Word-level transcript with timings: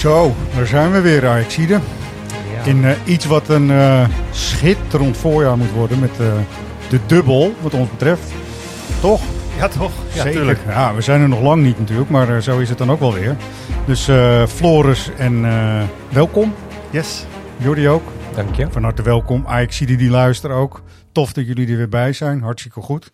Zo, 0.00 0.34
daar 0.54 0.66
zijn 0.66 0.92
we 0.92 1.00
weer, 1.00 1.28
Ajaxide. 1.28 1.80
In 2.64 2.76
uh, 2.76 2.90
iets 3.04 3.24
wat 3.24 3.48
een 3.48 3.68
uh, 3.68 4.08
schitterend 4.30 5.16
voorjaar 5.16 5.56
moet 5.56 5.70
worden 5.70 5.98
met 5.98 6.10
uh, 6.20 6.32
de 6.88 6.98
dubbel, 7.06 7.54
wat 7.60 7.74
ons 7.74 7.90
betreft. 7.90 8.32
Toch? 9.00 9.20
Ja, 9.58 9.68
toch? 9.68 9.92
Ja, 10.12 10.22
Zeker. 10.22 10.58
Ja, 10.66 10.94
we 10.94 11.00
zijn 11.00 11.20
er 11.20 11.28
nog 11.28 11.40
lang 11.40 11.62
niet 11.62 11.78
natuurlijk, 11.78 12.10
maar 12.10 12.42
zo 12.42 12.58
is 12.58 12.68
het 12.68 12.78
dan 12.78 12.90
ook 12.90 13.00
wel 13.00 13.14
weer. 13.14 13.36
Dus 13.86 14.08
Floris 14.48 15.10
en 15.16 15.46
welkom. 16.08 16.54
Yes. 16.90 17.26
Jordi 17.56 17.88
ook. 17.88 18.08
Dank 18.34 18.54
je. 18.54 18.66
Van 18.70 18.82
harte 18.82 19.02
welkom. 19.02 19.44
Ajaxide 19.46 19.96
die 19.96 20.10
luisteren 20.10 20.56
ook. 20.56 20.82
Tof 21.12 21.32
dat 21.32 21.46
jullie 21.46 21.68
er 21.68 21.76
weer 21.76 21.88
bij 21.88 22.12
zijn. 22.12 22.42
Hartstikke 22.42 22.80
goed. 22.80 23.12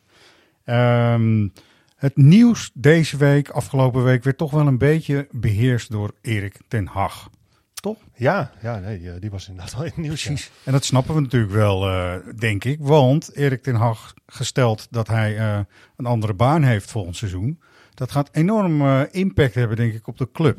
Um, 0.64 1.52
het 1.96 2.16
nieuws 2.16 2.70
deze 2.74 3.16
week, 3.16 3.48
afgelopen 3.48 4.04
week, 4.04 4.24
werd 4.24 4.38
toch 4.38 4.50
wel 4.50 4.66
een 4.66 4.78
beetje 4.78 5.28
beheerst 5.30 5.90
door 5.90 6.14
Erik 6.20 6.60
ten 6.68 6.86
Hag. 6.86 7.30
Toch? 7.74 7.96
Ja, 8.14 8.50
ja 8.62 8.78
nee, 8.78 9.10
eh, 9.10 9.20
die 9.20 9.30
was 9.30 9.48
inderdaad 9.48 9.74
wel 9.74 9.82
in 9.82 9.88
het 9.88 9.96
nieuws. 9.96 10.24
Precies. 10.24 10.50
En 10.64 10.72
dat 10.72 10.84
snappen 10.84 11.14
we 11.14 11.20
natuurlijk 11.20 11.52
wel, 11.52 11.88
uh, 11.88 12.14
denk 12.38 12.64
ik. 12.64 12.78
Want 12.80 13.34
Erik 13.34 13.62
ten 13.62 13.74
Hag 13.74 14.14
gesteld 14.26 14.86
dat 14.90 15.08
hij 15.08 15.38
uh, 15.38 15.58
een 15.96 16.06
andere 16.06 16.34
baan 16.34 16.62
heeft 16.62 16.90
volgend 16.90 17.16
seizoen. 17.16 17.60
Dat 17.94 18.10
gaat 18.10 18.28
enorm 18.32 18.82
impact 19.10 19.54
hebben, 19.54 19.76
denk 19.76 19.94
ik, 19.94 20.06
op 20.06 20.18
de 20.18 20.28
club. 20.32 20.58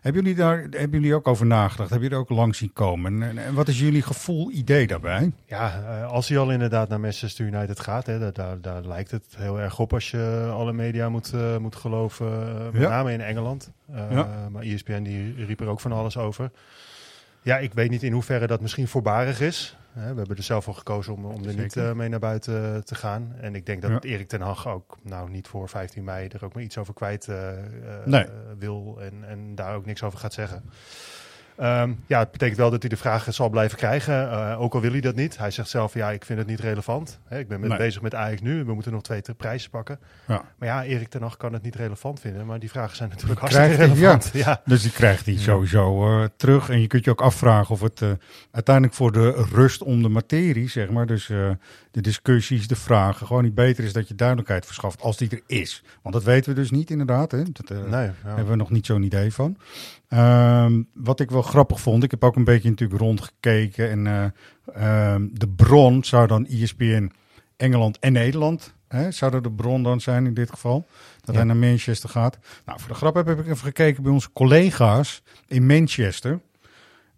Hebben 0.00 0.22
jullie 0.22 0.36
daar 0.36 0.58
hebben 0.58 1.00
jullie 1.00 1.14
ook 1.14 1.28
over 1.28 1.46
nagedacht? 1.46 1.90
Hebben 1.90 2.08
jullie 2.08 2.24
er 2.24 2.30
ook 2.30 2.38
langs 2.38 2.58
zien 2.58 2.72
komen? 2.72 3.22
En, 3.22 3.38
en 3.38 3.54
wat 3.54 3.68
is 3.68 3.80
jullie 3.80 4.02
gevoel, 4.02 4.50
idee 4.50 4.86
daarbij? 4.86 5.32
Ja, 5.46 5.82
uh, 5.82 6.10
als 6.10 6.28
hij 6.28 6.38
al 6.38 6.50
inderdaad 6.50 6.88
naar 6.88 7.00
Manchester 7.00 7.46
United 7.46 7.80
gaat, 7.80 8.06
hè, 8.06 8.32
daar, 8.32 8.60
daar, 8.60 8.86
lijkt 8.86 9.10
het 9.10 9.24
heel 9.36 9.60
erg 9.60 9.78
op 9.78 9.92
als 9.92 10.10
je 10.10 10.50
alle 10.52 10.72
media 10.72 11.08
moet, 11.08 11.32
uh, 11.34 11.56
moet 11.56 11.76
geloven. 11.76 12.54
Met 12.72 12.82
ja. 12.82 12.88
name 12.88 13.12
in 13.12 13.20
Engeland. 13.20 13.70
Ja. 14.10 14.48
Maar 14.52 14.62
ESPN 14.62 15.02
die 15.02 15.44
riep 15.44 15.60
er 15.60 15.68
ook 15.68 15.80
van 15.80 15.92
alles 15.92 16.16
over. 16.16 16.50
Ja, 17.42 17.58
ik 17.58 17.74
weet 17.74 17.90
niet 17.90 18.02
in 18.02 18.12
hoeverre 18.12 18.46
dat 18.46 18.60
misschien 18.60 18.88
voorbarig 18.88 19.40
is. 19.40 19.76
We 19.94 20.00
hebben 20.00 20.36
er 20.36 20.42
zelf 20.42 20.64
voor 20.64 20.74
gekozen 20.74 21.12
om, 21.12 21.24
om 21.24 21.44
er 21.44 21.54
niet 21.54 21.76
uh, 21.76 21.92
mee 21.92 22.08
naar 22.08 22.18
buiten 22.18 22.84
te 22.84 22.94
gaan. 22.94 23.34
En 23.40 23.54
ik 23.54 23.66
denk 23.66 23.82
dat 23.82 23.90
ja. 23.90 24.00
Erik 24.00 24.28
ten 24.28 24.40
Hag 24.40 24.68
ook 24.68 24.98
nou, 25.02 25.30
niet 25.30 25.48
voor 25.48 25.68
15 25.68 26.04
mei 26.04 26.28
er 26.28 26.44
ook 26.44 26.54
maar 26.54 26.62
iets 26.62 26.78
over 26.78 26.94
kwijt 26.94 27.26
uh, 27.26 27.50
nee. 28.04 28.26
wil 28.58 28.98
en, 29.00 29.24
en 29.28 29.54
daar 29.54 29.74
ook 29.74 29.86
niks 29.86 30.02
over 30.02 30.18
gaat 30.18 30.32
zeggen. 30.32 30.62
Um, 31.60 32.02
ja, 32.06 32.18
het 32.18 32.30
betekent 32.30 32.58
wel 32.58 32.70
dat 32.70 32.80
hij 32.80 32.88
de 32.88 32.96
vragen 32.96 33.34
zal 33.34 33.48
blijven 33.48 33.78
krijgen, 33.78 34.14
uh, 34.14 34.60
ook 34.60 34.74
al 34.74 34.80
wil 34.80 34.90
hij 34.90 35.00
dat 35.00 35.14
niet. 35.14 35.38
Hij 35.38 35.50
zegt 35.50 35.68
zelf, 35.68 35.94
ja, 35.94 36.10
ik 36.10 36.24
vind 36.24 36.38
het 36.38 36.48
niet 36.48 36.60
relevant. 36.60 37.18
Ik 37.30 37.48
ben 37.48 37.60
met 37.60 37.68
nee. 37.68 37.78
bezig 37.78 38.02
met 38.02 38.14
Ajax 38.14 38.40
nu, 38.40 38.64
we 38.64 38.74
moeten 38.74 38.92
nog 38.92 39.02
twee 39.02 39.22
prijzen 39.36 39.70
pakken. 39.70 39.98
Ja. 40.26 40.44
Maar 40.58 40.68
ja, 40.68 40.84
Erik 40.84 41.08
ten 41.08 41.22
Hag 41.22 41.36
kan 41.36 41.52
het 41.52 41.62
niet 41.62 41.74
relevant 41.74 42.20
vinden, 42.20 42.46
maar 42.46 42.58
die 42.58 42.70
vragen 42.70 42.96
zijn 42.96 43.08
natuurlijk 43.08 43.40
hartstikke 43.40 43.74
relevant. 43.74 44.30
Ja. 44.32 44.40
ja. 44.46 44.60
Dus 44.64 44.82
die 44.82 44.90
krijgt 44.90 45.26
hij 45.26 45.36
sowieso 45.36 46.08
uh, 46.08 46.26
terug. 46.36 46.68
En 46.68 46.80
je 46.80 46.86
kunt 46.86 47.04
je 47.04 47.10
ook 47.10 47.22
afvragen 47.22 47.74
of 47.74 47.80
het 47.80 48.00
uh, 48.00 48.10
uiteindelijk 48.50 48.94
voor 48.94 49.12
de 49.12 49.30
rust 49.52 49.82
om 49.82 50.02
de 50.02 50.08
materie, 50.08 50.68
zeg 50.68 50.90
maar, 50.90 51.06
dus 51.06 51.26
de 51.26 52.00
discussies, 52.00 52.68
de 52.68 52.76
vragen, 52.76 53.26
gewoon 53.26 53.42
niet 53.42 53.54
beter 53.54 53.84
is 53.84 53.92
dat 53.92 54.08
je 54.08 54.14
duidelijkheid 54.14 54.66
verschaft 54.66 55.02
als 55.02 55.16
die 55.16 55.30
er 55.30 55.42
is. 55.46 55.84
Want 56.02 56.14
dat 56.14 56.24
weten 56.24 56.54
we 56.54 56.60
dus 56.60 56.70
niet 56.70 56.90
inderdaad, 56.90 57.30
hè. 57.30 57.42
Dat 57.52 57.68
nee, 57.68 58.10
hebben 58.24 58.48
we 58.48 58.56
nog 58.56 58.70
niet 58.70 58.86
zo'n 58.86 59.02
idee 59.02 59.32
van. 59.32 59.56
Um, 60.08 60.88
wat 60.94 61.20
ik 61.20 61.30
wel 61.30 61.42
grappig 61.44 61.80
vond, 61.80 62.02
ik 62.02 62.10
heb 62.10 62.24
ook 62.24 62.36
een 62.36 62.44
beetje 62.44 62.68
natuurlijk 62.68 63.00
rondgekeken. 63.00 63.90
En 63.90 64.32
uh, 64.76 65.12
um, 65.14 65.30
de 65.32 65.48
bron 65.48 66.04
zou 66.04 66.26
dan 66.26 66.46
ESPN 66.46 67.12
Engeland 67.56 67.98
en 67.98 68.12
Nederland. 68.12 68.74
Hè, 68.88 69.10
zou 69.10 69.40
de 69.40 69.52
bron 69.52 69.82
dan 69.82 70.00
zijn 70.00 70.26
in 70.26 70.34
dit 70.34 70.50
geval? 70.50 70.86
Dat 71.20 71.34
ja. 71.34 71.40
hij 71.40 71.44
naar 71.44 71.56
Manchester 71.56 72.08
gaat. 72.08 72.38
Nou, 72.64 72.80
voor 72.80 72.88
de 72.88 72.94
grap 72.94 73.14
heb 73.14 73.28
ik 73.28 73.38
even 73.38 73.56
gekeken 73.56 74.02
bij 74.02 74.12
onze 74.12 74.32
collega's 74.32 75.22
in 75.46 75.66
Manchester. 75.66 76.40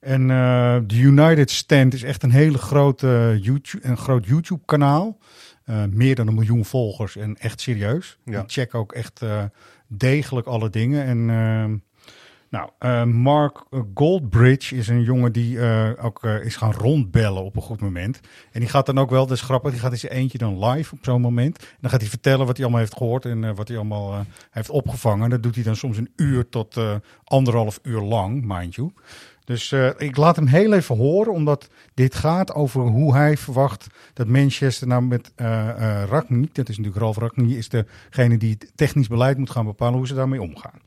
En 0.00 0.20
uh, 0.28 0.78
de 0.86 0.96
United 0.96 1.50
Stand 1.50 1.94
is 1.94 2.02
echt 2.02 2.22
een 2.22 2.30
hele 2.30 2.58
grote 2.58 3.38
YouTube, 3.42 3.88
een 3.88 3.96
groot 3.96 4.26
YouTube 4.26 4.62
kanaal. 4.64 5.18
Uh, 5.66 5.84
meer 5.90 6.14
dan 6.14 6.26
een 6.26 6.34
miljoen 6.34 6.64
volgers 6.64 7.16
en 7.16 7.36
echt 7.36 7.60
serieus. 7.60 8.18
Ja. 8.24 8.40
Die 8.40 8.50
checken 8.50 8.78
ook 8.78 8.92
echt 8.92 9.22
uh, 9.22 9.44
degelijk 9.86 10.46
alle 10.46 10.70
dingen. 10.70 11.04
En 11.04 11.28
uh, 11.28 11.78
nou, 12.50 12.70
uh, 12.80 13.04
Mark 13.04 13.64
Goldbridge 13.94 14.76
is 14.76 14.88
een 14.88 15.02
jongen 15.02 15.32
die 15.32 15.56
uh, 15.56 15.90
ook 16.00 16.24
uh, 16.24 16.44
is 16.44 16.56
gaan 16.56 16.72
rondbellen 16.72 17.44
op 17.44 17.56
een 17.56 17.62
goed 17.62 17.80
moment. 17.80 18.20
En 18.52 18.60
die 18.60 18.68
gaat 18.68 18.86
dan 18.86 18.98
ook 18.98 19.10
wel, 19.10 19.26
dat 19.26 19.36
is 19.36 19.42
grappig, 19.42 19.70
die 19.70 19.80
gaat 19.80 19.92
eens 19.92 20.02
eentje 20.02 20.38
dan 20.38 20.64
live 20.64 20.94
op 20.94 20.98
zo'n 21.02 21.20
moment. 21.20 21.58
En 21.58 21.78
dan 21.80 21.90
gaat 21.90 22.00
hij 22.00 22.08
vertellen 22.08 22.46
wat 22.46 22.56
hij 22.56 22.64
allemaal 22.64 22.82
heeft 22.82 22.96
gehoord 22.96 23.24
en 23.24 23.54
wat 23.54 23.68
hij 23.68 23.76
allemaal 23.76 24.24
heeft 24.50 24.70
opgevangen. 24.70 25.30
Dat 25.30 25.42
doet 25.42 25.54
hij 25.54 25.64
dan 25.64 25.76
soms 25.76 25.96
een 25.96 26.12
uur 26.16 26.48
tot 26.48 26.80
anderhalf 27.24 27.78
uur 27.82 28.00
lang, 28.00 28.44
mind 28.44 28.74
you. 28.74 28.90
Dus 29.44 29.72
ik 29.98 30.16
laat 30.16 30.36
hem 30.36 30.46
heel 30.46 30.72
even 30.72 30.96
horen, 30.96 31.32
omdat 31.32 31.70
dit 31.94 32.14
gaat 32.14 32.54
over 32.54 32.80
hoe 32.80 33.14
hij 33.14 33.36
verwacht 33.36 33.86
dat 34.12 34.26
Manchester 34.26 34.86
nou 34.86 35.02
met 35.02 35.32
Ragni, 36.08 36.48
dat 36.52 36.68
is 36.68 36.76
natuurlijk 36.76 37.04
Ralf 37.04 37.16
Ragni, 37.16 37.56
is 37.56 37.68
degene 37.68 38.36
die 38.38 38.56
het 38.58 38.72
technisch 38.74 39.08
beleid 39.08 39.38
moet 39.38 39.50
gaan 39.50 39.64
bepalen, 39.64 39.96
hoe 39.98 40.06
ze 40.06 40.14
daarmee 40.14 40.42
omgaan. 40.42 40.80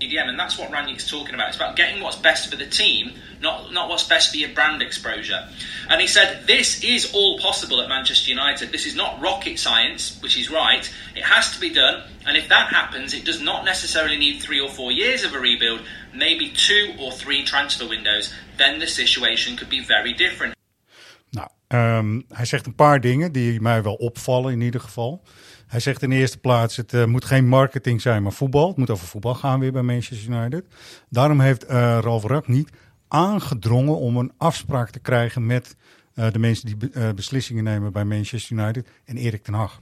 EDM, 0.00 0.28
and 0.28 0.38
that's 0.38 0.58
what 0.58 0.70
Rangnick's 0.70 1.08
talking 1.08 1.34
about. 1.34 1.48
It's 1.48 1.56
about 1.56 1.76
getting 1.76 2.02
what's 2.02 2.16
best 2.16 2.50
for 2.50 2.56
the 2.56 2.66
team, 2.66 3.12
not 3.40 3.72
not 3.72 3.88
what's 3.88 4.06
best 4.06 4.30
for 4.30 4.36
your 4.36 4.50
brand 4.50 4.82
exposure. 4.82 5.48
And 5.88 6.00
he 6.00 6.06
said 6.06 6.46
this 6.46 6.82
is 6.82 7.12
all 7.12 7.38
possible 7.38 7.80
at 7.80 7.88
Manchester 7.88 8.30
United. 8.30 8.72
This 8.72 8.86
is 8.86 8.94
not 8.94 9.20
rocket 9.20 9.58
science, 9.58 10.18
which 10.22 10.38
is 10.38 10.50
right. 10.50 10.90
It 11.14 11.24
has 11.24 11.52
to 11.54 11.60
be 11.60 11.70
done, 11.70 12.02
and 12.26 12.36
if 12.36 12.48
that 12.48 12.68
happens, 12.68 13.14
it 13.14 13.24
does 13.24 13.40
not 13.40 13.64
necessarily 13.64 14.16
need 14.16 14.40
three 14.40 14.60
or 14.60 14.68
four 14.68 14.92
years 14.92 15.24
of 15.24 15.34
a 15.34 15.38
rebuild. 15.38 15.80
Maybe 16.14 16.50
two 16.50 16.94
or 16.98 17.12
three 17.12 17.44
transfer 17.44 17.88
windows. 17.88 18.32
Then 18.58 18.78
the 18.78 18.86
situation 18.86 19.56
could 19.56 19.70
be 19.70 19.80
very 19.80 20.12
different. 20.12 20.54
Nou, 21.30 21.48
um, 21.68 22.24
hij 22.28 22.44
zegt 22.44 22.66
een 22.66 22.74
paar 22.74 23.00
dingen 23.00 23.32
die 23.32 23.60
mij 23.60 23.82
wel 23.82 23.94
opvallen 23.94 24.52
in 24.52 24.60
ieder 24.60 24.80
geval. 24.80 25.22
Hij 25.72 25.80
zegt 25.80 26.02
in 26.02 26.10
de 26.10 26.16
eerste 26.16 26.38
plaats, 26.38 26.76
het 26.76 26.92
uh, 26.92 27.04
moet 27.04 27.24
geen 27.24 27.48
marketing 27.48 28.00
zijn, 28.00 28.22
maar 28.22 28.32
voetbal. 28.32 28.68
Het 28.68 28.76
moet 28.76 28.90
over 28.90 29.06
voetbal 29.06 29.34
gaan 29.34 29.60
weer 29.60 29.72
bij 29.72 29.82
Manchester 29.82 30.32
United. 30.32 30.64
Daarom 31.08 31.40
heeft 31.40 31.64
uh, 31.64 31.70
Ralf 32.00 32.24
Rak 32.24 32.48
niet 32.48 32.70
aangedrongen 33.08 33.96
om 33.96 34.16
een 34.16 34.32
afspraak 34.36 34.90
te 34.90 34.98
krijgen 34.98 35.46
met 35.46 35.76
uh, 36.14 36.30
de 36.30 36.38
mensen 36.38 36.66
die 36.66 36.76
be 36.76 37.12
beslissingen 37.14 37.64
nemen 37.64 37.92
bij 37.92 38.04
Manchester 38.04 38.56
United 38.56 38.88
en 39.04 39.16
Erik 39.16 39.42
ten 39.42 39.54
Hag. 39.54 39.80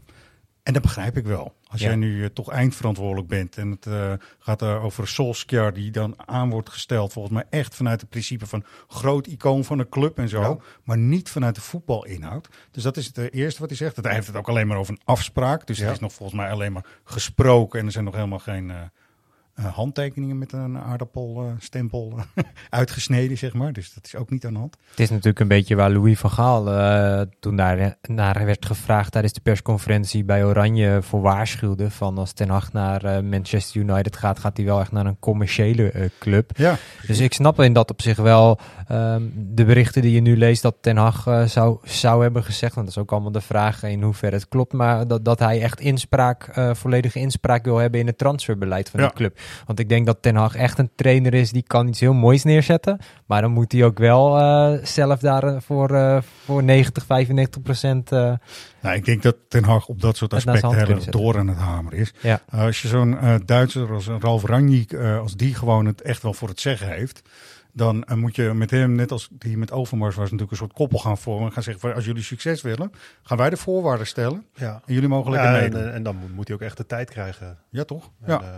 En 0.63 0.73
dat 0.73 0.83
begrijp 0.83 1.17
ik 1.17 1.25
wel. 1.25 1.55
Als 1.71 1.81
ja. 1.81 1.87
jij 1.87 1.97
nu 1.97 2.17
uh, 2.17 2.27
toch 2.27 2.51
eindverantwoordelijk 2.51 3.29
bent 3.29 3.57
en 3.57 3.71
het 3.71 3.87
uh, 3.87 4.13
gaat 4.39 4.63
er 4.63 4.81
over 4.81 5.09
Solskjaer 5.09 5.73
die 5.73 5.91
dan 5.91 6.15
aan 6.29 6.51
wordt 6.51 6.71
gesteld, 6.71 7.13
volgens 7.13 7.35
mij 7.35 7.45
echt 7.51 7.75
vanuit 7.75 8.01
het 8.01 8.11
principe 8.11 8.47
van 8.47 8.65
groot 8.89 9.27
icoon 9.27 9.65
van 9.65 9.79
een 9.79 9.89
club 9.89 10.19
en 10.19 10.29
zo, 10.29 10.41
ja. 10.41 10.57
maar 10.85 10.99
niet 10.99 11.31
vanuit 11.31 11.55
de 11.55 11.61
voetbalinhoud. 11.61 12.49
Dus 12.71 12.83
dat 12.83 12.97
is 12.97 13.07
het 13.07 13.19
uh, 13.19 13.27
eerste 13.31 13.61
wat 13.61 13.69
hij 13.69 13.79
zegt. 13.79 13.97
Hij 13.97 14.15
heeft 14.15 14.27
het 14.27 14.37
ook 14.37 14.49
alleen 14.49 14.67
maar 14.67 14.77
over 14.77 14.93
een 14.93 15.01
afspraak, 15.05 15.67
dus 15.67 15.79
ja. 15.79 15.85
het 15.85 15.93
is 15.95 16.01
nog 16.01 16.13
volgens 16.13 16.39
mij 16.39 16.51
alleen 16.51 16.73
maar 16.73 16.87
gesproken 17.05 17.81
en 17.81 17.87
er 17.87 17.93
zijn 17.93 18.05
nog 18.05 18.15
helemaal 18.15 18.39
geen 18.39 18.73
handtekeningen 19.63 20.39
met 20.39 20.53
een 20.53 20.79
aardappelstempel 20.79 22.13
uh, 22.17 22.45
uitgesneden, 22.71 23.39
zeg 23.39 23.53
maar. 23.53 23.73
Dus 23.73 23.95
dat 23.95 24.05
is 24.07 24.17
ook 24.17 24.31
niet 24.31 24.47
aan 24.47 24.53
de 24.53 24.59
hand. 24.59 24.77
Het 24.91 25.01
is 25.01 25.11
natuurlijk 25.11 25.41
een 25.41 25.49
beetje 25.49 25.75
waar 25.75 25.91
Louis 25.91 26.19
van 26.19 26.31
Gaal 26.31 26.69
uh, 26.73 27.21
toen 27.41 27.57
daar 27.57 27.97
naar 28.03 28.45
werd 28.45 28.67
gevraagd 28.67 29.13
tijdens 29.13 29.33
de 29.33 29.41
persconferentie 29.41 30.25
bij 30.25 30.45
Oranje 30.45 31.03
voor 31.03 31.21
waarschuwde. 31.21 31.91
Van 31.91 32.19
als 32.19 32.33
Ten 32.33 32.49
Hag 32.49 32.73
naar 32.73 33.25
Manchester 33.25 33.81
United 33.81 34.17
gaat, 34.17 34.39
gaat 34.39 34.57
hij 34.57 34.67
wel 34.67 34.81
echt 34.81 34.93
naar 34.93 35.07
een 35.07 35.19
commerciële 35.19 36.11
club. 36.19 36.51
Ja. 36.57 36.77
Dus 37.07 37.19
ik 37.19 37.33
snap 37.33 37.61
in 37.61 37.73
dat 37.73 37.91
op 37.91 38.03
zich 38.03 38.17
wel 38.17 38.59
um, 38.93 39.33
de 39.37 39.65
berichten 39.65 40.03
die 40.03 40.13
je 40.13 40.21
nu 40.21 40.37
leest 40.37 40.63
dat 40.63 40.77
Ten 40.81 40.97
Hag 40.97 41.29
zou, 41.47 41.79
zou 41.83 42.23
hebben 42.23 42.45
gezegd. 42.45 42.75
Want 42.75 42.87
dat 42.87 42.97
is 42.97 43.03
ook 43.03 43.13
allemaal 43.13 43.33
de 43.33 43.41
vraag 43.41 43.83
in 43.83 44.03
hoeverre 44.03 44.37
het 44.37 44.49
klopt. 44.49 44.73
Maar 44.73 45.07
dat, 45.07 45.25
dat 45.25 45.39
hij 45.39 45.63
echt 45.63 45.81
inspraak, 45.81 46.49
volledige 46.73 47.19
inspraak 47.19 47.65
wil 47.65 47.77
hebben 47.77 48.01
in 48.01 48.07
het 48.07 48.19
transferbeleid 48.19 48.91
van 48.91 49.01
ja. 49.01 49.07
de 49.07 49.15
club. 49.15 49.39
Want 49.67 49.79
ik 49.79 49.89
denk 49.89 50.07
dat 50.07 50.23
Ten 50.23 50.37
Hag 50.37 50.55
echt 50.55 50.79
een 50.79 50.91
trainer 50.95 51.35
is 51.35 51.53
die 51.53 51.65
kan 51.67 51.89
iets 51.89 52.01
heel 52.01 52.13
moois 52.13 52.45
neerzetten. 52.45 52.99
Maar 53.27 53.41
dan 53.43 53.51
moet 53.51 53.73
hij 53.73 53.85
ook 53.85 53.99
wel 53.99 54.39
uh, 54.39 54.85
zelf 54.85 55.19
daar 55.19 55.63
voor, 55.63 55.91
uh, 55.91 56.19
voor 56.45 56.63
90, 56.63 57.05
95 57.05 57.63
procent... 57.63 58.13
Uh, 58.13 58.33
nou, 58.81 58.97
ik 58.97 59.05
denk 59.05 59.23
dat 59.23 59.37
Ten 59.49 59.65
Hag 59.65 59.87
op 59.87 60.01
dat 60.01 60.17
soort 60.17 60.35
aspecten 60.35 60.87
heel 60.87 61.11
door 61.11 61.39
aan 61.39 61.49
het 61.49 61.59
hamer 61.59 61.95
is. 61.95 62.13
Ja. 62.21 62.41
als 62.51 62.83
je 62.83 62.89
zo'n 62.89 63.19
Duitser 63.45 63.93
als 63.93 64.07
Ralf 64.07 64.45
Rangnick, 64.45 64.95
als 64.95 65.37
die 65.37 65.55
gewoon 65.55 65.87
het 65.87 66.03
echt 66.03 66.23
wel 66.23 66.35
voor 66.35 66.49
het 66.49 66.61
zeggen 66.61 66.89
heeft 66.89 67.23
dan 67.73 68.05
moet 68.15 68.37
je 68.37 68.53
met 68.55 68.71
hem, 68.71 68.95
net 68.95 69.13
als 69.13 69.29
die 69.33 69.59
met 69.59 69.73
Overmars 69.73 70.15
was, 70.15 70.25
natuurlijk 70.25 70.51
een 70.51 70.57
soort 70.57 70.73
koppel 70.73 70.99
gaan 70.99 71.19
vormen. 71.19 71.53
Gaan 71.53 71.63
zeggen, 71.63 71.95
als 71.95 72.05
jullie 72.05 72.23
succes 72.23 72.63
willen, 72.63 72.93
gaan 73.23 73.37
wij 73.37 73.51
de 73.51 73.57
voorwaarden 73.57 74.07
stellen. 74.07 74.47
Ja. 74.55 74.83
En 74.87 74.95
jullie 74.95 75.09
mogen 75.09 75.31
lekker 75.31 75.51
ja. 75.51 75.61
En, 75.61 75.93
en, 75.93 76.03
dan 76.03 76.17
moet 76.35 76.47
hij 76.47 76.57
ook 76.57 76.63
echt 76.63 76.77
de 76.77 76.87
tijd 76.87 77.11
krijgen. 77.11 77.59
Ja, 77.71 77.85
toch? 77.85 78.11
En, 78.21 78.33
ja. 78.33 78.41
Uh, 78.43 78.49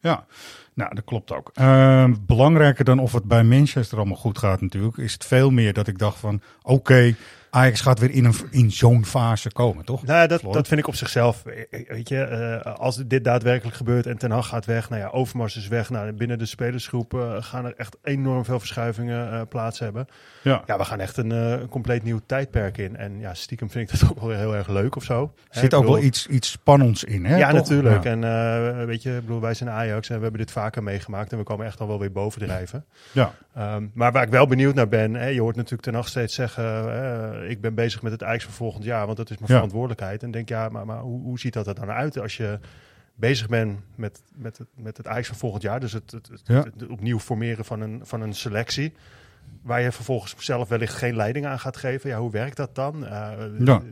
ja, 0.00 0.26
nou, 0.74 0.94
dat 0.94 1.04
klopt 1.04 1.32
ook. 1.32 1.50
Uh, 1.54 2.04
belangrijker 2.20 2.84
dan 2.84 2.98
of 2.98 3.12
het 3.12 3.24
bij 3.24 3.44
Manchester 3.44 3.98
allemaal 3.98 4.16
goed 4.16 4.38
gaat 4.38 4.60
natuurlijk, 4.60 4.96
is 4.96 5.12
het 5.12 5.24
veel 5.24 5.50
meer 5.50 5.72
dat 5.72 5.86
ik 5.86 5.98
dacht 5.98 6.18
van, 6.18 6.40
oké, 6.62 7.14
Ajax 7.56 7.80
gaat 7.80 7.98
weer 7.98 8.10
in, 8.10 8.24
een, 8.24 8.34
in 8.50 8.70
zo'n 8.70 9.04
fase 9.04 9.52
komen, 9.52 9.84
toch? 9.84 10.06
Nou, 10.06 10.28
dat, 10.28 10.42
dat 10.50 10.68
vind 10.68 10.80
ik 10.80 10.86
op 10.86 10.94
zichzelf. 10.94 11.42
Weet 11.88 12.08
je, 12.08 12.60
uh, 12.64 12.74
als 12.74 12.96
dit 12.96 13.24
daadwerkelijk 13.24 13.76
gebeurt 13.76 14.06
en 14.06 14.18
Ten 14.18 14.30
Hag 14.30 14.48
gaat 14.48 14.64
weg, 14.64 14.90
nou 14.90 15.02
ja, 15.02 15.08
Overmars 15.08 15.56
is 15.56 15.68
weg. 15.68 15.90
Nou, 15.90 16.12
binnen 16.12 16.38
de 16.38 16.46
spelersgroep 16.46 17.14
uh, 17.14 17.36
gaan 17.38 17.64
er 17.64 17.74
echt 17.76 17.96
enorm 18.02 18.44
veel 18.44 18.58
verschuivingen 18.58 19.32
uh, 19.32 19.40
plaats 19.48 19.78
hebben. 19.78 20.06
Ja. 20.42 20.62
ja, 20.66 20.78
we 20.78 20.84
gaan 20.84 21.00
echt 21.00 21.16
een, 21.16 21.68
compleet 21.68 22.02
nieuw 22.02 22.20
tijdperk 22.26 22.78
in. 22.78 22.96
En 22.96 23.20
ja, 23.20 23.34
stiekem 23.34 23.70
vind 23.70 23.92
ik 23.92 24.00
dat 24.00 24.08
ook 24.10 24.20
wel 24.20 24.30
heel 24.30 24.54
erg 24.54 24.68
leuk 24.68 24.96
of 24.96 25.04
zo. 25.04 25.32
Er 25.48 25.60
zit 25.60 25.74
ook 25.74 25.80
bedoel, 25.80 25.96
wel 25.96 26.04
iets, 26.04 26.26
iets 26.26 26.50
spannends 26.50 27.04
in, 27.04 27.24
hè? 27.24 27.36
Ja, 27.36 27.50
toch? 27.50 27.58
natuurlijk. 27.58 28.04
Ja. 28.04 28.10
En 28.10 28.86
weet 28.86 29.02
je, 29.02 29.20
bedoel, 29.20 29.40
wij 29.40 29.54
zijn 29.54 29.70
Ajax 29.70 30.08
en 30.08 30.16
we 30.16 30.22
hebben 30.22 30.40
dit 30.40 30.50
vaker 30.50 30.82
meegemaakt 30.82 31.32
en 31.32 31.38
we 31.38 31.44
komen 31.44 31.66
echt 31.66 31.80
al 31.80 31.86
wel 31.86 31.98
weer 31.98 32.12
bovendrijven. 32.12 32.84
Ja. 33.12 33.34
Um, 33.58 33.90
maar 33.94 34.12
waar 34.12 34.22
ik 34.22 34.28
wel 34.28 34.46
benieuwd 34.46 34.74
naar 34.74 34.88
ben, 34.88 35.14
hè, 35.14 35.26
je 35.26 35.40
hoort 35.40 35.56
natuurlijk 35.56 35.82
Ten 35.82 35.94
Hag 35.94 36.08
steeds 36.08 36.34
zeggen, 36.34 37.50
ik 37.50 37.60
ben 37.60 37.74
bezig 37.74 38.02
met 38.02 38.12
het 38.12 38.22
Ajax 38.22 38.44
van 38.44 38.52
volgend 38.52 38.84
jaar, 38.84 39.04
want 39.04 39.16
dat 39.16 39.30
is 39.30 39.36
mijn 39.36 39.50
ja. 39.50 39.54
verantwoordelijkheid. 39.54 40.22
En 40.22 40.30
denk, 40.30 40.48
ja, 40.48 40.68
maar, 40.68 40.86
maar 40.86 41.00
hoe, 41.00 41.22
hoe 41.22 41.38
ziet 41.38 41.52
dat 41.52 41.66
er 41.66 41.74
dan 41.74 41.90
uit 41.90 42.18
als 42.18 42.36
je 42.36 42.58
bezig 43.14 43.48
bent 43.48 43.80
met, 43.94 44.22
met, 44.34 44.58
het, 44.58 44.68
met 44.74 44.96
het 44.96 45.06
Ajax 45.06 45.26
van 45.26 45.36
volgend 45.36 45.62
jaar? 45.62 45.80
Dus 45.80 45.92
het, 45.92 46.10
het, 46.10 46.28
het, 46.28 46.40
ja. 46.44 46.62
het, 46.62 46.88
opnieuw 46.88 47.18
formeren 47.18 47.64
van 47.64 47.80
een, 47.80 48.00
van 48.02 48.20
een 48.20 48.34
selectie. 48.34 48.92
Waar 49.62 49.80
je 49.80 49.92
vervolgens 49.92 50.34
zelf 50.38 50.68
wellicht 50.68 50.94
geen 50.94 51.16
leiding 51.16 51.46
aan 51.46 51.58
gaat 51.58 51.76
geven. 51.76 52.10
Ja, 52.10 52.18
hoe 52.18 52.30
werkt 52.30 52.56
dat 52.56 52.74
dan? 52.74 53.04
Uh, 53.04 53.32
ja. 53.58 53.82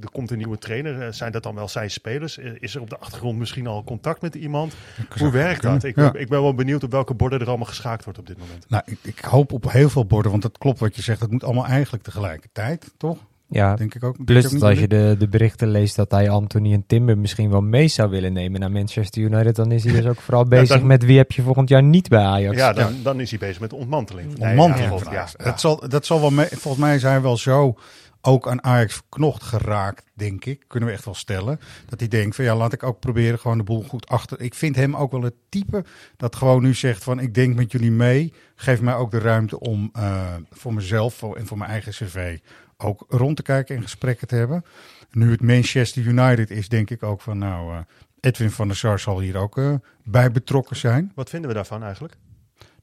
Er 0.00 0.10
komt 0.10 0.30
een 0.30 0.36
nieuwe 0.36 0.58
trainer. 0.58 1.14
Zijn 1.14 1.32
dat 1.32 1.42
dan 1.42 1.54
wel 1.54 1.68
zijn 1.68 1.90
spelers? 1.90 2.38
Is 2.38 2.74
er 2.74 2.80
op 2.80 2.90
de 2.90 2.98
achtergrond 2.98 3.38
misschien 3.38 3.66
al 3.66 3.84
contact 3.84 4.22
met 4.22 4.34
iemand? 4.34 4.74
Hoe 5.18 5.30
werkt 5.30 5.62
dat? 5.62 5.84
Ik, 5.84 5.96
ja. 5.96 6.14
ik, 6.14 6.28
ben 6.28 6.42
wel 6.42 6.54
benieuwd 6.54 6.82
op 6.82 6.90
welke 6.90 7.14
borden 7.14 7.40
er 7.40 7.48
allemaal 7.48 7.66
geschaakt 7.66 8.04
wordt 8.04 8.18
op 8.18 8.26
dit 8.26 8.38
moment. 8.38 8.68
Nou, 8.68 8.82
ik, 8.86 8.98
ik 9.02 9.18
hoop 9.18 9.52
op 9.52 9.72
heel 9.72 9.88
veel 9.88 10.06
borden, 10.06 10.30
want 10.30 10.42
het 10.42 10.58
klopt 10.58 10.78
wat 10.78 10.96
je 10.96 11.02
zegt. 11.02 11.20
Het 11.20 11.30
moet 11.30 11.44
allemaal 11.44 11.66
eigenlijk 11.66 12.02
tegelijkertijd, 12.02 12.92
toch? 12.96 13.18
Ja, 13.50 13.76
denk 13.76 13.94
ik 13.94 14.04
ook. 14.04 14.24
plus 14.24 14.44
ook 14.44 14.52
dat 14.52 14.62
als 14.62 14.78
je 14.78 14.88
de, 14.88 15.16
de 15.18 15.28
berichten 15.28 15.68
leest 15.68 15.96
dat 15.96 16.10
hij 16.10 16.30
Anthony 16.30 16.72
en 16.72 16.84
Timber 16.86 17.18
misschien 17.18 17.50
wel 17.50 17.60
mee 17.60 17.88
zou 17.88 18.10
willen 18.10 18.32
nemen 18.32 18.60
naar 18.60 18.70
Manchester 18.70 19.22
United, 19.22 19.56
dan 19.56 19.72
is 19.72 19.84
hij 19.84 19.92
dus 19.92 20.06
ook 20.10 20.20
vooral 20.20 20.44
bezig 20.44 20.78
dan, 20.78 20.86
met 20.86 21.04
wie 21.04 21.16
heb 21.16 21.32
je 21.32 21.42
volgend 21.42 21.68
jaar 21.68 21.82
niet 21.82 22.08
bij 22.08 22.22
Ajax. 22.22 22.56
Ja, 22.56 22.72
dan, 22.72 22.94
ja. 22.94 23.02
dan 23.02 23.20
is 23.20 23.30
hij 23.30 23.38
bezig 23.38 23.60
met 23.60 23.70
de 23.70 23.76
ontmanteling. 23.76 24.28
Ontmanteling. 24.28 24.90
Nee, 24.90 25.12
ja, 25.12 25.26
ja, 25.38 25.44
Dat, 25.44 25.60
zal, 25.60 25.88
dat 25.88 26.06
zal 26.06 26.20
wel 26.20 26.30
mee, 26.30 26.46
volgens 26.46 26.84
mij 26.84 26.98
zijn 26.98 27.22
wel 27.22 27.36
zo 27.36 27.76
ook 28.20 28.48
aan 28.48 28.64
Ajax 28.64 28.94
verknocht 28.94 29.42
geraakt, 29.42 30.04
denk 30.14 30.44
ik. 30.44 30.64
Kunnen 30.66 30.88
we 30.88 30.94
echt 30.94 31.04
wel 31.04 31.14
stellen. 31.14 31.60
Dat 31.86 32.00
hij 32.00 32.08
denkt 32.08 32.36
van 32.36 32.44
ja, 32.44 32.56
laat 32.56 32.72
ik 32.72 32.82
ook 32.82 33.00
proberen 33.00 33.38
gewoon 33.38 33.58
de 33.58 33.64
boel 33.64 33.82
goed 33.82 34.08
achter. 34.08 34.40
Ik 34.40 34.54
vind 34.54 34.76
hem 34.76 34.96
ook 34.96 35.10
wel 35.10 35.22
het 35.22 35.34
type 35.48 35.84
dat 36.16 36.36
gewoon 36.36 36.62
nu 36.62 36.74
zegt 36.74 37.02
van 37.02 37.20
ik 37.20 37.34
denk 37.34 37.54
met 37.54 37.72
jullie 37.72 37.90
mee. 37.90 38.32
Geef 38.54 38.80
mij 38.80 38.94
ook 38.94 39.10
de 39.10 39.18
ruimte 39.18 39.60
om 39.60 39.90
uh, 39.96 40.34
voor 40.50 40.74
mezelf 40.74 41.22
en 41.22 41.46
voor 41.46 41.58
mijn 41.58 41.70
eigen 41.70 41.92
cv 41.92 42.38
ook 42.82 43.04
rond 43.08 43.36
te 43.36 43.42
kijken 43.42 43.76
en 43.76 43.82
gesprekken 43.82 44.28
te 44.28 44.34
hebben. 44.34 44.64
Nu 45.10 45.30
het 45.30 45.42
Manchester 45.42 46.02
United 46.02 46.50
is, 46.50 46.68
denk 46.68 46.90
ik 46.90 47.02
ook 47.02 47.20
van 47.20 47.38
nou, 47.38 47.72
uh, 47.72 47.78
Edwin 48.20 48.50
van 48.50 48.66
der 48.66 48.76
Sar 48.76 48.98
zal 48.98 49.20
hier 49.20 49.36
ook 49.36 49.56
uh, 49.56 49.74
bij 50.04 50.30
betrokken 50.30 50.76
zijn. 50.76 51.12
Wat 51.14 51.30
vinden 51.30 51.48
we 51.48 51.54
daarvan 51.54 51.82
eigenlijk? 51.82 52.16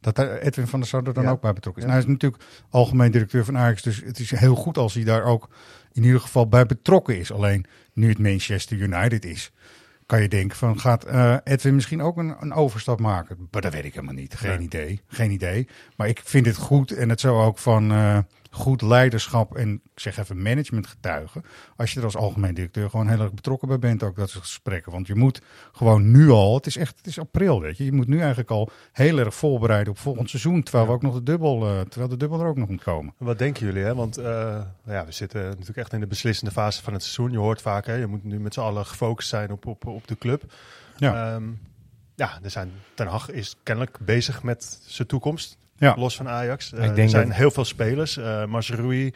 Dat 0.01 0.17
Edwin 0.19 0.67
van 0.67 0.79
der 0.79 0.89
Sar 0.89 1.03
er 1.03 1.13
dan 1.13 1.23
Ja. 1.23 1.29
ook 1.29 1.41
bij 1.41 1.53
betrokken 1.53 1.83
is. 1.83 1.87
Ja. 1.89 1.93
Nou, 1.95 2.03
hij 2.05 2.13
is 2.13 2.19
natuurlijk 2.19 2.43
algemeen 2.69 3.11
directeur 3.11 3.45
van 3.45 3.57
Ajax, 3.57 3.81
dus 3.81 4.01
het 4.05 4.19
is 4.19 4.31
heel 4.31 4.55
goed 4.55 4.77
als 4.77 4.93
hij 4.93 5.03
daar 5.03 5.23
ook 5.23 5.49
in 5.91 6.03
ieder 6.03 6.19
geval 6.21 6.47
bij 6.47 6.65
betrokken 6.65 7.17
is. 7.19 7.31
Alleen 7.31 7.65
nu 7.93 8.09
het 8.09 8.19
Manchester 8.19 8.77
United 8.77 9.25
is, 9.25 9.51
kan 10.05 10.21
je 10.21 10.27
denken 10.27 10.57
van 10.57 10.79
gaat 10.79 11.03
eh, 11.03 11.35
Edwin 11.43 11.75
misschien 11.75 12.01
ook 12.01 12.17
een, 12.17 12.35
een 12.39 12.53
overstap 12.53 12.99
maken? 12.99 13.47
Maar 13.51 13.61
dat 13.61 13.73
weet 13.73 13.85
ik 13.85 13.93
helemaal 13.93 14.13
niet. 14.15 14.35
Geen 14.35 14.61
idee. 14.61 15.01
Geen 15.07 15.31
idee. 15.31 15.67
Maar 15.95 16.07
ik 16.07 16.21
vind 16.23 16.45
het 16.45 16.55
goed 16.55 16.91
en 16.91 17.09
het 17.09 17.19
zou 17.19 17.43
ook 17.43 17.57
van 17.57 17.91
eh, 17.91 18.17
goed 18.51 18.81
leiderschap 18.81 19.55
en 19.55 19.73
ik 19.73 19.99
zeg 19.99 20.17
even 20.17 20.41
management 20.41 20.87
getuigen. 20.87 21.43
Als 21.75 21.91
je 21.91 21.99
er 21.99 22.05
als 22.05 22.15
algemeen 22.15 22.53
directeur 22.53 22.89
gewoon 22.89 23.07
heel 23.07 23.19
erg 23.19 23.33
betrokken 23.33 23.67
bij 23.67 23.79
bent, 23.79 24.03
ook 24.03 24.15
dat 24.15 24.29
soort 24.29 24.43
gesprekken. 24.43 24.91
Want 24.91 25.07
je 25.07 25.15
moet 25.15 25.41
gewoon 25.71 26.11
nu 26.11 26.29
al, 26.29 26.55
het 26.55 26.65
is 26.65 26.77
echt, 26.77 26.97
het 26.97 27.07
is 27.07 27.19
april, 27.19 27.61
weet 27.61 27.77
je. 27.77 27.85
Je 27.85 27.91
moet 27.91 28.07
nu 28.07 28.19
eigenlijk 28.19 28.49
al 28.49 28.69
heel 28.91 29.17
erg 29.17 29.35
voorbereiden 29.35 29.93
op 29.93 29.99
volgend 29.99 30.29
seizoen. 30.29 30.63
Terwijl 30.63 30.85
we 30.85 30.91
ook 30.91 31.01
nog 31.01 31.13
de 31.13 31.23
dubbel, 31.23 31.67
eh, 31.67 31.81
terwijl 31.81 32.09
de 32.09 32.17
dubbel 32.17 32.39
er 32.39 32.47
ook 32.47 32.57
nog 32.57 32.69
moet 32.69 32.83
komen. 32.83 33.13
Wat 33.17 33.39
denken 33.39 33.65
jullie? 33.65 33.83
Hè? 33.83 33.95
Want 33.95 34.19
uh, 34.19 34.25
ja, 34.85 35.05
we 35.05 35.11
zitten 35.11 35.43
natuurlijk 35.43 35.77
echt 35.77 35.93
in 35.93 35.99
de 35.99 36.07
beslissende 36.07 36.51
fase 36.51 36.83
van 36.83 36.93
het 36.93 37.01
seizoen. 37.03 37.31
Je 37.31 37.37
hoort 37.37 37.61
vaak, 37.61 37.85
hè, 37.85 37.93
je 37.93 38.07
moet 38.07 38.23
nu 38.23 38.39
met 38.39 38.53
z'n 38.53 38.59
allen 38.59 38.85
gefocust 38.85 39.29
zijn 39.29 39.51
op, 39.51 39.65
op, 39.65 39.85
op 39.85 40.07
de 40.07 40.17
club. 40.17 40.53
Ja. 40.97 41.33
Um, 41.33 41.59
ja, 42.15 42.39
er 42.43 42.49
zijn, 42.49 42.71
Ten 42.93 43.07
Hag 43.07 43.29
is 43.29 43.55
kennelijk 43.63 43.97
bezig 43.99 44.43
met 44.43 44.79
zijn 44.85 45.07
toekomst. 45.07 45.57
Ja. 45.77 45.95
Los 45.97 46.15
van 46.15 46.29
Ajax. 46.29 46.69
Denk 46.69 46.97
er 46.97 47.09
zijn 47.09 47.27
dat- 47.27 47.37
heel 47.37 47.51
veel 47.51 47.65
spelers. 47.65 48.17
Uh, 48.17 48.45
Mazraoui, 48.45 49.05
uh, 49.05 49.11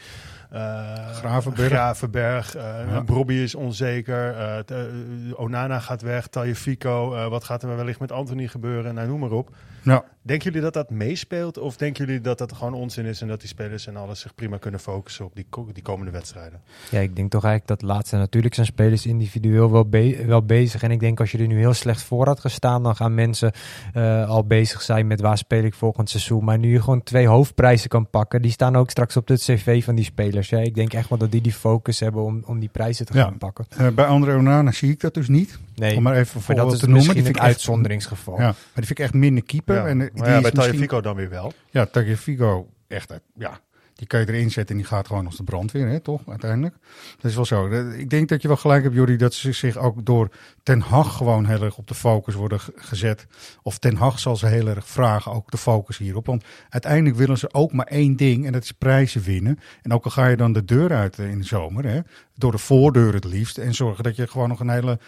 Gravenberg. 1.14 1.70
Gravenberg 1.72 2.56
uh, 2.56 2.62
Ja. 2.92 3.02
Brobby 3.02 3.34
is 3.34 3.56
onzeker. 3.56 4.36
Uh, 4.72 4.78
uh, 4.78 5.40
Onana 5.40 5.80
gaat 5.80 6.02
weg. 6.02 6.28
Tagliafico. 6.28 7.14
Uh, 7.16 7.28
wat 7.28 7.44
gaat 7.44 7.64
er 7.64 7.76
wellicht 7.76 8.00
met 8.00 8.12
Anthony 8.12 8.48
gebeuren? 8.48 8.96
Nou, 8.96 9.08
noem 9.08 9.20
maar 9.20 9.32
op. 9.32 9.50
Ja. 9.84 10.04
Denken 10.22 10.46
jullie 10.46 10.62
dat 10.62 10.74
dat 10.74 10.90
meespeelt? 10.90 11.58
Of 11.58 11.78
denken 11.78 12.06
jullie 12.06 12.22
dat 12.22 12.38
dat 12.38 12.54
gewoon 12.54 12.74
onzin 12.74 13.06
is 13.06 13.22
en 13.22 13.28
dat 13.28 13.40
die 13.40 13.50
spelers 13.50 13.88
en 13.88 13.96
alles 13.98 14.20
zich 14.20 14.36
prima 14.36 14.58
kunnen 14.58 14.80
focussen 14.80 15.26
op 15.26 15.36
die, 15.36 15.48
die 15.74 15.84
komende 15.84 16.12
wedstrijden? 16.12 16.62
Ja, 16.90 17.00
ik 17.00 17.16
denk 17.16 17.32
toch 17.32 17.44
eigenlijk 17.44 17.80
dat 17.80 17.90
laatste. 17.90 18.16
Natuurlijk 18.18 18.54
zijn 18.54 18.66
spelers 18.66 19.06
individueel 19.06 19.72
wel, 19.72 19.86
be- 19.90 20.24
wel 20.26 20.44
bezig. 20.44 20.84
En 20.84 20.92
ik 20.92 21.00
denk 21.00 21.20
als 21.20 21.32
je 21.32 21.38
er 21.38 21.48
nu 21.48 21.58
heel 21.58 21.74
slecht 21.74 22.04
voor 22.04 22.26
had 22.26 22.40
gestaan, 22.40 22.84
dan 22.84 22.96
gaan 22.96 23.14
mensen 23.14 23.52
eh, 23.94 24.30
al 24.30 24.44
bezig 24.44 24.82
zijn 24.82 25.08
met 25.08 25.22
waar 25.22 25.38
speel 25.38 25.64
ik 25.64 25.74
volgend 25.74 26.10
seizoen. 26.10 26.44
Maar 26.44 26.58
nu 26.58 26.72
je 26.72 26.82
gewoon 26.82 27.04
twee 27.04 27.28
hoofdprijzen 27.28 27.90
kan 27.90 28.10
pakken, 28.10 28.42
die 28.42 28.52
staan 28.52 28.76
ook 28.76 28.90
straks 28.90 29.18
op 29.18 29.28
het 29.28 29.42
cv 29.42 29.84
van 29.84 29.96
die 29.96 30.06
spelers. 30.06 30.41
Ja, 30.50 30.60
ik 30.60 30.76
denk 30.76 30.94
echt 30.94 31.10
wel 31.10 31.18
dat 31.18 31.32
die 31.32 31.42
die 31.42 31.54
focus 31.54 32.00
hebben 32.00 32.24
om, 32.24 32.44
om 32.46 32.60
die 32.60 32.70
prijzen 32.70 33.06
te 33.06 33.14
Ja. 33.14 33.24
gaan 33.24 33.38
pakken. 33.38 33.66
Eh, 33.78 33.88
bij 33.88 34.06
André 34.06 34.36
Onana 34.36 34.72
zie 34.72 34.92
ik 34.92 35.00
dat 35.00 35.14
dus 35.14 35.28
niet. 35.28 35.60
Nee, 35.76 35.96
Om 35.96 36.04
maar 36.04 36.16
even 36.16 36.42
voorbeeld 36.42 36.66
dat 36.68 36.74
is 36.76 36.80
te 36.80 36.86
noemen. 36.86 36.94
misschien 37.06 37.24
Die 37.24 37.32
een 37.32 37.34
vind 37.34 37.36
ik 37.36 37.42
echt- 37.50 37.54
uitzonderingsgeval. 37.54 38.34
Ja, 38.38 38.44
maar 38.44 38.54
die 38.54 38.86
vind 38.86 38.90
ik 38.90 39.00
echt 39.00 39.14
minder 39.14 39.44
keeper. 39.44 39.76
Ja. 39.76 39.86
En, 39.86 40.02
eh, 40.02 40.08
die 40.14 40.20
maar 40.22 40.30
ja, 40.30 40.36
is 40.36 40.42
bij 40.42 40.52
misschien- 40.54 40.72
Tagliafico 40.72 41.02
dan 41.02 41.16
weer 41.16 41.30
wel. 41.30 41.54
Ja, 41.70 41.86
Tagliafico, 41.86 42.68
echt, 42.88 43.12
eh, 43.12 43.18
ja. 43.38 43.60
Die 44.02 44.10
kan 44.10 44.20
je 44.20 44.28
erin 44.28 44.52
zetten 44.52 44.76
en 44.76 44.82
die 44.82 44.92
gaat 44.92 45.08
gewoon 45.08 45.26
als 45.26 45.38
de 45.38 45.44
brandweer, 45.44 45.88
hè, 45.88 46.00
toch, 46.00 46.22
uiteindelijk. 46.28 46.76
Dat 47.22 47.32
is 47.32 47.36
wel 47.36 47.46
zo. 47.46 47.68
Ik 47.92 48.10
denk 48.10 48.30
dat 48.30 48.42
je 48.42 48.48
wel 48.48 48.58
gelijk 48.58 48.84
hebt, 48.84 48.96
Jordi, 48.96 49.16
dat 49.18 49.34
ze 49.34 49.52
zich 49.52 49.78
ook 49.78 50.06
door 50.06 50.30
Ten 50.64 50.80
Hag 50.82 51.18
gewoon 51.18 51.46
heel 51.46 51.62
erg 51.64 51.78
op 51.78 51.88
de 51.88 51.96
focus 51.96 52.34
worden 52.36 52.60
ge- 52.60 52.72
gezet. 52.76 53.28
Of 53.64 53.78
Ten 53.78 53.96
Hag 53.96 54.20
zal 54.20 54.36
ze 54.36 54.46
heel 54.48 54.68
erg 54.68 54.88
vragen, 54.88 55.32
ook 55.32 55.52
de 55.52 55.58
focus 55.58 55.98
hierop. 55.98 56.26
Want 56.26 56.44
uiteindelijk 56.70 57.16
willen 57.16 57.38
ze 57.38 57.54
ook 57.54 57.72
maar 57.74 57.86
één 57.86 58.16
ding 58.16 58.46
en 58.46 58.52
dat 58.52 58.64
is 58.64 58.72
prijzen 58.72 59.22
winnen. 59.22 59.60
En 59.82 59.94
ook 59.94 60.06
al 60.06 60.12
ga 60.12 60.28
je 60.28 60.38
dan 60.38 60.54
de 60.54 60.66
deur 60.66 60.94
uit 60.94 61.20
eh, 61.20 61.30
in 61.30 61.38
de 61.38 61.46
zomer, 61.46 61.86
hè, 61.86 62.00
door 62.36 62.52
de 62.52 62.58
voordeur 62.58 63.14
het 63.14 63.26
liefst. 63.26 63.58
En 63.58 63.74
zorgen 63.74 64.04
dat 64.04 64.16
je 64.16 64.28
gewoon 64.28 64.50
nog 64.50 64.60
een 64.60 64.70
hele 64.70 65.00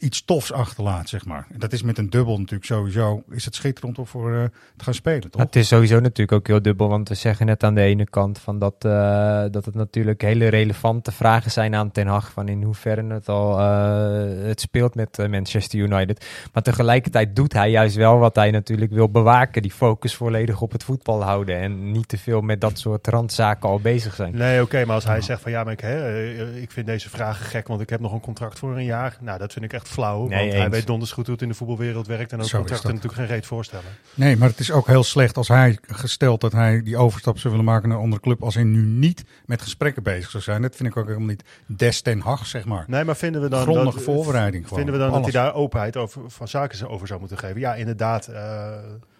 iets 0.00 0.24
tofs 0.24 0.52
achterlaat, 0.52 1.08
zeg 1.08 1.24
maar. 1.24 1.46
En 1.52 1.58
dat 1.58 1.72
is 1.72 1.82
met 1.82 1.98
een 1.98 2.10
dubbel 2.10 2.38
natuurlijk 2.38 2.64
sowieso, 2.64 3.22
is 3.30 3.44
het 3.44 3.54
schitterend 3.54 3.98
om 3.98 4.06
voor 4.06 4.34
eh, 4.34 4.44
te 4.76 4.84
gaan 4.84 4.94
spelen, 4.94 5.30
toch? 5.30 5.42
Het 5.42 5.56
is 5.56 5.68
sowieso 5.68 6.00
natuurlijk 6.00 6.32
ook 6.32 6.46
heel 6.46 6.62
dubbel, 6.62 6.88
want 6.88 7.08
we 7.08 7.14
zeggen 7.14 7.46
net 7.46 7.64
aan 7.64 7.74
de 7.74 7.80
ene 7.80 8.04
kant 8.04 8.38
van 8.38 8.58
dat, 8.58 8.74
eh, 8.78 9.44
dat 9.50 9.64
het 9.64 9.74
natuurlijk 9.74 10.22
hele 10.22 10.48
relevante 10.48 11.12
vragen 11.12 11.50
zijn 11.50 11.74
aan 11.74 11.92
Ten 11.92 12.06
Hag, 12.06 12.32
van 12.32 12.48
in 12.48 12.62
hoeverre 12.62 13.12
het 13.12 13.28
al 13.28 13.58
eh, 13.58 14.46
het 14.46 14.60
speelt 14.60 14.94
met 14.94 15.28
Manchester 15.30 15.78
United. 15.78 16.26
Maar 16.52 16.62
tegelijkertijd 16.62 17.36
doet 17.36 17.52
hij 17.52 17.70
juist 17.70 17.96
wel 17.96 18.18
wat 18.18 18.36
hij 18.36 18.50
natuurlijk 18.50 18.90
wil 18.90 19.10
bewaken, 19.10 19.62
die 19.62 19.72
focus 19.72 20.14
volledig 20.14 20.60
op 20.60 20.72
het 20.72 20.84
voetbal 20.84 21.22
houden 21.22 21.56
en 21.56 21.92
niet 21.92 22.08
te 22.08 22.18
veel 22.18 22.40
met 22.40 22.60
dat 22.60 22.78
soort 22.78 23.06
randzaken 23.06 23.68
al 23.68 23.80
bezig 23.80 24.14
zijn. 24.14 24.36
Nee, 24.36 24.62
oké, 24.62 24.84
maar 24.84 24.94
als 24.94 25.04
hij 25.04 25.20
zegt 25.20 25.42
van 25.42 25.50
ja, 25.50 25.64
maar 25.64 25.72
ik, 25.72 25.80
hè, 25.80 26.24
ik 26.60 26.70
vind 26.70 26.86
deze 26.86 27.10
vragen 27.10 27.46
gek, 27.46 27.68
want 27.68 27.80
ik 27.80 27.90
heb 27.90 28.00
nog 28.00 28.12
een 28.12 28.20
contract 28.20 28.58
voor 28.58 28.76
een 28.76 28.84
jaar. 28.84 29.16
Nou, 29.20 29.38
dat 29.38 29.52
vind 29.52 29.64
ik 29.64 29.72
echt 29.72 29.80
echt 29.80 29.89
flauw. 29.90 30.26
Nee, 30.26 30.38
want 30.38 30.52
hij 30.52 30.70
weet 30.70 30.86
donders 30.86 31.12
goed 31.12 31.24
hoe 31.24 31.34
het 31.34 31.42
in 31.42 31.48
de 31.48 31.54
voetbalwereld 31.54 32.06
werkt. 32.06 32.32
En 32.32 32.40
ook 32.40 32.50
contracten 32.50 32.76
dat. 32.76 32.92
natuurlijk 32.92 33.14
geen 33.14 33.26
reet 33.36 33.46
voorstellen. 33.46 33.84
Nee, 34.14 34.36
maar 34.36 34.48
het 34.48 34.58
is 34.58 34.70
ook 34.70 34.86
heel 34.86 35.02
slecht 35.04 35.36
als 35.36 35.48
hij, 35.48 35.78
gesteld 35.82 36.40
dat 36.40 36.52
hij 36.52 36.82
die 36.82 36.96
overstap 36.96 37.38
zou 37.38 37.50
willen 37.54 37.68
maken 37.68 37.88
naar 37.88 37.96
een 37.98 38.04
andere 38.04 38.22
club, 38.22 38.42
als 38.42 38.54
hij 38.54 38.64
nu 38.64 38.82
niet 38.82 39.24
met 39.46 39.62
gesprekken 39.62 40.02
bezig 40.02 40.30
zou 40.30 40.42
zijn. 40.42 40.62
Dat 40.62 40.76
vind 40.76 40.88
ik 40.88 40.96
ook 40.96 41.06
helemaal 41.06 41.28
niet 41.28 41.44
des 41.66 42.00
ten 42.00 42.20
Hag, 42.20 42.46
zeg 42.46 42.64
maar. 42.64 42.84
Nee, 42.86 43.04
maar 43.04 43.16
vinden 43.16 43.42
we 43.42 43.48
dan... 43.48 43.62
Grondige 43.62 43.96
dat, 43.96 44.04
voorbereiding 44.04 44.62
gewoon. 44.62 44.78
Vinden 44.78 44.98
we 44.98 45.04
dan 45.04 45.12
dat 45.12 45.22
hij 45.32 45.42
daar 45.42 45.54
openheid 45.54 45.96
over, 45.96 46.22
van 46.30 46.48
zaken 46.48 46.88
over 46.88 47.06
zou 47.06 47.20
moeten 47.20 47.38
geven? 47.38 47.60
Ja, 47.60 47.74
inderdaad. 47.74 48.26
eh, 48.26 48.72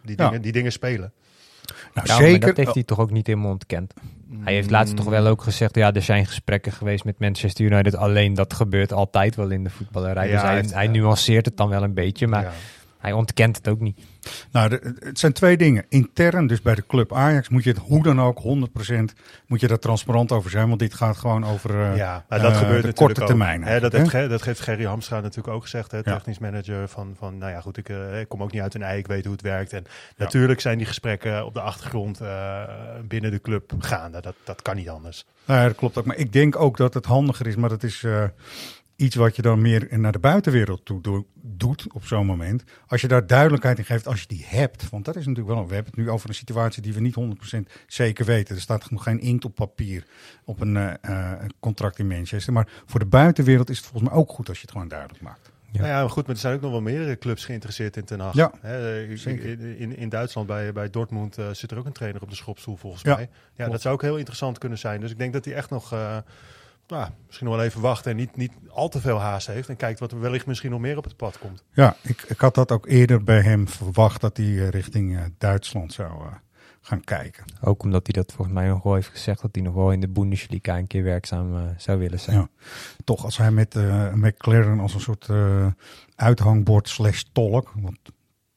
die, 0.02 0.16
Ja. 0.18 0.24
dingen, 0.24 0.42
die 0.42 0.52
dingen 0.52 0.72
spelen. 0.72 1.12
Nou, 1.94 2.06
Ja, 2.06 2.14
maar 2.14 2.22
zeker. 2.26 2.46
dat 2.46 2.56
heeft 2.56 2.74
hij 2.74 2.82
toch 2.82 2.98
ook 2.98 3.10
niet 3.10 3.26
helemaal 3.26 3.50
ontkend. 3.50 3.94
Hij 4.40 4.54
heeft 4.54 4.70
laatst 4.70 4.96
toch 4.96 5.04
wel 5.04 5.26
ook 5.26 5.42
gezegd, 5.42 5.74
ja, 5.74 5.92
er 5.92 6.02
zijn 6.02 6.26
gesprekken 6.26 6.72
geweest 6.72 7.04
met 7.04 7.18
Manchester 7.18 7.64
United. 7.64 7.96
Alleen 7.96 8.34
dat 8.34 8.52
gebeurt 8.54 8.92
altijd 8.92 9.36
wel 9.36 9.48
in 9.50 9.64
de 9.64 9.70
voetballerij. 9.70 10.26
Ja, 10.28 10.32
dus 10.32 10.40
hij, 10.40 10.50
hij 10.50 10.60
heeft- 10.60 10.74
hij 10.74 10.86
nuanceert 10.88 11.46
het 11.46 11.56
dan 11.56 11.68
wel 11.68 11.82
een 11.82 11.94
beetje, 11.94 12.26
maar. 12.26 12.52
Hij 13.00 13.12
ontkent 13.12 13.56
het 13.56 13.68
ook 13.68 13.80
niet. 13.80 14.00
Nou, 14.52 14.68
de- 14.68 14.94
het 14.98 15.18
zijn 15.18 15.32
twee 15.32 15.56
dingen. 15.56 15.84
Intern, 15.88 16.46
dus 16.46 16.62
bij 16.62 16.74
de 16.74 16.86
club 16.86 17.14
Ajax, 17.14 17.48
moet 17.48 17.64
je 17.64 17.70
het 17.70 17.78
hoe 17.78 18.02
dan 18.02 18.20
ook 18.20 18.38
100% 18.38 19.14
moet 19.46 19.60
je 19.60 19.68
daar 19.68 19.78
transparant 19.78 20.32
over 20.32 20.50
zijn. 20.50 20.68
Want 20.68 20.80
dit 20.80 20.94
gaat 20.94 21.16
gewoon 21.16 21.44
over 21.46 21.70
eh, 21.80 21.96
Ja, 21.96 22.24
maar 22.28 22.40
dat 22.40 22.50
eh, 22.52 22.58
gebeurt 22.58 22.82
de 22.82 22.86
natuurlijk 22.86 22.96
korte 22.96 23.20
ook. 23.20 23.26
termijn. 23.26 23.64
Hè, 23.64 23.80
dat, 23.80 23.92
heeft, 23.92 24.10
dat 24.12 24.44
heeft 24.44 24.60
Gerry 24.60 24.84
Hamstra 24.84 25.20
natuurlijk 25.20 25.54
ook 25.54 25.62
gezegd, 25.62 25.90
hè, 25.90 25.96
Ja. 25.96 26.02
technisch 26.02 26.38
manager. 26.38 26.88
Van, 26.88 27.14
van, 27.18 27.38
nou 27.38 27.52
ja, 27.52 27.60
goed, 27.60 27.76
ik, 27.76 27.88
eh, 27.88 28.20
ik 28.20 28.28
kom 28.28 28.42
ook 28.42 28.52
niet 28.52 28.62
uit 28.62 28.74
een 28.74 28.82
ei, 28.82 28.98
ik 28.98 29.06
weet 29.06 29.22
hoe 29.24 29.32
het 29.32 29.42
werkt. 29.42 29.72
En 29.72 29.84
natuurlijk 30.16 30.60
zijn 30.60 30.78
die 30.78 30.86
gesprekken 30.86 31.44
op 31.46 31.54
de 31.54 31.60
achtergrond 31.60 32.20
eh, 32.20 32.62
binnen 33.08 33.30
de 33.30 33.40
club 33.40 33.72
gaande. 33.78 34.20
Dat, 34.20 34.34
dat 34.44 34.62
kan 34.62 34.76
niet 34.76 34.88
anders. 34.88 35.24
Nou 35.44 35.60
ja, 35.60 35.66
dat 35.66 35.76
klopt 35.76 35.98
ook. 35.98 36.04
Maar 36.04 36.16
ik 36.16 36.32
denk 36.32 36.56
ook 36.56 36.76
dat 36.76 36.94
het 36.94 37.04
handiger 37.06 37.46
is. 37.46 37.56
Maar 37.56 37.68
dat 37.68 37.82
is 37.82 38.02
eh, 38.04 38.24
iets 39.00 39.14
wat 39.16 39.36
je 39.36 39.42
dan 39.42 39.60
meer 39.60 39.98
naar 39.98 40.12
de 40.12 40.18
buitenwereld 40.18 40.84
toe 40.84 41.00
doe- 41.00 41.24
doet 41.42 41.92
op 41.92 42.04
zo'n 42.04 42.26
moment. 42.26 42.64
Als 42.86 43.00
je 43.00 43.08
daar 43.08 43.26
duidelijkheid 43.26 43.78
in 43.78 43.84
geeft, 43.84 44.06
als 44.06 44.20
je 44.20 44.26
die 44.26 44.44
hebt. 44.48 44.90
Want 44.90 45.04
dat 45.04 45.16
is 45.16 45.26
natuurlijk 45.26 45.56
wel... 45.56 45.66
We 45.68 45.74
hebben 45.74 45.92
het 45.94 46.02
nu 46.04 46.10
over 46.10 46.28
een 46.28 46.34
situatie 46.34 46.82
die 46.82 46.94
we 46.94 47.00
niet 47.00 47.16
100% 47.56 47.58
zeker 47.86 48.24
weten. 48.24 48.54
Er 48.54 48.60
staat 48.60 48.90
nog 48.90 49.02
geen 49.02 49.20
inkt 49.20 49.44
op 49.44 49.54
papier 49.54 50.04
op 50.44 50.60
een 50.60 50.76
eh, 50.76 50.92
eh, 51.00 51.40
contract 51.60 51.98
in 51.98 52.06
Manchester. 52.06 52.52
Maar 52.52 52.68
voor 52.86 53.00
de 53.00 53.06
buitenwereld 53.06 53.70
is 53.70 53.76
het 53.76 53.86
volgens 53.86 54.10
mij 54.10 54.18
ook 54.20 54.30
goed 54.30 54.48
als 54.48 54.56
je 54.56 54.62
het 54.62 54.72
gewoon 54.72 54.88
duidelijk 54.88 55.20
maakt. 55.20 55.50
Ja. 55.72 55.80
Nou 55.80 55.92
ja, 55.92 56.00
maar 56.00 56.10
goed, 56.10 56.26
maar 56.26 56.34
er 56.34 56.40
zijn 56.40 56.54
ook 56.54 56.60
nog 56.60 56.70
wel 56.70 56.80
meerdere 56.80 57.18
clubs 57.18 57.44
geïnteresseerd 57.44 57.96
in 57.96 58.04
Ten 58.04 58.20
Hag. 58.20 58.34
Ja, 58.34 58.52
zeker. 59.14 59.44
in, 59.44 59.76
in, 59.78 59.96
in 59.96 60.08
Duitsland, 60.08 60.46
bij, 60.46 60.72
bij 60.72 60.90
Dortmund, 60.90 61.38
eh, 61.38 61.50
zit 61.50 61.70
er 61.70 61.78
ook 61.78 61.86
een 61.86 61.92
trainer 61.92 62.22
op 62.22 62.30
de 62.30 62.36
schopstoel 62.36 62.76
volgens 62.76 63.02
Ja, 63.02 63.14
mij. 63.14 63.22
Ja, 63.22 63.28
klopt. 63.54 63.70
dat 63.72 63.80
zou 63.80 63.94
ook 63.94 64.02
heel 64.02 64.16
interessant 64.16 64.58
kunnen 64.58 64.78
zijn. 64.78 65.00
Dus 65.00 65.10
ik 65.10 65.18
denk 65.18 65.32
dat 65.32 65.44
hij 65.44 65.54
echt 65.54 65.70
nog... 65.70 65.92
eh, 65.92 66.16
nou, 66.90 67.10
misschien 67.26 67.46
nog 67.46 67.56
wel 67.56 67.64
even 67.64 67.80
wacht 67.80 68.06
en 68.06 68.16
niet, 68.16 68.36
niet 68.36 68.52
al 68.68 68.88
te 68.88 69.00
veel 69.00 69.20
haast 69.20 69.46
heeft. 69.46 69.68
En 69.68 69.76
kijkt 69.76 70.00
wat 70.00 70.12
er 70.12 70.20
wellicht 70.20 70.46
misschien 70.46 70.70
nog 70.70 70.80
meer 70.80 70.96
op 70.96 71.04
het 71.04 71.16
pad 71.16 71.38
komt. 71.38 71.64
Ja, 71.72 71.96
ik, 72.02 72.22
ik 72.22 72.38
had 72.38 72.54
dat 72.54 72.72
ook 72.72 72.86
eerder 72.86 73.24
bij 73.24 73.40
hem 73.40 73.68
verwacht 73.68 74.20
dat 74.20 74.36
hij 74.36 74.46
eh, 74.46 74.68
richting 74.68 75.16
eh, 75.16 75.22
Duitsland 75.38 75.92
zou 75.92 76.10
eh, 76.10 76.32
gaan 76.80 77.04
kijken. 77.04 77.44
Ook 77.60 77.82
omdat 77.82 78.06
hij 78.06 78.22
dat 78.22 78.32
volgens 78.32 78.56
mij 78.56 78.68
nog 78.68 78.82
wel 78.82 78.94
heeft 78.94 79.08
gezegd, 79.08 79.42
dat 79.42 79.54
hij 79.54 79.64
nog 79.64 79.74
wel 79.74 79.92
in 79.92 80.00
de 80.00 80.08
Bundesliga 80.08 80.78
een 80.78 80.86
keer 80.86 81.02
werkzaam 81.02 81.74
zou 81.76 81.98
willen 81.98 82.20
zijn. 82.20 82.36
Ja. 82.36 82.48
Toch 83.04 83.24
als 83.24 83.36
hij 83.36 83.50
met 83.50 83.76
eh, 83.76 84.12
McLaren 84.12 84.80
als 84.80 84.94
een 84.94 85.00
soort 85.00 85.28
eh, 85.28 85.66
uithangbord 86.16 86.88
slash 86.88 87.22
tolk, 87.32 87.72
want 87.74 87.98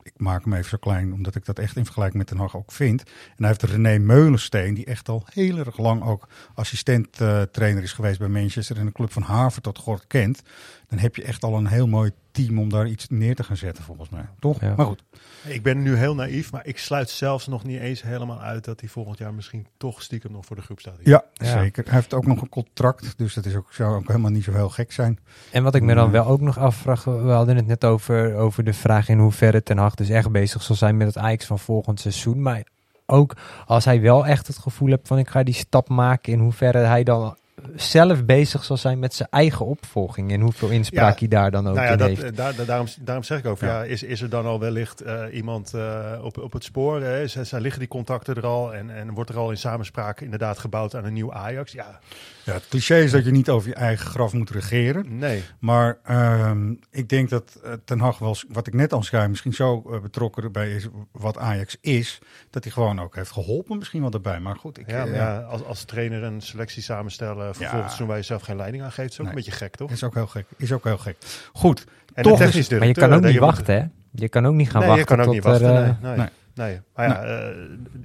ik 0.04 0.14
maak 0.18 0.44
hem 0.44 0.54
even 0.54 0.70
zo 0.70 0.78
klein 0.78 1.14
omdat 1.14 1.36
ik 1.36 1.46
dat 1.46 1.60
echt 1.60 1.76
in 1.76 1.86
vergelijking 1.86 2.18
met 2.18 2.28
Den 2.28 2.38
Haag 2.38 2.56
ook 2.56 2.72
vind. 2.72 3.02
En 3.04 3.36
hij 3.38 3.48
heeft 3.48 3.64
René 3.64 3.98
Meulensteen, 3.98 4.74
die 4.74 4.86
echt 4.86 5.10
al 5.10 5.26
heel 5.30 5.58
erg 5.58 5.78
lang 5.78 6.04
ook 6.04 6.28
assistent 6.54 7.22
eh, 7.22 7.42
is 7.82 7.94
geweest 7.94 8.20
bij 8.20 8.28
Manchester 8.28 8.78
en 8.78 8.86
de 8.86 8.92
club 8.92 9.12
van 9.12 9.22
Haver 9.22 9.62
tot 9.62 9.78
Gort 9.78 10.08
kent. 10.08 10.42
Dan 10.88 11.00
heb 11.00 11.16
je 11.16 11.24
echt 11.24 11.44
al 11.44 11.58
een 11.58 11.68
heel 11.68 11.88
mooi 11.88 12.12
team 12.34 12.60
om 12.60 12.70
daar 12.70 12.88
iets 12.88 13.08
neer 13.10 13.36
te 13.36 13.44
gaan 13.44 13.58
zetten 13.58 13.84
volgens 13.84 14.10
mij. 14.10 14.26
Toch? 14.40 14.62
Ja. 14.62 14.74
Maar 14.76 14.86
goed. 14.86 15.04
Ik 15.44 15.64
ben 15.64 15.82
nu 15.82 15.96
heel 15.96 16.16
naïef, 16.16 16.52
maar 16.52 16.66
ik 16.66 16.78
sluit 16.78 17.10
zelfs 17.10 17.48
nog 17.48 17.64
niet 17.64 17.80
eens 17.80 18.02
helemaal 18.02 18.42
uit 18.42 18.66
dat 18.66 18.80
hij 18.80 18.90
volgend 18.90 19.18
jaar 19.18 19.34
misschien 19.34 19.68
toch 19.78 20.02
stiekem 20.02 20.32
nog 20.32 20.46
voor 20.46 20.56
de 20.56 20.62
groep 20.62 20.80
staat. 20.80 20.98
Ja, 21.04 21.24
Ja. 21.34 21.46
zeker. 21.62 21.84
Hij 21.84 21.94
heeft 21.94 22.14
ook 22.14 22.26
nog 22.26 22.42
een 22.42 22.50
contract, 22.50 23.18
dus 23.18 23.34
dat 23.34 23.46
is 23.46 23.56
ook, 23.56 23.74
zou 23.74 23.96
ook 23.96 24.08
helemaal 24.08 24.32
niet 24.32 24.44
zo 24.44 24.52
heel 24.52 24.70
gek 24.70 24.92
zijn. 24.92 25.20
En 25.52 25.64
wat 25.64 25.76
ik 25.76 25.82
me 25.82 25.94
dan 25.96 26.12
wel 26.12 26.26
ook 26.26 26.42
nog 26.42 26.58
afvraag, 26.58 27.04
we 27.04 27.12
hadden 27.12 27.56
het 27.56 27.68
net 27.68 27.86
over, 27.86 28.36
over 28.36 28.64
de 28.64 28.74
vraag 28.74 29.10
in 29.10 29.20
hoeverre 29.20 29.64
Ten 29.64 29.78
Hag 29.78 29.96
dus 29.96 30.10
echt 30.10 30.32
bezig 30.32 30.62
zal 30.64 30.76
zijn 30.76 30.98
met 30.98 31.08
het 31.08 31.18
Ajax 31.18 31.46
van 31.46 31.60
volgend 31.60 32.00
seizoen. 32.00 32.42
Maar 32.42 32.64
ook 33.06 33.36
als 33.66 33.86
hij 33.86 34.02
wel 34.02 34.26
echt 34.26 34.48
het 34.48 34.58
gevoel 34.58 34.90
hebt 34.90 35.08
van 35.08 35.18
ik 35.18 35.30
ga 35.30 35.44
die 35.44 35.54
stap 35.54 35.90
maken, 35.90 36.34
in 36.34 36.40
hoeverre 36.40 36.78
hij 36.78 37.04
dan 37.04 37.38
zelf 37.76 38.26
bezig 38.26 38.64
zal 38.64 38.78
zijn 38.78 39.00
met 39.00 39.14
zijn 39.14 39.30
eigen 39.32 39.66
opvolging 39.66 40.32
en 40.32 40.42
hoeveel 40.42 40.70
inspraak 40.70 41.14
Ja, 41.14 41.20
hij 41.20 41.28
daar 41.28 41.52
dan 41.52 41.68
ook 41.68 41.74
Nou 41.76 41.86
ja, 41.86 41.92
in 41.92 41.98
dat, 41.98 42.08
heeft. 42.08 42.24
eh, 42.24 42.30
daar, 42.36 42.56
daar- 42.56 42.66
daarom, 42.66 42.88
daarom 43.02 43.24
zeg 43.24 43.40
ik 43.40 43.46
ook, 43.46 43.60
Ja. 43.60 43.68
ja. 43.68 43.84
is, 43.84 44.04
is 44.04 44.22
er 44.22 44.30
dan 44.30 44.46
al 44.46 44.60
wellicht 44.60 45.02
eh, 45.02 45.24
iemand 45.32 45.74
eh, 45.74 46.20
op, 46.24 46.38
op 46.38 46.54
het 46.54 46.64
spoor? 46.64 47.02
Hè? 47.02 47.28
Z- 47.28 47.42
Zijn, 47.42 47.62
liggen 47.62 47.80
die 47.80 47.90
contacten 47.90 48.36
er 48.36 48.46
al 48.46 48.74
en, 48.74 48.90
en 48.96 49.14
wordt 49.14 49.30
er 49.30 49.38
al 49.38 49.50
in 49.50 49.58
samenspraak 49.58 50.22
inderdaad 50.22 50.58
gebouwd 50.60 50.96
aan 50.96 51.06
een 51.06 51.14
nieuw 51.14 51.34
Ajax? 51.34 51.72
Ja, 51.72 52.00
Ja, 52.46 52.54
het 52.54 52.68
cliché 52.68 52.96
is 52.98 53.12
dat 53.12 53.26
je 53.26 53.32
niet 53.32 53.50
over 53.50 53.70
je 53.70 53.76
eigen 53.76 54.06
graf 54.08 54.34
moet 54.34 54.50
regeren. 54.50 55.18
nee. 55.18 55.44
Maar 55.60 55.98
ehm, 56.04 56.74
ik 56.92 57.10
denk 57.10 57.30
dat 57.30 57.60
Ten 57.86 58.00
Hag 58.00 58.20
wel, 58.20 58.36
wat 58.50 58.68
ik 58.68 58.74
net 58.74 58.94
al 58.94 59.04
zei, 59.04 59.28
misschien 59.28 59.54
zo 59.54 59.82
betrokken 60.02 60.52
bij 60.52 60.72
is 60.76 60.88
wat 61.12 61.38
Ajax 61.38 61.78
is, 61.82 62.20
dat 62.50 62.64
hij 62.64 62.74
gewoon 62.74 63.00
ook 63.02 63.16
heeft 63.16 63.32
geholpen 63.32 63.78
misschien 63.78 64.02
wel 64.02 64.10
daarbij. 64.10 64.40
Maar 64.40 64.56
goed, 64.56 64.78
ik, 64.80 64.90
Ja, 64.90 65.06
maar 65.06 65.14
ja, 65.14 65.40
als, 65.42 65.64
als 65.64 65.84
trainer 65.84 66.24
een 66.24 66.42
selectie 66.42 66.82
samenstellen 66.84 67.53
voor 67.54 67.64
Ja. 67.64 67.70
volgend 67.70 67.88
seizoen 67.90 68.08
waar 68.08 68.18
je 68.18 68.24
zelf 68.24 68.42
geen 68.42 68.56
leiding 68.56 68.84
aan 68.84 68.92
geeft, 68.92 69.12
is 69.12 69.16
ook 69.20 69.26
Nee. 69.26 69.30
een 69.30 69.36
beetje 69.44 69.52
gek, 69.52 69.76
toch? 69.76 69.92
is 69.92 70.04
ook 70.04 70.14
heel 70.14 70.28
gek. 70.28 70.46
Is 70.58 70.72
ook 70.72 70.84
heel 70.84 70.98
gek. 70.98 71.18
Goed, 71.54 71.86
En 72.14 72.24
toch 72.24 72.42
is- 72.42 72.70
Maar 72.70 72.86
je 72.88 72.94
kan 72.94 73.14
ook 73.14 73.22
niet 73.22 73.32
moet- 73.32 73.40
wachten, 73.40 73.76
hè? 73.76 73.86
Je 74.12 74.30
kan 74.30 74.46
ook 74.46 74.54
niet 74.54 74.70
gaan 74.70 74.80
nee, 74.80 74.90
wachten 74.90 75.06
je 75.08 75.16
kan 75.16 75.20
ook 75.20 75.26
tot 75.26 75.34
niet 75.34 75.44
wachten. 75.44 75.68
er, 75.68 75.84
eh, 75.84 76.02
nee, 76.02 76.16
nee. 76.16 76.16
nee. 76.18 76.68
nee. 76.68 76.80
Maar 76.96 77.08
ja, 77.08 77.24
eh, 77.24 77.56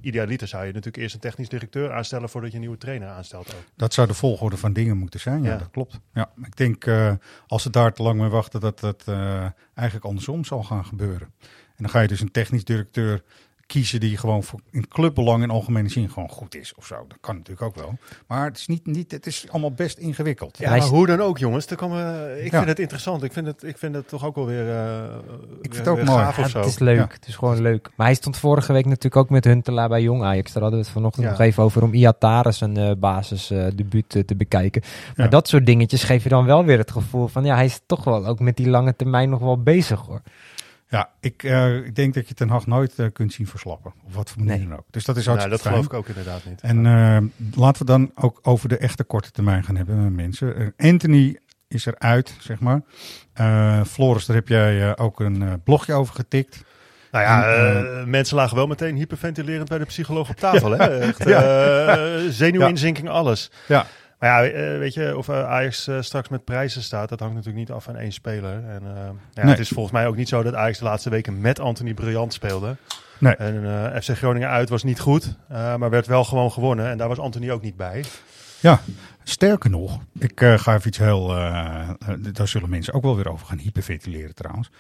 idealiter 0.01 0.49
zou 0.49 0.63
je 0.63 0.69
natuurlijk 0.73 0.97
eerst 0.97 1.15
een 1.15 1.21
technisch 1.21 1.49
directeur 1.49 1.93
aanstellen 1.93 2.29
voordat 2.29 2.51
je 2.51 2.57
een 2.57 2.63
nieuwe 2.63 2.79
trainer 2.79 3.09
aanstelt 3.09 3.55
ook. 3.55 3.63
dat 3.77 3.95
zou 3.95 4.07
de 4.09 4.15
volgorde 4.15 4.57
van 4.57 4.73
dingen 4.73 4.97
moeten 4.97 5.21
zijn. 5.21 5.43
Ja, 5.43 5.51
Ja. 5.53 5.57
dat 5.59 5.71
klopt. 5.71 6.01
Ja, 6.13 6.31
ik 6.45 6.57
denk 6.57 6.85
eh, 6.85 7.13
als 7.47 7.63
ze 7.63 7.71
daar 7.71 7.93
te 7.93 8.03
lang 8.03 8.21
mee 8.21 8.29
wachten, 8.29 8.61
dat 8.61 8.81
dat 8.81 9.03
eh, 9.07 9.45
eigenlijk 9.75 10.07
andersom 10.07 10.45
zal 10.45 10.63
gaan 10.63 10.85
gebeuren. 10.85 11.33
En 11.41 11.85
dan 11.85 11.91
ga 11.91 12.01
je 12.01 12.09
dus 12.09 12.21
een 12.21 12.31
technisch 12.31 12.65
directeur 12.65 13.23
kiezen 13.69 14.01
die 14.01 14.17
gewoon 14.17 14.43
voor 14.43 14.61
in 14.71 14.89
clubbelang 14.89 15.43
in 15.43 15.51
algemene 15.51 15.89
zin 15.89 16.11
gewoon 16.11 16.29
goed 16.29 16.55
is 16.57 16.75
of 16.75 16.87
zo. 16.87 16.95
Dat 17.09 17.19
kan 17.21 17.37
natuurlijk 17.37 17.67
ook 17.67 17.75
wel. 17.75 17.99
Maar 18.27 18.45
het 18.45 18.59
is, 18.59 18.67
niet, 18.67 18.87
niet, 18.87 19.11
het 19.11 19.27
is 19.27 19.47
allemaal 19.51 19.73
best 19.73 19.99
ingewikkeld. 19.99 20.59
Ja, 20.59 20.71
maar 20.71 20.81
hoe 20.83 21.07
dan 21.07 21.21
ook, 21.21 21.39
jongens. 21.39 21.67
Er 21.67 21.77
komen, 21.77 22.31
ik 22.45 22.51
Ja. 22.51 22.57
vind 22.57 22.69
het 22.69 22.79
interessant. 22.79 23.23
Ik 23.23 23.33
vind 23.33 23.47
het, 23.47 23.63
ik 23.63 23.79
vind 23.79 23.95
het 23.95 24.09
toch 24.09 24.25
ook 24.25 24.35
wel 24.35 24.47
weer, 24.47 24.71
eh 24.71 25.03
vind 25.63 25.75
weer- 25.75 25.79
het 25.79 25.89
ook 25.89 26.03
mooi. 26.03 26.19
Ja, 26.21 26.33
het 26.59 26.67
is 26.67 26.79
leuk. 26.79 26.97
Ja. 26.97 27.07
Het 27.13 27.27
is 27.27 27.37
gewoon 27.37 27.63
leuk. 27.63 27.91
Maar 27.97 28.07
hij 28.07 28.15
stond 28.15 28.37
vorige 28.37 28.73
week 28.73 28.85
natuurlijk 28.85 29.17
ook 29.17 29.31
met 29.31 29.45
Huntelaar 29.45 29.89
bij 29.89 30.03
Jong 30.03 30.23
Ajax. 30.23 30.53
Daar 30.53 30.63
hadden 30.63 30.81
we 30.81 30.85
het 30.87 30.95
vanochtend 30.95 31.25
Ja. 31.25 31.31
nog 31.31 31.41
even 31.41 31.63
over 31.63 31.83
om 31.83 31.95
Iatare 31.95 32.53
zijn 32.53 32.77
eh 32.77 32.91
basisdebuut 32.99 34.15
eh, 34.15 34.23
te 34.23 34.37
bekijken. 34.37 34.83
Maar 35.17 35.27
Ja. 35.27 35.31
dat 35.31 35.49
soort 35.49 35.67
dingetjes 35.67 36.03
geef 36.05 36.23
je 36.23 36.29
dan 36.29 36.45
wel 36.45 36.65
weer 36.65 36.79
het 36.79 36.91
gevoel 36.91 37.27
van 37.27 37.45
ja, 37.45 37.55
hij 37.55 37.65
is 37.65 37.81
toch 37.87 38.05
wel 38.05 38.27
ook 38.27 38.41
met 38.41 38.57
die 38.57 38.69
lange 38.69 38.97
termijn 38.97 39.29
nog 39.31 39.41
wel 39.41 39.63
bezig 39.63 40.01
hoor. 40.01 40.21
Ja, 40.91 41.11
ik, 41.21 41.43
eh, 41.43 41.77
ik 41.77 41.95
denk 41.95 42.15
dat 42.15 42.29
je 42.29 42.35
Ten 42.35 42.49
Hag 42.49 42.67
nooit 42.67 42.99
eh, 42.99 43.07
kunt 43.13 43.33
zien 43.33 43.47
verslappen. 43.47 43.93
Op 44.05 44.15
wat 44.15 44.31
voor 44.31 44.43
manier 44.43 44.59
Nee. 44.59 44.69
dan 44.69 44.79
ook. 44.79 44.85
Dus 44.91 45.05
dat 45.05 45.17
is 45.17 45.27
Nou, 45.27 45.39
hartstikke 45.39 45.71
dat 45.71 45.75
fijn. 45.75 45.85
geloof 45.89 46.05
ik 46.05 46.11
ook 46.11 46.17
inderdaad 46.17 46.45
niet. 46.45 46.61
En 46.61 46.87
eh, 46.87 47.59
laten 47.61 47.81
we 47.87 47.93
dan 47.93 48.11
ook 48.15 48.39
over 48.43 48.69
de 48.69 48.79
echte 48.79 49.05
korte 49.05 49.31
termijn 49.31 49.65
gaan 49.65 49.77
hebben, 49.77 50.15
mensen. 50.15 50.75
Anthony 50.77 51.39
is 51.69 51.87
eruit, 51.87 52.35
zeg 52.41 52.59
maar. 52.61 52.81
Floris, 53.87 54.27
daar 54.27 54.37
heb 54.37 54.49
jij 54.49 54.97
ook 54.99 55.21
een 55.21 55.63
blogje 55.65 55.93
over 55.93 56.15
getikt. 56.15 56.65
nou 57.11 57.25
ja, 57.25 57.55
en, 57.55 58.11
mensen 58.11 58.37
lagen 58.37 58.57
wel 58.57 58.67
meteen 58.67 58.97
hyperventilerend 58.97 59.69
bij 59.69 59.79
de 59.79 59.85
psycholoog 59.85 60.29
op 60.29 60.37
tafel. 60.37 60.71
Hè? 60.79 60.99
Echt, 60.99 61.23
zenuwinzinking, 62.35 63.09
alles. 63.09 63.51
Ja. 63.69 63.87
Maar 64.19 64.45
ja, 64.45 64.51
eh, 64.51 64.79
weet 64.79 64.95
je, 64.95 65.17
of 65.17 65.29
eh, 65.29 65.49
Ajax 65.49 65.87
eh, 65.87 66.01
straks 66.01 66.29
met 66.29 66.45
prijzen 66.45 66.83
staat, 66.83 67.09
dat 67.09 67.21
hangt 67.21 67.35
natuurlijk 67.35 67.69
niet 67.69 67.77
af 67.77 67.85
van 67.85 67.97
één 67.97 68.13
speler. 68.13 68.53
En 68.69 68.83
ja, 69.35 69.43
Nee. 69.43 69.51
het 69.51 69.59
is 69.59 69.69
volgens 69.69 69.95
mij 69.95 70.07
ook 70.07 70.17
niet 70.17 70.29
zo 70.29 70.43
dat 70.43 70.55
Ajax 70.55 70.79
de 70.79 70.85
laatste 70.85 71.11
weken 71.11 71.41
met 71.41 71.61
Anthony 71.61 71.95
briljant 71.95 72.33
speelde. 72.33 72.77
Nee. 73.19 73.37
En 73.37 74.03
FC 74.03 74.11
Groningen 74.11 74.49
uit 74.49 74.69
was 74.69 74.83
niet 74.83 75.01
goed, 75.01 75.37
maar 75.49 75.91
werd 75.91 76.07
wel 76.07 76.25
gewoon 76.25 76.53
gewonnen. 76.53 76.89
En 76.89 76.99
daar 76.99 77.09
was 77.09 77.19
Anthony 77.19 77.51
ook 77.51 77.63
niet 77.63 77.77
bij. 77.77 78.05
Ja, 78.61 78.81
sterker 79.25 79.71
nog, 79.71 79.99
ik 80.19 80.41
ga 80.41 80.75
even 80.75 80.89
iets 80.89 80.99
heel. 80.99 81.27
daar 82.33 82.49
zullen 82.49 82.71
mensen 82.71 82.95
ook 82.95 83.03
wel 83.03 83.17
weer 83.17 83.31
over 83.31 83.47
gaan 83.47 83.59
hyperventileren 83.59 84.35
trouwens. 84.35 84.71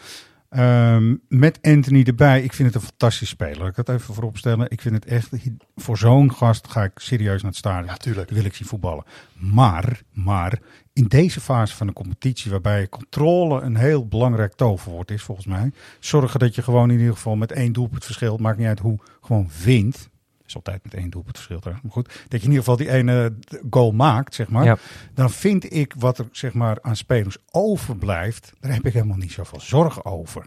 Ehm, 0.48 1.16
met 1.28 1.58
Anthony 1.62 2.02
erbij, 2.02 2.42
ik 2.42 2.52
vind 2.52 2.72
het 2.72 2.82
een 2.82 2.88
fantastisch 2.88 3.28
speler. 3.28 3.58
Laat 3.58 3.78
Ik 3.78 3.86
dat 3.86 3.88
even 3.88 4.14
voorop 4.14 4.36
stellen. 4.36 4.70
Ik 4.70 4.80
vind 4.80 4.94
het 4.94 5.04
echt, 5.04 5.30
voor 5.76 5.98
zo'n 5.98 6.32
gast 6.32 6.68
ga 6.68 6.84
ik 6.84 6.92
serieus 6.94 7.42
naar 7.42 7.50
het 7.50 7.60
stadion. 7.60 7.86
Ja, 7.86 7.96
tuurlijk. 7.96 8.28
Die 8.28 8.36
wil 8.36 8.46
ik 8.46 8.54
zien 8.54 8.66
voetballen. 8.66 9.04
Maar, 9.32 10.02
maar 10.12 10.58
in 10.92 11.04
deze 11.04 11.40
fase 11.40 11.76
van 11.76 11.86
de 11.86 11.92
competitie, 11.92 12.50
waarbij 12.50 12.88
controle 12.88 13.60
een 13.60 13.76
heel 13.76 14.06
belangrijk 14.06 14.54
toverwoord 14.54 15.10
is, 15.10 15.22
volgens 15.22 15.46
mij. 15.46 15.72
Zorgen 15.98 16.40
dat 16.40 16.54
je 16.54 16.62
gewoon 16.62 16.90
in 16.90 16.98
ieder 16.98 17.14
geval 17.14 17.36
met 17.36 17.52
één 17.52 17.72
doelpunt 17.72 18.04
verschil, 18.04 18.36
maakt 18.36 18.58
niet 18.58 18.66
uit 18.66 18.78
hoe, 18.78 18.98
gewoon 19.20 19.50
wint. 19.64 20.08
Is 20.48 20.54
altijd 20.56 20.84
met 20.84 20.94
één 20.94 21.10
doelpunt 21.10 21.36
verschil. 21.36 21.60
Maar 21.64 21.80
goed, 21.92 22.06
dat 22.06 22.40
je 22.40 22.46
in 22.46 22.52
ieder 22.52 22.58
geval 22.58 22.76
die 22.76 22.90
ene 22.90 23.34
goal 23.70 23.90
maakt, 23.92 24.34
zeg 24.34 24.48
maar. 24.48 24.64
Ja. 24.64 24.76
Dan 25.14 25.30
vind 25.30 25.72
ik 25.74 25.94
wat 25.98 26.18
er 26.18 26.28
zeg 26.32 26.54
maar 26.54 26.78
aan 26.82 26.96
spelers 26.96 27.36
overblijft, 27.50 28.52
daar 28.60 28.72
heb 28.72 28.86
ik 28.86 28.92
helemaal 28.92 29.16
niet 29.16 29.32
zoveel 29.32 29.60
zorgen 29.60 30.04
over. 30.04 30.46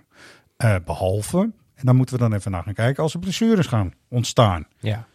Eh, 0.57 0.75
behalve, 0.85 1.39
en 1.75 1.85
dan 1.85 1.95
moeten 1.95 2.15
we 2.15 2.21
dan 2.21 2.33
even 2.33 2.51
naar 2.51 2.63
gaan 2.63 2.73
kijken, 2.73 3.03
als 3.03 3.13
er 3.13 3.19
blessures 3.19 3.67
gaan 3.67 3.93
ontstaan. 4.09 4.65
Ja. 4.79 5.07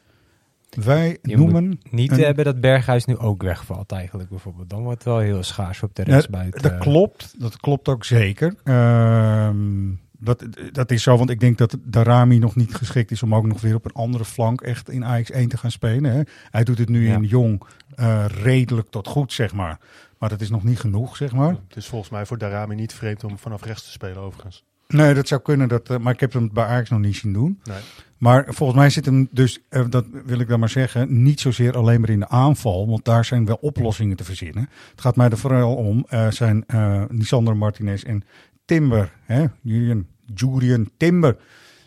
Wij 0.71 1.19
Je 1.23 1.37
noemen 1.37 1.81
niet 1.91 2.11
een- 2.13 2.19
hebben 2.19 2.45
dat 2.45 2.61
Berghuis 2.61 3.05
nu 3.05 3.17
ook 3.19 3.43
wegvalt 3.43 3.93
eigenlijk 3.93 4.29
bijvoorbeeld. 4.29 4.71
Dan 4.71 4.83
wordt 4.83 4.99
het 5.05 5.13
wel 5.13 5.19
heel 5.19 5.43
schaars 5.43 5.83
op 5.83 5.95
de 5.95 6.03
Ja, 6.07 6.13
rechtsbuiten. 6.13 6.63
dat 6.63 6.79
klopt, 6.79 7.35
dat 7.41 7.57
klopt 7.57 7.89
ook 7.89 8.05
zeker. 8.05 8.55
Ehm, 8.65 9.89
dat, 10.19 10.45
dat 10.73 10.91
is 10.91 11.03
zo, 11.03 11.17
want 11.17 11.31
ik 11.31 11.41
denk 11.41 11.59
dat 11.59 11.77
Darami 11.85 12.39
nog 12.39 12.57
niet 12.57 12.75
geschikt 12.75 13.11
is 13.11 13.23
om 13.23 13.35
ook 13.35 13.47
nog 13.47 13.61
weer 13.61 13.75
op 13.75 13.85
een 13.85 13.93
andere 13.93 14.25
flank 14.25 14.61
echt 14.61 14.91
in 14.91 15.03
AX1 15.03 15.47
te 15.49 15.57
gaan 15.57 15.71
spelen. 15.71 16.13
Hè. 16.13 16.21
Hij 16.51 16.65
doet 16.65 16.79
het 16.79 16.89
nu 16.89 17.07
Ja. 17.09 17.15
in 17.15 17.25
Jong 17.25 17.63
eh, 17.95 18.25
redelijk 18.29 18.89
tot 18.91 19.07
goed, 19.09 19.33
zeg 19.33 19.53
maar. 19.55 19.79
Maar 20.19 20.29
dat 20.29 20.41
is 20.41 20.51
nog 20.51 20.65
niet 20.65 20.81
genoeg, 20.81 21.17
zeg 21.17 21.33
maar. 21.33 21.57
Het 21.69 21.77
is 21.77 21.87
volgens 21.87 22.11
mij 22.11 22.27
voor 22.27 22.39
Darami 22.39 22.75
niet 22.75 22.93
vreemd 22.95 23.25
om 23.25 23.39
vanaf 23.39 23.63
rechts 23.65 23.85
te 23.85 23.91
spelen 23.91 24.17
overigens. 24.19 24.65
Nee, 24.89 25.15
dat 25.15 25.29
zou 25.29 25.41
kunnen, 25.41 25.69
dat, 25.69 25.91
eh, 25.91 25.99
maar 25.99 26.13
ik 26.13 26.21
heb 26.21 26.33
hem 26.33 26.51
bij 26.53 26.65
Ajax 26.65 26.91
nog 26.91 27.01
niet 27.01 27.17
zien 27.17 27.33
doen. 27.33 27.61
Nee. 27.65 27.79
Maar 28.19 28.45
volgens 28.49 28.79
mij 28.79 28.91
zit 28.91 29.05
hem 29.05 29.29
dus, 29.31 29.61
eh, 29.69 29.85
dat 29.89 30.07
wil 30.25 30.39
ik 30.39 30.49
dan 30.49 30.61
maar 30.61 30.69
zeggen, 30.69 31.23
niet 31.23 31.41
zozeer 31.41 31.77
alleen 31.77 32.01
maar 32.01 32.11
in 32.11 32.19
de 32.21 32.29
aanval. 32.29 32.89
Want 32.89 33.05
daar 33.05 33.25
zijn 33.25 33.45
wel 33.47 33.59
oplossingen 33.61 34.17
te 34.17 34.25
verzinnen. 34.25 34.69
Het 34.91 35.01
gaat 35.01 35.17
mij 35.17 35.29
er 35.29 35.39
vooral 35.39 35.75
om, 35.75 36.07
zijn 36.31 36.65
Lisandro 37.09 37.55
Martinez 37.55 38.03
en 38.03 38.25
Timber, 38.67 39.13
hè, 39.25 39.45
Julian, 39.61 40.07
Julian 40.35 40.91
Timber. 40.97 41.37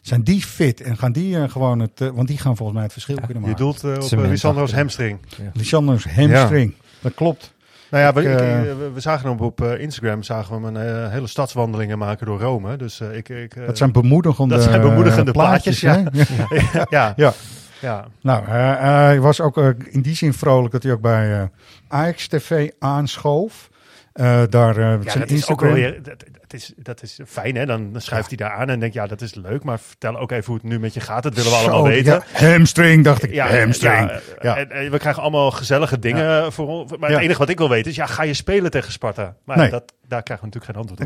Zijn 0.02 0.24
die 0.24 0.42
fit 0.42 0.82
en 0.82 0.98
gaan 0.98 1.12
die 1.12 1.38
eh, 1.38 1.50
gewoon 1.50 1.80
het, 1.80 2.02
eh, 2.02 2.08
want 2.08 2.28
die 2.28 2.38
gaan 2.38 2.56
volgens 2.56 2.74
mij 2.74 2.84
het 2.84 2.92
verschil 2.94 3.16
kunnen 3.16 3.34
Je 3.36 3.40
maken. 3.40 3.58
doelt 3.58 3.84
eh, 3.84 4.04
op 4.04 4.12
uh, 4.12 4.30
Lisandro's 4.30 4.74
hamstring. 4.74 5.20
Lisandro's 5.54 6.06
hamstring, 6.06 6.74
dat 7.02 7.14
klopt. 7.14 7.54
Nou 7.92 8.04
ja, 8.04 8.14
we, 8.14 8.22
Ik, 8.22 8.94
we, 8.94 9.00
zagen 9.00 9.30
hem 9.30 9.40
op 9.40 9.62
Instagram, 9.64 10.24
zagen 10.24 10.62
we 10.62 10.66
hem 10.68 10.76
een 10.76 11.10
hele 11.12 11.28
stadswandelingen 11.28 11.98
maken 11.98 12.26
door 12.26 12.40
Rome. 12.40 12.78
Dus 12.78 13.00
ik, 13.02 13.30
ik, 13.30 13.66
Dat 13.66 13.78
zijn 13.78 13.92
bemoedigende, 13.92 14.56
dat 14.56 14.64
zijn 14.64 14.82
bemoedigende 14.82 15.32
plaatjes. 15.32 15.80
plaatjes, 15.80 16.28
hè? 16.28 16.80
ja, 16.98 17.14
Ja. 17.16 17.34
ja. 17.82 18.08
Nou, 18.22 18.46
hij, 18.46 18.76
hij 18.76 19.20
was 19.20 19.42
ook 19.42 19.58
in 19.90 20.02
die 20.02 20.16
zin 20.16 20.34
vrolijk 20.34 20.72
dat 20.72 20.84
hij 20.84 20.92
ook 20.92 21.02
bij 21.02 21.40
eh 21.40 21.44
Ajax 21.88 22.28
TV 22.28 22.70
aanschoof. 22.80 23.69
Eh, 24.20 24.42
daar 24.50 24.78
eh, 24.78 25.04
Ja, 25.04 25.20
dat 25.20 25.30
is 25.30 25.50
ook 25.50 25.62
wel 25.62 25.74
weer, 25.74 26.04
dat, 26.04 26.24
dat, 26.42 26.54
is, 26.54 26.74
dat 26.78 27.02
is 27.04 27.20
fijn 27.28 27.56
hè, 27.56 27.66
dan 27.66 27.92
schuift 27.98 28.28
hij 28.28 28.38
daar 28.38 28.52
aan 28.52 28.70
en 28.70 28.80
denkt 28.80 28.96
ja, 28.96 29.08
dat 29.08 29.22
is 29.22 29.36
leuk, 29.36 29.64
maar 29.64 29.80
vertel 29.80 30.18
ook 30.18 30.32
even 30.32 30.46
hoe 30.46 30.56
het 30.56 30.64
nu 30.64 30.80
met 30.80 30.94
je 30.94 31.00
gaat, 31.00 31.24
dat 31.24 31.34
willen 31.34 31.52
we 31.52 31.58
Zo, 31.58 31.64
allemaal 31.64 31.84
weten. 31.84 32.24
ja, 32.40 32.48
hamstring, 32.48 33.04
dacht 33.04 33.24
ik. 33.24 33.34
Ja, 33.34 33.58
hamstring. 33.60 34.10
ja, 34.10 34.20
Ja. 34.42 34.58
En, 34.58 34.72
en 34.72 34.92
we 34.92 34.98
krijgen 34.98 35.22
allemaal 35.22 35.52
gezellige 35.52 36.00
dingen 36.00 36.54
voor 36.54 36.68
ons. 36.68 36.92
Maar 36.98 37.10
Ja. 37.10 37.16
het 37.16 37.24
enige 37.24 37.40
wat 37.40 37.50
ik 37.50 37.58
wil 37.58 37.70
weten 37.70 37.92
is, 37.92 37.98
ja, 37.98 38.06
ga 38.06 38.24
je 38.24 38.34
spelen 38.34 38.72
tegen 38.72 38.92
Sparta? 38.92 39.36
Maar 39.46 39.58
Nee. 39.58 39.70
dat, 39.70 39.94
daar 40.08 40.24
krijgen 40.24 40.50
we 40.50 40.52
natuurlijk 40.56 40.66
geen 40.66 40.76
antwoord 40.76 41.00
op. 41.00 41.06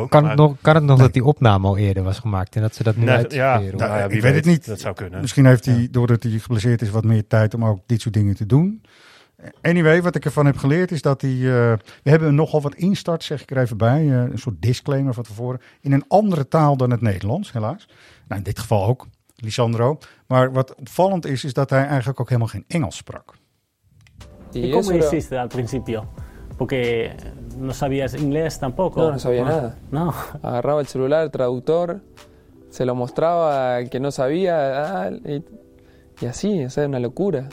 ook, 0.00 0.10
kan, 0.10 0.22
maar- 0.22 0.28
het 0.30 0.38
nog, 0.38 0.56
kan 0.60 0.74
het 0.74 0.84
nog 0.84 0.98
dat 0.98 1.12
die 1.12 1.24
opname 1.24 1.66
al 1.66 1.76
eerder 1.76 2.02
was 2.02 2.18
gemaakt 2.18 2.56
en 2.56 2.62
dat 2.62 2.74
ze 2.74 2.82
dat 2.82 2.96
nu 2.96 3.04
Nee, 3.04 3.14
uitproberen? 3.14 3.64
ja, 3.64 3.76
nou 3.86 3.98
ja, 3.98 4.04
ik 4.04 4.10
wie 4.10 4.22
weet 4.22 4.34
het 4.34 4.44
niet. 4.44 4.66
Dat 4.66 4.80
zou 4.80 4.94
kunnen. 4.94 5.20
Misschien 5.20 5.46
heeft 5.46 5.64
hij, 5.64 5.88
doordat 5.90 6.22
hij 6.22 6.32
geblesseerd 6.38 6.82
is, 6.82 6.90
wat 6.90 7.04
meer 7.04 7.26
tijd 7.26 7.54
om 7.54 7.64
ook 7.64 7.80
dit 7.86 8.00
soort 8.00 8.14
dingen 8.14 8.36
te 8.36 8.46
doen. 8.46 8.82
Anyway, 9.62 10.02
wat 10.02 10.14
ik 10.14 10.24
ervan 10.24 10.46
heb 10.46 10.56
geleerd 10.56 10.90
is 10.90 11.02
dat 11.02 11.20
hij... 11.20 11.30
eh, 11.30 11.72
we 12.02 12.10
hebben 12.10 12.34
nogal 12.34 12.60
wat 12.60 12.74
instart, 12.74 13.24
zeg 13.24 13.42
ik 13.42 13.50
er 13.50 13.58
even 13.58 13.76
bij. 13.76 14.00
eh, 14.00 14.10
een 14.30 14.38
soort 14.38 14.62
disclaimer 14.62 15.14
van 15.14 15.22
tevoren. 15.22 15.60
In 15.80 15.92
een 15.92 16.04
andere 16.08 16.48
taal 16.48 16.76
dan 16.76 16.90
het 16.90 17.00
Nederlands, 17.00 17.52
helaas. 17.52 17.88
Nou, 18.28 18.40
in 18.40 18.42
dit 18.42 18.58
geval 18.58 18.86
ook, 18.86 19.06
Lisandro. 19.36 19.98
Maar 20.26 20.52
wat 20.52 20.74
opvallend 20.74 21.26
is, 21.26 21.44
is 21.44 21.52
dat 21.52 21.70
hij 21.70 21.86
eigenlijk 21.86 22.20
ook 22.20 22.28
helemaal 22.28 22.48
geen 22.48 22.64
Engels 22.68 22.96
sprak. 22.96 23.34
¿Y, 24.52 24.58
¿Y 24.58 24.70
cómo 24.70 24.92
hiciste 24.92 25.38
al 25.38 25.48
principio? 25.48 26.04
Porque 26.56 27.10
no 27.56 27.72
sabías 27.72 28.14
inglés 28.14 28.58
tampoco. 28.58 29.00
No, 29.00 29.10
no 29.10 29.18
sabía 29.18 29.44
nada. 29.44 29.76
No. 29.90 30.12
Agarraba 30.42 30.80
el 30.80 30.86
celular, 30.86 31.28
traductor, 31.30 32.00
se 32.70 32.84
lo 32.84 32.94
mostraba 32.94 33.76
al 33.76 33.88
que 33.88 34.00
no 34.00 34.10
sabía, 34.10 34.54
ah, 35.04 35.10
y, 35.10 35.44
y 36.20 36.26
así, 36.26 36.64
o 36.64 36.70
sea, 36.70 36.86
una 36.86 36.98
locura. 36.98 37.48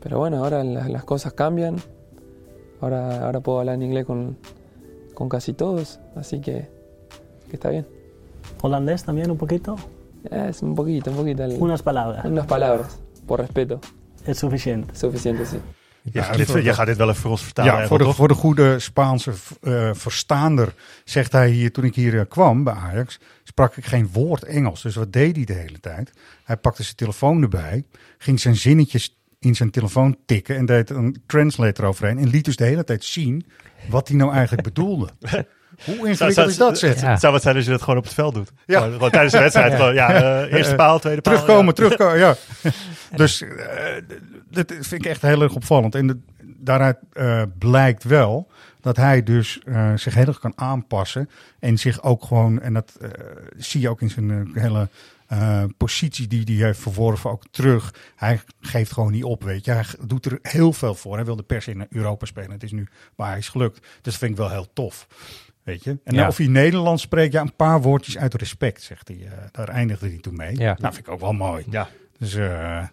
Pero 0.00 0.18
bueno, 0.18 0.44
ahora 0.44 0.62
la- 0.64 0.88
las 0.88 1.04
cosas 1.04 1.32
cambian. 1.32 1.76
Ahora, 2.80 3.24
ahora 3.24 3.40
puedo 3.40 3.58
hablar 3.60 3.74
en 3.74 3.82
inglés 3.82 4.04
con, 4.06 4.36
con 5.14 5.28
casi 5.28 5.52
todos, 5.52 5.98
así 6.16 6.40
que, 6.40 6.68
que 7.48 7.56
está 7.56 7.70
bien. 7.70 7.86
¿Holandés 8.62 9.04
también 9.04 9.30
un 9.30 9.36
poquito? 9.36 9.76
Es 10.30 10.62
un 10.62 10.74
poquito, 10.74 11.10
un 11.10 11.16
poquito. 11.16 11.42
el- 11.44 11.56
Unas 11.60 11.82
palabras. 11.82 12.24
unas 12.24 12.46
palabras, 12.46 12.98
por 13.26 13.40
respeto, 13.40 13.80
Es 14.26 14.38
suficiente. 14.38 14.94
suficiente, 14.94 15.44
sí. 15.46 15.58
Je 16.12 16.22
gaat, 16.22 16.36
dit, 16.36 16.48
je 16.64 16.72
gaat 16.74 16.86
dit 16.86 16.96
wel 16.96 17.08
even 17.08 17.20
voor 17.20 17.30
ons 17.30 17.42
vertalen. 17.42 17.72
Ja, 17.80 17.86
voor 17.86 17.98
de, 17.98 18.12
voor 18.12 18.28
de 18.28 18.34
goede 18.34 18.78
Spaanse 18.78 19.32
eh, 19.62 19.90
verstaander 19.94 20.74
zegt 21.04 21.32
hij 21.32 21.50
hier, 21.50 21.72
toen 21.72 21.84
ik 21.84 21.94
hier 21.94 22.18
eh, 22.18 22.24
kwam 22.28 22.64
bij 22.64 22.74
Ajax, 22.74 23.18
sprak 23.44 23.76
ik 23.76 23.84
geen 23.86 24.08
woord 24.12 24.42
Engels. 24.44 24.82
Dus 24.82 24.94
wat 24.94 25.12
deed 25.12 25.36
hij 25.36 25.44
de 25.44 25.52
hele 25.52 25.80
tijd? 25.80 26.12
Hij 26.44 26.56
pakte 26.56 26.82
zijn 26.82 26.96
telefoon 26.96 27.42
erbij, 27.42 27.84
ging 28.18 28.40
zijn 28.40 28.56
zinnetjes 28.56 29.17
in 29.38 29.54
zijn 29.54 29.70
telefoon 29.70 30.16
tikken 30.26 30.56
en 30.56 30.66
deed 30.66 30.90
een 30.90 31.22
translator 31.26 31.84
overheen 31.84 32.18
en 32.18 32.28
liet 32.28 32.44
dus 32.44 32.56
de 32.56 32.64
hele 32.64 32.84
tijd 32.84 33.04
zien 33.04 33.46
wat 33.88 34.08
hij 34.08 34.16
nou 34.16 34.32
eigenlijk 34.32 34.62
bedoelde. 34.74 35.08
Hoe 35.84 36.08
ingewikkeld 36.08 36.48
is 36.48 36.56
dat, 36.56 36.78
zeg? 36.78 37.00
Ja. 37.00 37.10
Het 37.10 37.20
zou 37.20 37.32
wat 37.32 37.42
zijn 37.42 37.56
als 37.56 37.64
je 37.64 37.70
dat 37.70 37.82
gewoon 37.82 37.98
op 37.98 38.04
het 38.04 38.14
veld 38.14 38.34
doet. 38.34 38.52
Ja. 38.66 38.78
Gewoon, 38.78 38.92
gewoon 38.92 39.10
tijdens 39.10 39.32
de 39.32 39.38
wedstrijd. 39.38 39.74
Gewoon, 39.78 39.94
ja, 39.94 40.12
eh, 40.42 40.52
eerste 40.52 40.74
paal, 40.74 40.98
tweede 40.98 41.20
paal. 41.20 41.32
Terugkomen, 41.34 41.66
ja. 41.66 41.72
terugkomen, 41.72 42.18
ja. 42.18 42.36
Dus 43.16 43.42
eh, 43.42 43.48
dat 44.50 44.72
vind 44.80 44.92
ik 44.92 45.06
echt 45.06 45.22
heel 45.22 45.42
erg 45.42 45.54
opvallend. 45.54 45.94
En 45.94 46.06
de- 46.06 46.18
daaruit 46.42 46.96
eh, 47.12 47.42
blijkt 47.58 48.04
wel 48.04 48.50
dat 48.80 48.96
hij 48.96 49.22
dus 49.22 49.60
zich 49.94 50.14
heel 50.14 50.26
erg 50.26 50.38
kan 50.38 50.52
aanpassen. 50.56 51.30
En 51.58 51.78
zich 51.78 52.02
ook 52.02 52.24
gewoon, 52.24 52.60
en 52.60 52.74
dat 52.74 52.98
zie 53.56 53.80
je 53.80 53.88
ook 53.88 54.00
in 54.00 54.10
zijn 54.10 54.50
hele 54.54 54.88
eh, 55.28 55.64
positie 55.76 56.26
die 56.26 56.56
hij 56.56 56.66
heeft 56.66 56.80
verworven, 56.80 57.30
ook 57.30 57.42
terug. 57.50 57.94
Hij 58.16 58.40
geeft 58.60 58.92
gewoon 58.92 59.12
niet 59.12 59.24
op, 59.24 59.42
weet 59.44 59.64
je. 59.64 59.70
Hij 59.70 59.84
doet 60.06 60.26
er 60.26 60.38
heel 60.42 60.72
veel 60.72 60.94
voor. 60.94 61.14
Hij 61.14 61.24
wilde 61.24 61.42
per 61.42 61.62
se 61.62 61.70
in 61.70 61.86
Europa 61.90 62.26
spelen. 62.26 62.50
Het 62.50 62.62
is 62.62 62.72
nu 62.72 62.88
waar 63.16 63.28
hij 63.28 63.38
is 63.38 63.48
gelukt. 63.48 63.80
Dus 63.80 63.88
dat 64.02 64.14
vind 64.14 64.30
ik 64.30 64.36
wel 64.36 64.50
heel 64.50 64.72
tof. 64.72 65.06
Weet 65.62 65.84
je? 65.84 65.98
En 66.04 66.14
Ja. 66.14 66.26
of 66.28 66.36
hij 66.36 66.46
Nederlands 66.46 67.02
spreekt, 67.02 67.32
ja, 67.32 67.40
een 67.40 67.56
paar 67.56 67.82
woordjes 67.82 68.18
uit 68.18 68.34
respect, 68.34 68.82
zegt 68.82 69.08
hij. 69.08 69.16
eh, 69.26 69.32
daar 69.52 69.68
eindigde 69.68 70.08
hij 70.08 70.18
toen 70.18 70.36
mee. 70.36 70.56
Ja. 70.56 70.76
Nou, 70.80 70.94
vind 70.94 71.06
ik 71.06 71.12
ook 71.12 71.20
wel 71.20 71.32
mooi. 71.32 71.64
Ja. 71.70 71.88
Dus 72.18 72.34
eh, 72.34 72.84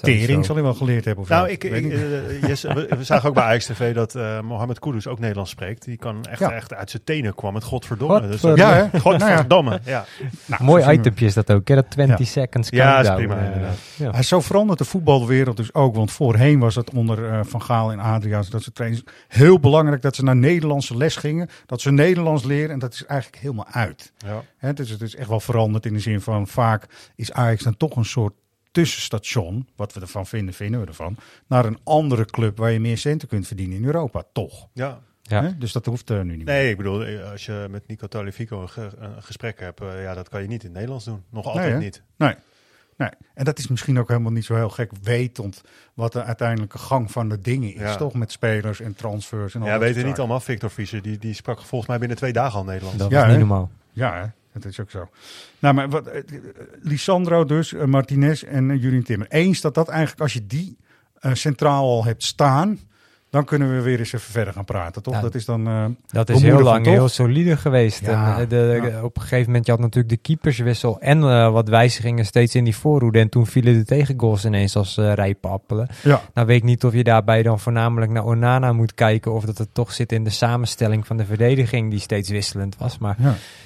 de 0.00 0.06
Sowieso. 0.06 0.26
tering 0.26 0.44
zal 0.44 0.54
hij 0.54 0.64
wel 0.64 0.74
geleerd 0.74 1.04
hebben. 1.04 1.22
Of 1.24 1.28
Nou, 1.30 1.48
ik, 1.50 1.62
niet. 1.82 1.92
eh, 1.92 2.42
Jesse, 2.48 2.74
we, 2.74 2.86
we 2.96 3.04
zagen 3.04 3.28
ook 3.28 3.34
bij 3.34 3.44
Ajax 3.44 3.64
TV 3.66 3.94
dat 3.94 4.14
eh 4.14 4.40
Mohamed 4.40 4.78
Kudus 4.78 5.06
ook 5.06 5.18
Nederlands 5.18 5.50
spreekt. 5.50 5.84
Die 5.84 5.96
kan 5.96 6.24
echt, 6.24 6.40
Ja. 6.40 6.52
echt 6.52 6.74
uit 6.74 6.90
zijn 6.90 7.04
tenen 7.04 7.34
kwam 7.34 7.54
het 7.54 7.64
godverdomme. 7.64 8.20
Dus, 8.20 8.40
Godverdomme. 8.40 8.74
ja, 8.74 8.88
hè? 8.92 9.00
godverdomme. 9.10 9.80
Ja. 9.84 10.04
Nou, 10.46 10.64
Mooi 10.64 10.92
itempje 10.92 11.26
is 11.26 11.34
dat 11.34 11.52
ook, 11.52 11.68
hè? 11.68 11.74
dat 11.74 11.90
20 11.90 12.26
seconds 12.28 12.68
Ja, 12.68 13.00
is 13.00 13.14
prima, 13.14 13.38
eh, 13.38 13.60
ja. 13.96 14.10
Hij 14.10 14.22
zo 14.22 14.40
verandert 14.40 14.78
de 14.78 14.84
voetbalwereld 14.84 15.56
dus 15.56 15.74
ook. 15.74 15.94
Want 15.94 16.12
voorheen 16.12 16.58
was 16.58 16.74
het 16.74 16.90
onder 16.90 17.28
eh, 17.30 17.40
Van 17.42 17.62
Gaal 17.62 17.92
en 17.92 17.98
Adriaans, 17.98 18.50
dat 18.50 18.62
ze 18.62 18.72
trainers, 18.72 19.02
heel 19.28 19.60
belangrijk 19.60 20.02
dat 20.02 20.16
ze 20.16 20.22
naar 20.24 20.36
Nederlandse 20.36 20.96
les 20.96 21.16
gingen. 21.16 21.48
Dat 21.66 21.80
ze 21.80 21.90
Nederlands 21.92 22.44
leren. 22.44 22.70
En 22.70 22.78
dat 22.78 22.92
is 22.92 23.04
eigenlijk 23.06 23.42
helemaal 23.42 23.66
uit. 23.70 24.12
Ja. 24.26 24.42
Hè, 24.56 24.72
dus 24.72 24.90
het 24.90 25.00
is 25.00 25.16
echt 25.16 25.28
wel 25.28 25.40
veranderd 25.40 25.86
in 25.86 25.92
de 25.92 26.00
zin 26.00 26.20
van 26.20 26.46
vaak 26.46 26.86
is 27.16 27.32
Ajax 27.32 27.62
dan 27.62 27.76
toch 27.76 27.96
een 27.96 28.04
soort 28.04 28.32
tussenstation. 28.74 29.68
Wat 29.76 29.92
we 29.92 30.00
ervan 30.00 30.26
vinden, 30.26 30.54
vinden 30.54 30.80
we 30.80 30.86
ervan. 30.86 31.16
Naar 31.46 31.64
een 31.64 31.78
andere 31.84 32.24
club 32.24 32.56
waar 32.58 32.70
je 32.70 32.80
meer 32.80 32.98
centen 32.98 33.28
kunt 33.28 33.46
verdienen 33.46 33.76
in 33.76 33.84
Europa. 33.84 34.22
Toch. 34.32 34.68
Ja. 34.72 35.00
Ja. 35.22 35.42
Hè? 35.42 35.58
Dus 35.58 35.72
dat 35.72 35.86
hoeft 35.86 36.10
er 36.10 36.24
nu 36.24 36.36
niet 36.36 36.44
meer. 36.46 36.54
Nee, 36.54 36.70
ik 36.70 36.76
bedoel, 36.76 37.04
eh, 37.04 37.30
als 37.30 37.44
je 37.46 37.66
met 37.70 37.86
Nico 37.86 38.06
Talifico 38.06 38.62
een, 38.62 38.68
ge- 38.68 38.90
een 38.98 39.22
gesprek 39.22 39.60
hebt, 39.60 39.80
eh, 39.80 40.02
ja, 40.02 40.14
dat 40.14 40.28
kan 40.28 40.42
je 40.42 40.48
niet 40.48 40.60
in 40.60 40.66
het 40.66 40.74
Nederlands 40.74 41.04
doen. 41.04 41.22
Nog 41.30 41.46
altijd 41.46 41.78
niet. 41.78 42.02
Nee. 42.16 42.34
nee. 42.96 43.08
En 43.34 43.44
dat 43.44 43.58
is 43.58 43.68
misschien 43.68 43.98
ook 43.98 44.08
helemaal 44.08 44.32
niet 44.32 44.44
zo 44.44 44.54
heel 44.54 44.68
gek 44.70 44.90
wetend 45.02 45.62
wat 45.94 46.12
de 46.12 46.22
uiteindelijke 46.24 46.78
gang 46.78 47.10
van 47.10 47.28
de 47.28 47.40
dingen 47.40 47.74
is. 47.74 47.80
Ja. 47.80 47.96
Toch 47.96 48.14
met 48.14 48.32
spelers 48.32 48.80
en 48.80 48.94
transfers 48.94 49.54
en 49.54 49.60
al 49.60 49.66
Ja, 49.66 49.72
dat 49.72 49.80
weten 49.82 49.96
soort 49.96 50.06
niet 50.08 50.18
allemaal. 50.18 50.40
Victor 50.40 50.70
Fischer, 50.70 51.02
die, 51.02 51.18
die 51.18 51.34
sprak 51.34 51.62
volgens 51.62 51.90
mij 51.90 51.98
binnen 51.98 52.16
twee 52.16 52.32
dagen 52.32 52.58
al 52.58 52.64
Nederlands. 52.64 52.98
Dat 52.98 53.10
Ja, 53.10 53.20
was 53.20 53.28
niet 53.28 53.38
normaal. 53.38 53.70
Ja, 53.92 54.20
hè? 54.20 54.26
Dat 54.62 54.64
is 54.70 54.80
ook 54.80 54.90
zo. 54.90 55.08
Nou, 55.58 55.74
maar 55.74 55.88
wat, 55.88 56.06
eh, 56.06 56.22
Lisandro 56.80 57.44
dus, 57.44 57.72
eh, 57.72 57.84
Martinez 57.84 58.42
en 58.42 58.68
uh, 58.68 58.82
Julian 58.82 59.02
Timmer. 59.02 59.28
Eens 59.28 59.60
dat 59.60 59.74
dat 59.74 59.88
eigenlijk, 59.88 60.20
als 60.20 60.32
je 60.32 60.46
die 60.46 60.76
eh, 61.14 61.34
centraal 61.34 61.82
al 61.82 62.04
hebt 62.04 62.22
staan, 62.22 62.78
dan 63.34 63.44
kunnen 63.44 63.74
we 63.76 63.82
weer 63.82 63.98
eens 63.98 64.12
even 64.12 64.32
verder 64.32 64.52
gaan 64.52 64.64
praten, 64.64 65.02
toch? 65.02 65.14
Ja, 65.14 65.20
dat 65.20 65.34
is 65.34 65.44
dan... 65.44 65.66
eh, 65.66 65.84
Dat 66.06 66.28
is 66.28 66.42
heel 66.42 66.60
lang 66.60 66.86
heel 66.86 67.08
solide 67.08 67.56
geweest. 67.56 68.00
Ja, 68.00 68.36
En, 68.36 68.42
eh, 68.42 68.48
de, 68.48 68.80
ja. 68.90 69.02
Op 69.02 69.16
een 69.16 69.22
gegeven 69.22 69.46
moment, 69.46 69.66
je 69.66 69.72
had 69.72 69.80
natuurlijk 69.80 70.08
de 70.14 70.16
keeperswissel 70.20 71.00
en 71.00 71.22
eh, 71.22 71.50
wat 71.52 71.68
wijzigingen 71.68 72.26
steeds 72.26 72.54
in 72.54 72.64
die 72.64 72.76
voorhoede. 72.76 73.18
En 73.18 73.28
toen 73.28 73.46
vielen 73.46 73.74
de 73.74 73.84
tegengoals 73.84 74.44
ineens 74.44 74.76
als 74.76 74.96
eh 74.96 75.12
rijpe 75.12 75.48
appelen. 75.48 75.88
Nou 76.34 76.46
weet 76.46 76.56
ik 76.56 76.62
niet 76.62 76.84
of 76.84 76.92
je 76.92 77.04
daarbij 77.04 77.42
dan 77.42 77.60
voornamelijk 77.60 78.10
naar 78.12 78.24
Onana 78.24 78.72
moet 78.72 78.94
kijken. 78.94 79.32
Of 79.32 79.44
dat 79.44 79.58
het 79.58 79.68
toch 79.72 79.92
zit 79.92 80.12
in 80.12 80.24
de 80.24 80.30
samenstelling 80.30 81.06
van 81.06 81.16
de 81.16 81.24
verdediging 81.24 81.90
die 81.90 82.00
steeds 82.00 82.28
wisselend 82.30 82.76
was. 82.78 82.98
Maar 82.98 83.16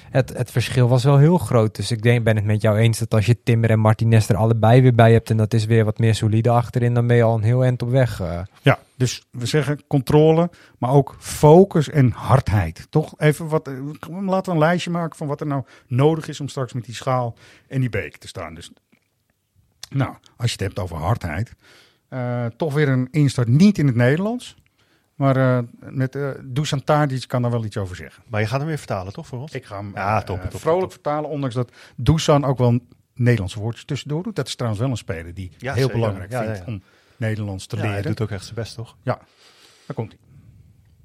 het, 0.09 0.37
het 0.37 0.51
verschil 0.51 0.87
was 0.87 1.03
wel 1.03 1.17
heel 1.17 1.37
groot. 1.37 1.75
Dus 1.75 1.91
ik 1.91 2.01
denk, 2.01 2.23
ben 2.23 2.35
het 2.35 2.45
met 2.45 2.61
jou 2.61 2.77
eens 2.77 2.99
dat 2.99 3.13
als 3.13 3.25
je 3.25 3.37
Timmer 3.43 3.69
en 3.69 3.79
Martinez 3.79 4.29
er 4.29 4.35
allebei 4.35 4.81
weer 4.81 4.95
bij 4.95 5.11
hebt. 5.11 5.29
En 5.29 5.37
dat 5.37 5.53
is 5.53 5.65
weer 5.65 5.85
wat 5.85 5.99
meer 5.99 6.15
solide 6.15 6.49
achterin. 6.49 6.93
Dan 6.93 7.07
ben 7.07 7.15
je 7.15 7.23
al 7.23 7.35
een 7.35 7.43
heel 7.43 7.63
eind 7.63 7.81
op 7.81 7.89
weg. 7.89 8.21
Ja, 8.61 8.77
dus 8.99 9.23
we 9.31 9.45
zeggen 9.45 9.87
controle, 9.87 10.49
maar 10.77 10.91
ook 10.91 11.15
focus 11.19 11.89
en 11.89 12.11
hardheid. 12.11 12.87
Toch 12.89 13.13
even 13.17 13.47
wat, 13.47 13.67
eh, 13.67 13.73
laten 14.09 14.45
we 14.45 14.51
een 14.51 14.57
lijstje 14.57 14.89
maken 14.89 15.17
van 15.17 15.27
wat 15.27 15.41
er 15.41 15.47
nou 15.47 15.63
nodig 15.87 16.27
is 16.27 16.39
om 16.39 16.47
straks 16.47 16.73
met 16.73 16.85
die 16.85 16.95
schaal 16.95 17.35
en 17.67 17.79
die 17.79 17.89
beek 17.89 18.17
te 18.17 18.27
staan. 18.27 18.53
Dus, 18.53 18.71
nou, 19.89 20.15
als 20.37 20.51
je 20.51 20.51
het 20.51 20.59
hebt 20.59 20.79
over 20.79 20.97
hardheid, 20.97 21.53
eh, 22.07 22.45
toch 22.45 22.73
weer 22.73 22.89
een 22.89 23.07
instart 23.11 23.47
niet 23.47 23.77
in 23.77 23.87
het 23.87 23.95
Nederlands. 23.95 24.55
Maar 25.15 25.35
eh, 25.37 25.63
met 25.79 26.15
uh, 26.15 26.29
Dusan 26.43 26.83
Tadic 26.83 27.27
kan 27.27 27.41
daar 27.41 27.51
wel 27.51 27.65
iets 27.65 27.77
over 27.77 27.95
zeggen. 27.95 28.23
Maar 28.27 28.41
je 28.41 28.47
gaat 28.47 28.59
hem 28.59 28.67
weer 28.67 28.77
vertalen, 28.77 29.13
toch, 29.13 29.27
voor 29.27 29.39
ons? 29.39 29.51
Ik 29.51 29.65
ga 29.65 29.77
hem 29.77 29.91
Ja, 29.93 30.21
top, 30.21 30.41
top, 30.41 30.59
vrolijk 30.59 30.81
top. 30.81 30.91
vertalen, 30.91 31.29
ondanks 31.29 31.55
dat 31.55 31.71
Dusan 31.95 32.45
ook 32.45 32.57
wel 32.57 32.79
Nederlandse 33.13 33.59
woordjes 33.59 33.85
tussendoor 33.85 34.23
doet. 34.23 34.35
Dat 34.35 34.47
is 34.47 34.55
trouwens 34.55 34.81
wel 34.81 34.91
een 34.91 34.97
speler 34.97 35.33
die 35.33 35.51
Ja, 35.57 35.73
heel 35.73 35.89
belangrijk 35.89 36.31
Ja, 36.31 36.43
vindt 36.43 36.67
om 36.67 36.81
Nederlands 37.19 37.65
te 37.65 37.75
Ja, 37.75 37.81
hij 37.81 37.91
leren. 37.91 38.05
doet 38.07 38.21
ook 38.21 38.29
echt 38.31 38.43
zijn 38.43 38.55
best, 38.55 38.75
toch? 38.75 38.95
Ja, 39.01 39.19
daar 39.85 39.95
komt 39.95 40.13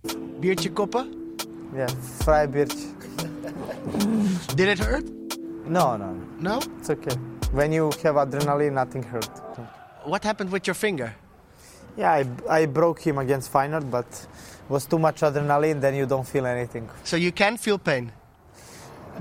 hij. 0.03 0.15
Biertje 0.41 0.73
koppen? 0.73 1.35
Yeah, 1.75 1.89
fry 2.19 2.49
birch. 2.51 2.75
Did 4.55 4.69
it 4.69 4.87
hurt? 4.87 5.11
No, 5.67 5.97
no, 5.97 6.15
No? 6.39 6.59
it's 6.79 6.89
okay. 6.89 7.17
When 7.53 7.73
you 7.73 7.93
have 8.03 8.19
adrenaline, 8.19 8.71
nothing 8.71 9.05
hurt. 9.11 9.31
What 10.05 10.23
happened 10.25 10.51
with 10.51 10.65
your 10.65 10.79
finger? 10.81 11.15
Yeah, 11.97 12.19
I, 12.21 12.61
I 12.63 12.67
broke 12.69 13.01
him 13.03 13.19
against 13.19 13.51
Feyenoord, 13.51 13.91
but 13.91 14.05
it 14.09 14.29
was 14.67 14.85
too 14.87 14.99
much 14.99 15.23
adrenaline, 15.23 15.81
then 15.81 15.95
you 15.95 16.07
don't 16.07 16.29
feel 16.29 16.45
anything. 16.47 16.89
So 17.03 17.17
you 17.17 17.33
can 17.33 17.59
feel 17.59 17.79
pain? 17.79 18.11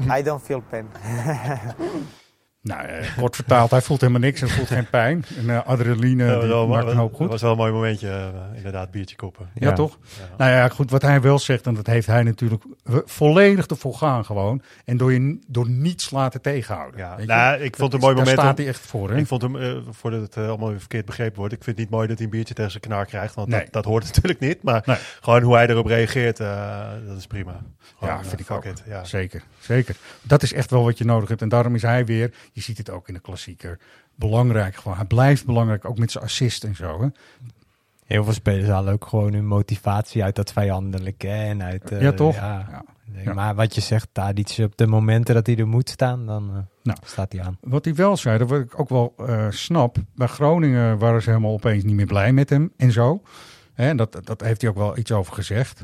I 0.09 0.23
don't 0.23 0.41
feel 0.45 0.61
pain. 0.61 0.87
Nou, 2.63 2.85
eh, 2.87 3.17
kort 3.17 3.35
vertaald, 3.35 3.71
hij 3.71 3.81
voelt 3.81 4.01
helemaal 4.01 4.21
niks 4.21 4.41
en 4.41 4.49
voelt 4.49 4.67
geen 4.67 4.89
pijn. 4.89 5.25
En 5.37 5.49
eh, 5.49 5.65
adrenaline 5.65 6.23
Ja, 6.25 6.39
die 6.39 6.47
wel- 6.49 6.67
maakt 6.67 6.87
een 6.87 6.95
hoop 6.97 7.09
Dat 7.09 7.17
goed. 7.19 7.27
was 7.29 7.41
wel 7.41 7.51
een 7.51 7.57
mooi 7.57 7.71
momentje, 7.71 8.09
eh, 8.09 8.57
inderdaad, 8.57 8.91
biertje 8.91 9.15
koppen. 9.15 9.49
Ja, 9.53 9.73
toch? 9.73 9.97
Nou 10.37 10.51
ja, 10.51 10.67
goed, 10.69 10.91
wat 10.91 11.01
hij 11.01 11.21
wel 11.21 11.39
zegt, 11.39 11.65
en 11.67 11.73
dat 11.73 11.87
heeft 11.87 12.07
hij 12.07 12.23
natuurlijk 12.23 12.63
volledig 13.05 13.65
te 13.65 13.75
volgaan 13.75 14.25
gewoon. 14.25 14.61
En 14.85 14.97
door, 14.97 15.13
je, 15.13 15.39
door 15.47 15.69
niets 15.69 16.11
laten 16.11 16.41
tegenhouden. 16.41 16.99
Ja, 16.99 17.09
weet 17.15 17.25
je? 17.25 17.31
nou, 17.31 17.55
ik 17.55 17.69
Dat 17.71 17.79
vond 17.79 17.91
het 17.93 18.01
een 18.01 18.07
mooi 18.09 18.15
daar 18.15 18.25
moment. 18.25 18.39
staat 18.41 18.57
om- 18.57 18.63
hij 18.63 18.73
echt 18.73 18.79
voor, 18.85 19.09
hè? 19.11 19.17
Ik 19.17 19.27
vond 19.27 19.41
hem, 19.41 19.55
eh, 19.57 19.75
voordat 19.91 20.21
het 20.21 20.37
allemaal 20.37 20.69
weer 20.69 20.79
verkeerd 20.79 21.05
begrepen 21.05 21.37
wordt, 21.39 21.53
ik 21.53 21.63
vind 21.63 21.77
het 21.77 21.85
niet 21.85 21.95
mooi 21.95 22.07
dat 22.07 22.17
hij 22.17 22.25
een 22.25 22.31
biertje 22.31 22.53
tegen 22.53 22.71
zijn 22.71 22.83
knaar 22.83 23.05
krijgt, 23.05 23.35
want 23.35 23.47
Nee. 23.47 23.59
dat, 23.59 23.71
dat 23.73 23.85
hoort 23.85 24.03
natuurlijk 24.13 24.39
niet. 24.39 24.63
Maar 24.63 24.81
Nee. 24.85 24.97
gewoon 25.21 25.41
hoe 25.41 25.55
hij 25.55 25.67
erop 25.67 25.85
reageert, 25.85 26.39
eh, 26.39 26.81
dat 27.07 27.17
is 27.17 27.27
prima. 27.27 27.61
Gewoon, 27.97 28.13
Ja, 28.13 28.23
vind 28.23 28.39
ik 28.39 28.51
ook. 28.51 28.65
it, 28.65 28.83
ja. 28.87 29.03
Zeker, 29.03 29.43
zeker. 29.59 29.95
Dat 30.21 30.43
is 30.43 30.53
echt 30.53 30.69
wel 30.69 30.83
wat 30.83 30.97
je 30.97 31.05
nodig 31.05 31.29
hebt. 31.29 31.41
En 31.41 31.49
daarom 31.49 31.75
is 31.75 31.81
hij 31.81 32.05
weer, 32.05 32.33
je 32.53 32.61
ziet 32.61 32.77
het 32.77 32.89
ook 32.89 33.07
in 33.07 33.13
de 33.13 33.19
klassieker, 33.19 33.79
belangrijk 34.15 34.75
gewoon. 34.75 34.97
Hij 34.97 35.05
blijft 35.05 35.45
belangrijk, 35.45 35.85
ook 35.85 35.97
met 35.97 36.11
zijn 36.11 36.23
assist 36.23 36.63
en 36.63 36.75
zo. 36.75 37.01
Hè? 37.01 37.07
Heel 38.05 38.23
veel 38.23 38.33
spelers 38.33 38.67
halen 38.69 38.93
ook 38.93 39.05
gewoon 39.05 39.33
hun 39.33 39.47
motivatie 39.47 40.23
uit 40.23 40.35
dat 40.35 40.51
vijandelijke 40.51 41.27
en 41.29 41.63
uit... 41.63 41.91
eh, 41.91 42.01
Ja, 42.01 42.11
toch? 42.11 42.35
Ja. 42.35 42.67
Ja. 42.71 42.83
Nee, 43.05 43.23
Ja. 43.23 43.33
Maar 43.33 43.55
wat 43.55 43.75
je 43.75 43.81
zegt, 43.81 44.07
Tadic, 44.11 44.55
op 44.59 44.77
de 44.77 44.87
momenten 44.87 45.35
dat 45.35 45.45
hij 45.47 45.57
er 45.57 45.67
moet 45.67 45.89
staan, 45.89 46.25
dan 46.25 46.49
eh, 46.49 46.57
Nou. 46.83 46.97
staat 47.05 47.31
hij 47.31 47.41
aan. 47.41 47.57
Wat 47.61 47.85
hij 47.85 47.95
wel 47.95 48.17
zei, 48.17 48.37
dat 48.37 48.49
wat 48.49 48.59
ik 48.59 48.79
ook 48.79 48.89
wel 48.89 49.13
eh, 49.17 49.45
snap. 49.49 49.97
Bij 50.15 50.27
Groningen 50.27 50.97
waren 50.97 51.21
ze 51.21 51.29
helemaal 51.29 51.51
opeens 51.53 51.83
niet 51.83 51.95
meer 51.95 52.05
blij 52.05 52.33
met 52.33 52.49
hem 52.49 52.71
en 52.77 52.91
zo. 52.91 53.21
Hè, 53.73 53.87
en 53.89 53.97
dat, 53.97 54.19
dat 54.23 54.41
heeft 54.41 54.61
hij 54.61 54.69
ook 54.69 54.77
wel 54.77 54.97
iets 54.97 55.11
over 55.11 55.33
gezegd. 55.33 55.81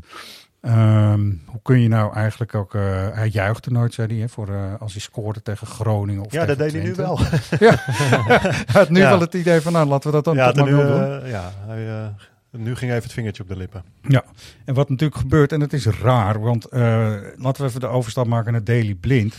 Ehm, 0.61 1.31
hoe 1.45 1.59
kun 1.63 1.79
je 1.81 1.87
nou 1.87 2.13
eigenlijk 2.13 2.55
ook... 2.55 2.75
eh, 2.75 2.81
hij 3.11 3.27
juichte 3.27 3.71
nooit, 3.71 3.93
zei 3.93 4.07
hij, 4.07 4.17
hè, 4.17 4.29
voor, 4.29 4.49
eh, 4.49 4.73
als 4.79 4.91
hij 4.91 5.01
scoorde 5.01 5.41
tegen 5.41 5.67
Groningen 5.67 6.25
of 6.25 6.31
Ja, 6.31 6.45
dat 6.45 6.57
deed 6.57 6.71
hij 6.71 6.81
nu 6.83 6.93
wel. 6.95 7.19
Ja, 7.59 7.75
hij 7.85 8.63
had 8.81 8.89
nu 8.89 8.99
Ja. 8.99 9.09
wel 9.09 9.19
het 9.19 9.33
idee 9.33 9.61
van, 9.61 9.73
nou, 9.73 9.87
laten 9.87 10.09
we 10.09 10.15
dat 10.15 10.23
dan 10.25 10.35
ja, 10.35 10.51
toch 10.51 10.65
maar 10.69 10.73
nu, 10.73 10.87
doen. 10.87 11.21
eh, 11.21 11.29
ja 11.29 11.51
hij, 11.67 12.11
nu 12.51 12.75
ging 12.75 12.91
even 12.91 13.03
het 13.03 13.13
vingertje 13.13 13.43
op 13.43 13.49
de 13.49 13.55
lippen. 13.57 13.83
Ja, 14.01 14.23
en 14.65 14.73
wat 14.73 14.89
natuurlijk 14.89 15.19
gebeurt, 15.21 15.51
en 15.51 15.61
het 15.61 15.73
is 15.73 15.85
raar, 15.85 16.39
want 16.41 16.67
laten 16.71 17.61
we 17.61 17.63
even 17.63 17.79
de 17.79 17.87
overstap 17.87 18.25
maken 18.27 18.51
naar 18.51 18.63
Daily 18.63 18.93
Blind. 18.93 19.35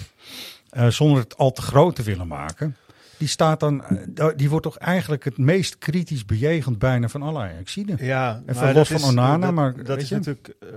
Zonder 0.88 1.22
het 1.22 1.36
al 1.36 1.52
te 1.52 1.62
groot 1.62 1.96
te 1.96 2.02
willen 2.02 2.26
maken. 2.28 2.76
Die 3.20 3.28
staat 3.28 3.60
dan, 3.60 3.84
eh, 3.84 4.26
die 4.36 4.50
wordt 4.50 4.64
toch 4.64 4.76
eigenlijk 4.78 5.24
het 5.24 5.38
meest 5.38 5.78
kritisch 5.78 6.24
bejegend 6.24 6.78
bijna 6.78 7.08
van 7.08 7.22
alle 7.22 7.38
Ajaxiden. 7.38 8.04
Ja, 8.04 8.42
Even 8.46 8.62
maar 8.64 8.74
los 8.74 8.88
van 8.88 9.02
Onana, 9.04 9.46
dat, 9.46 9.54
maar 9.54 9.84
dat 9.84 9.98
is 10.02 10.08
je? 10.08 10.14
natuurlijk. 10.14 10.48
eh, 10.60 10.68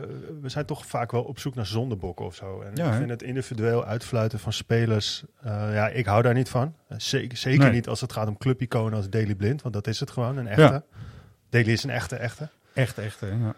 we 0.42 0.50
zijn 0.50 0.66
toch 0.66 0.86
vaak 0.86 1.12
wel 1.12 1.24
op 1.24 1.40
zoek 1.40 1.56
naar 1.56 1.66
zondebokken 1.66 2.26
of 2.26 2.36
zo. 2.36 2.62
En 2.62 2.72
Ja, 2.76 2.90
ik 2.92 2.98
vind 2.98 3.10
het 3.10 3.22
individueel 3.24 3.86
uitfluiten 3.86 4.40
van 4.40 4.54
spelers. 4.54 5.24
eh, 5.42 5.52
ja, 5.74 5.88
ik 5.88 6.06
hou 6.06 6.22
daar 6.22 6.34
niet 6.34 6.50
van. 6.50 6.76
Zeker, 6.98 7.38
zeker 7.38 7.60
Nee. 7.64 7.72
niet 7.72 7.88
als 7.88 8.02
het 8.02 8.14
gaat 8.14 8.28
om 8.28 8.38
clubiconen 8.38 8.94
als 8.94 9.10
Daily 9.10 9.36
Blind, 9.36 9.62
want 9.62 9.74
dat 9.74 9.88
is 9.88 10.00
het 10.00 10.12
gewoon, 10.12 10.38
een 10.38 10.48
echte. 10.48 10.84
Daily 11.50 11.72
is 11.72 11.84
een 11.84 11.90
echte, 11.90 12.16
echte. 12.16 12.50
Echt, 12.74 12.98
echt. 12.98 13.20
hè, 13.20 13.28
Ja. 13.28 13.54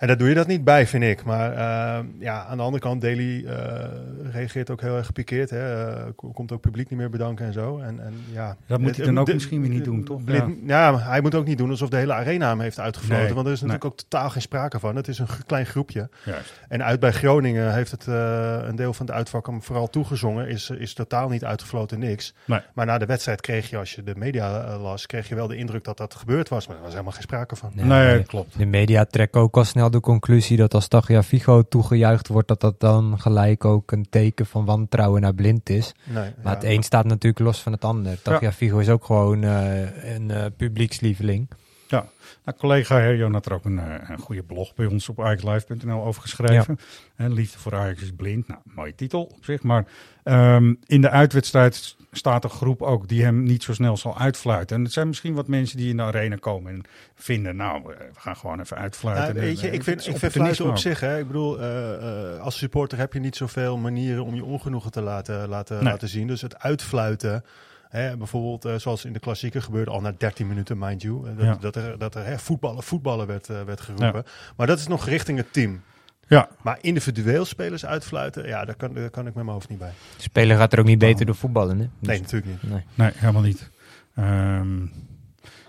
En 0.00 0.06
daar 0.06 0.16
doe 0.16 0.28
je 0.28 0.34
dat 0.34 0.46
niet 0.46 0.64
bij, 0.64 0.86
vind 0.86 1.04
ik. 1.04 1.24
Maar 1.24 1.52
eh, 1.52 2.04
ja, 2.18 2.44
aan 2.44 2.56
de 2.56 2.62
andere 2.62 2.82
kant, 2.82 3.00
Daly 3.00 3.44
eh, 3.46 3.84
reageert 4.32 4.70
ook 4.70 4.80
heel 4.80 4.96
erg 4.96 5.06
gepikeerd. 5.06 5.50
Hè. 5.50 5.84
Eh, 5.88 6.02
ko- 6.16 6.30
komt 6.30 6.52
ook 6.52 6.60
publiek 6.60 6.90
niet 6.90 6.98
meer 6.98 7.10
bedanken 7.10 7.46
en 7.46 7.52
zo. 7.52 7.78
En, 7.78 8.00
en, 8.04 8.12
ja, 8.32 8.56
Dat 8.66 8.80
moet 8.80 8.96
hij 8.96 9.04
dan 9.06 9.18
ook 9.18 9.26
de- 9.26 9.32
misschien 9.34 9.60
weer 9.60 9.70
niet 9.70 9.84
doen, 9.84 10.04
toch? 10.04 10.20
Ja. 10.66 10.98
hij 10.98 11.20
moet 11.20 11.34
ook 11.34 11.46
niet 11.46 11.58
doen 11.58 11.70
alsof 11.70 11.88
de 11.88 11.96
hele 11.96 12.12
arena 12.12 12.48
hem 12.48 12.60
heeft 12.60 12.80
uitgefloten. 12.80 13.24
Nee, 13.24 13.34
want 13.34 13.46
er 13.46 13.52
is 13.52 13.60
natuurlijk 13.60 13.84
nee. 13.84 13.92
ook 13.92 13.98
totaal 14.08 14.30
geen 14.30 14.42
sprake 14.42 14.78
van. 14.78 14.96
Het 14.96 15.08
is 15.08 15.18
een 15.18 15.26
klein 15.46 15.66
groepje. 15.66 16.08
Juist. 16.24 16.60
En 16.68 16.84
uit 16.84 17.00
bij 17.00 17.12
Groningen 17.12 17.74
heeft 17.74 17.90
het 17.90 18.08
eh, 18.08 18.58
een 18.62 18.76
deel 18.76 18.92
van 18.94 19.06
de 19.06 19.12
uitvak 19.12 19.46
hem 19.46 19.62
vooral 19.62 19.88
toegezongen. 19.90 20.48
Is, 20.48 20.70
is 20.70 20.94
totaal 20.94 21.28
niet 21.28 21.44
uitgefloten, 21.44 21.98
niks. 21.98 22.34
Nee. 22.44 22.60
Maar 22.74 22.86
na 22.86 22.98
de 22.98 23.06
wedstrijd 23.06 23.40
kreeg 23.40 23.70
je, 23.70 23.76
als 23.76 23.94
je 23.94 24.02
de 24.02 24.14
media 24.16 24.76
las, 24.78 25.06
kreeg 25.06 25.28
je 25.28 25.34
wel 25.34 25.46
de 25.46 25.56
indruk 25.56 25.84
dat 25.84 25.96
dat 25.96 26.14
gebeurd 26.14 26.48
was. 26.48 26.66
Maar 26.66 26.76
er 26.76 26.82
was 26.82 26.90
helemaal 26.92 27.12
geen 27.12 27.22
sprake 27.22 27.56
van. 27.56 27.70
Nee, 27.74 28.22
klopt. 28.22 28.58
De 28.58 28.66
media 28.66 29.04
trekken 29.04 29.40
ook 29.40 29.56
al 29.56 29.64
snel 29.64 29.89
de 29.90 30.00
conclusie 30.00 30.56
dat 30.56 30.74
als 30.74 30.88
Tagliafico 30.88 31.62
toegejuicht 31.62 32.28
wordt, 32.28 32.48
dat 32.48 32.60
dat 32.60 32.80
dan 32.80 33.20
gelijk 33.20 33.64
ook 33.64 33.92
een 33.92 34.06
teken 34.10 34.46
van 34.46 34.64
wantrouwen 34.64 35.20
naar 35.20 35.34
blind 35.34 35.68
is. 35.68 35.94
Nee, 36.04 36.14
Maar 36.14 36.52
ja. 36.52 36.58
het 36.58 36.64
een 36.64 36.82
staat 36.82 37.04
natuurlijk 37.04 37.44
los 37.44 37.62
van 37.62 37.72
het 37.72 37.84
ander. 37.84 38.22
Tagliafico 38.22 38.78
is 38.78 38.88
ook 38.88 39.04
gewoon 39.04 39.42
eh, 39.42 40.14
een 40.14 40.30
eh, 40.30 40.44
publiekslieveling. 40.56 41.48
Ja, 41.88 42.06
nou, 42.44 42.58
collega 42.58 42.98
Herjon 42.98 43.32
had 43.32 43.46
er 43.46 43.52
ook 43.52 43.64
een, 43.64 43.78
eh, 43.78 44.08
een 44.08 44.18
goede 44.18 44.42
blog 44.42 44.74
bij 44.74 44.86
ons 44.86 45.08
op 45.08 45.20
ajaxlive.nl 45.20 46.04
over 46.04 46.22
geschreven. 46.22 46.78
En 47.16 47.32
Liefde 47.32 47.58
voor 47.58 47.74
Ajax 47.74 48.02
is 48.02 48.12
blind. 48.16 48.48
Nou, 48.48 48.60
mooie 48.64 48.94
titel 48.94 49.22
op 49.22 49.44
zich. 49.44 49.62
Maar 49.62 49.86
ehm, 50.22 50.74
in 50.86 51.00
de 51.00 51.10
uitwedstrijd 51.10 51.96
staat 52.10 52.44
een 52.44 52.50
groep 52.50 52.82
ook 52.82 53.08
die 53.08 53.24
hem 53.24 53.42
niet 53.42 53.62
zo 53.62 53.72
snel 53.74 53.96
zal 53.96 54.18
uitfluiten. 54.18 54.76
En 54.76 54.82
het 54.82 54.92
zijn 54.92 55.06
misschien 55.06 55.34
wat 55.34 55.48
mensen 55.48 55.76
die 55.76 55.88
in 55.90 55.96
de 55.96 56.02
arena 56.02 56.36
komen 56.36 56.72
en 56.72 56.82
vinden, 57.14 57.56
nou, 57.56 57.92
eh, 57.92 57.98
we 57.98 58.20
gaan 58.20 58.36
gewoon 58.36 58.60
even 58.60 58.76
uitfluiten. 58.76 59.34
Nou, 59.34 59.46
weet 59.46 59.60
je, 59.60 59.68
eh, 59.68 59.72
ik 59.72 59.82
vind, 59.82 60.06
ik 60.06 60.16
vind 60.16 60.32
fluiten 60.32 60.68
op 60.68 60.76
zich, 60.76 61.00
hè, 61.00 61.18
ik 61.18 61.26
bedoel, 61.26 61.60
eh, 61.60 62.40
als 62.40 62.58
supporter 62.58 62.98
heb 62.98 63.12
je 63.12 63.20
niet 63.20 63.36
zoveel 63.36 63.76
manieren 63.76 64.24
om 64.24 64.34
je 64.34 64.44
ongenoegen 64.44 64.90
te 64.90 65.00
laten, 65.00 65.48
laten, 65.48 65.74
Nee. 65.76 65.84
laten 65.84 66.08
zien. 66.08 66.26
Dus 66.26 66.42
het 66.42 66.58
uitfluiten, 66.58 67.44
hè, 67.88 68.16
bijvoorbeeld 68.16 68.80
zoals 68.82 69.04
in 69.04 69.12
de 69.12 69.18
klassieker 69.18 69.62
gebeurde, 69.62 69.90
al 69.90 70.00
na 70.00 70.14
13 70.18 70.46
minuten, 70.46 70.78
mind 70.78 71.02
you, 71.02 71.34
dat, 71.36 71.44
Ja. 71.46 71.56
dat 71.60 71.76
er, 71.76 71.98
dat 71.98 72.14
er 72.14 72.24
hè, 72.24 72.38
voetballen, 72.38 72.82
voetballen 72.82 73.26
werd, 73.26 73.46
werd 73.46 73.80
geroepen. 73.80 74.24
Maar 74.56 74.66
dat 74.66 74.78
is 74.78 74.86
nog 74.86 75.06
richting 75.06 75.38
het 75.38 75.52
team. 75.52 75.82
Ja, 76.30 76.48
Maar 76.62 76.78
individueel 76.80 77.44
spelers 77.44 77.86
uitfluiten, 77.86 78.46
ja, 78.46 78.64
daar 78.64 78.74
kan, 78.74 78.94
daar 78.94 79.10
kan 79.10 79.26
ik 79.26 79.34
met 79.34 79.44
mijn 79.44 79.56
hoofd 79.56 79.68
niet 79.68 79.78
bij. 79.78 79.92
De 80.16 80.22
speler 80.22 80.56
gaat 80.56 80.72
er 80.72 80.78
ook 80.78 80.84
niet 80.86 80.98
beter 80.98 81.26
door 81.26 81.34
voetballen. 81.34 81.78
Hè? 81.78 81.88
Dus- 81.98 82.08
Nee, 82.08 82.20
natuurlijk 82.20 82.50
niet. 82.62 82.70
nee. 82.70 82.84
nee, 82.94 83.10
helemaal 83.14 83.42
niet. 83.42 83.70
Ehm 84.14 84.86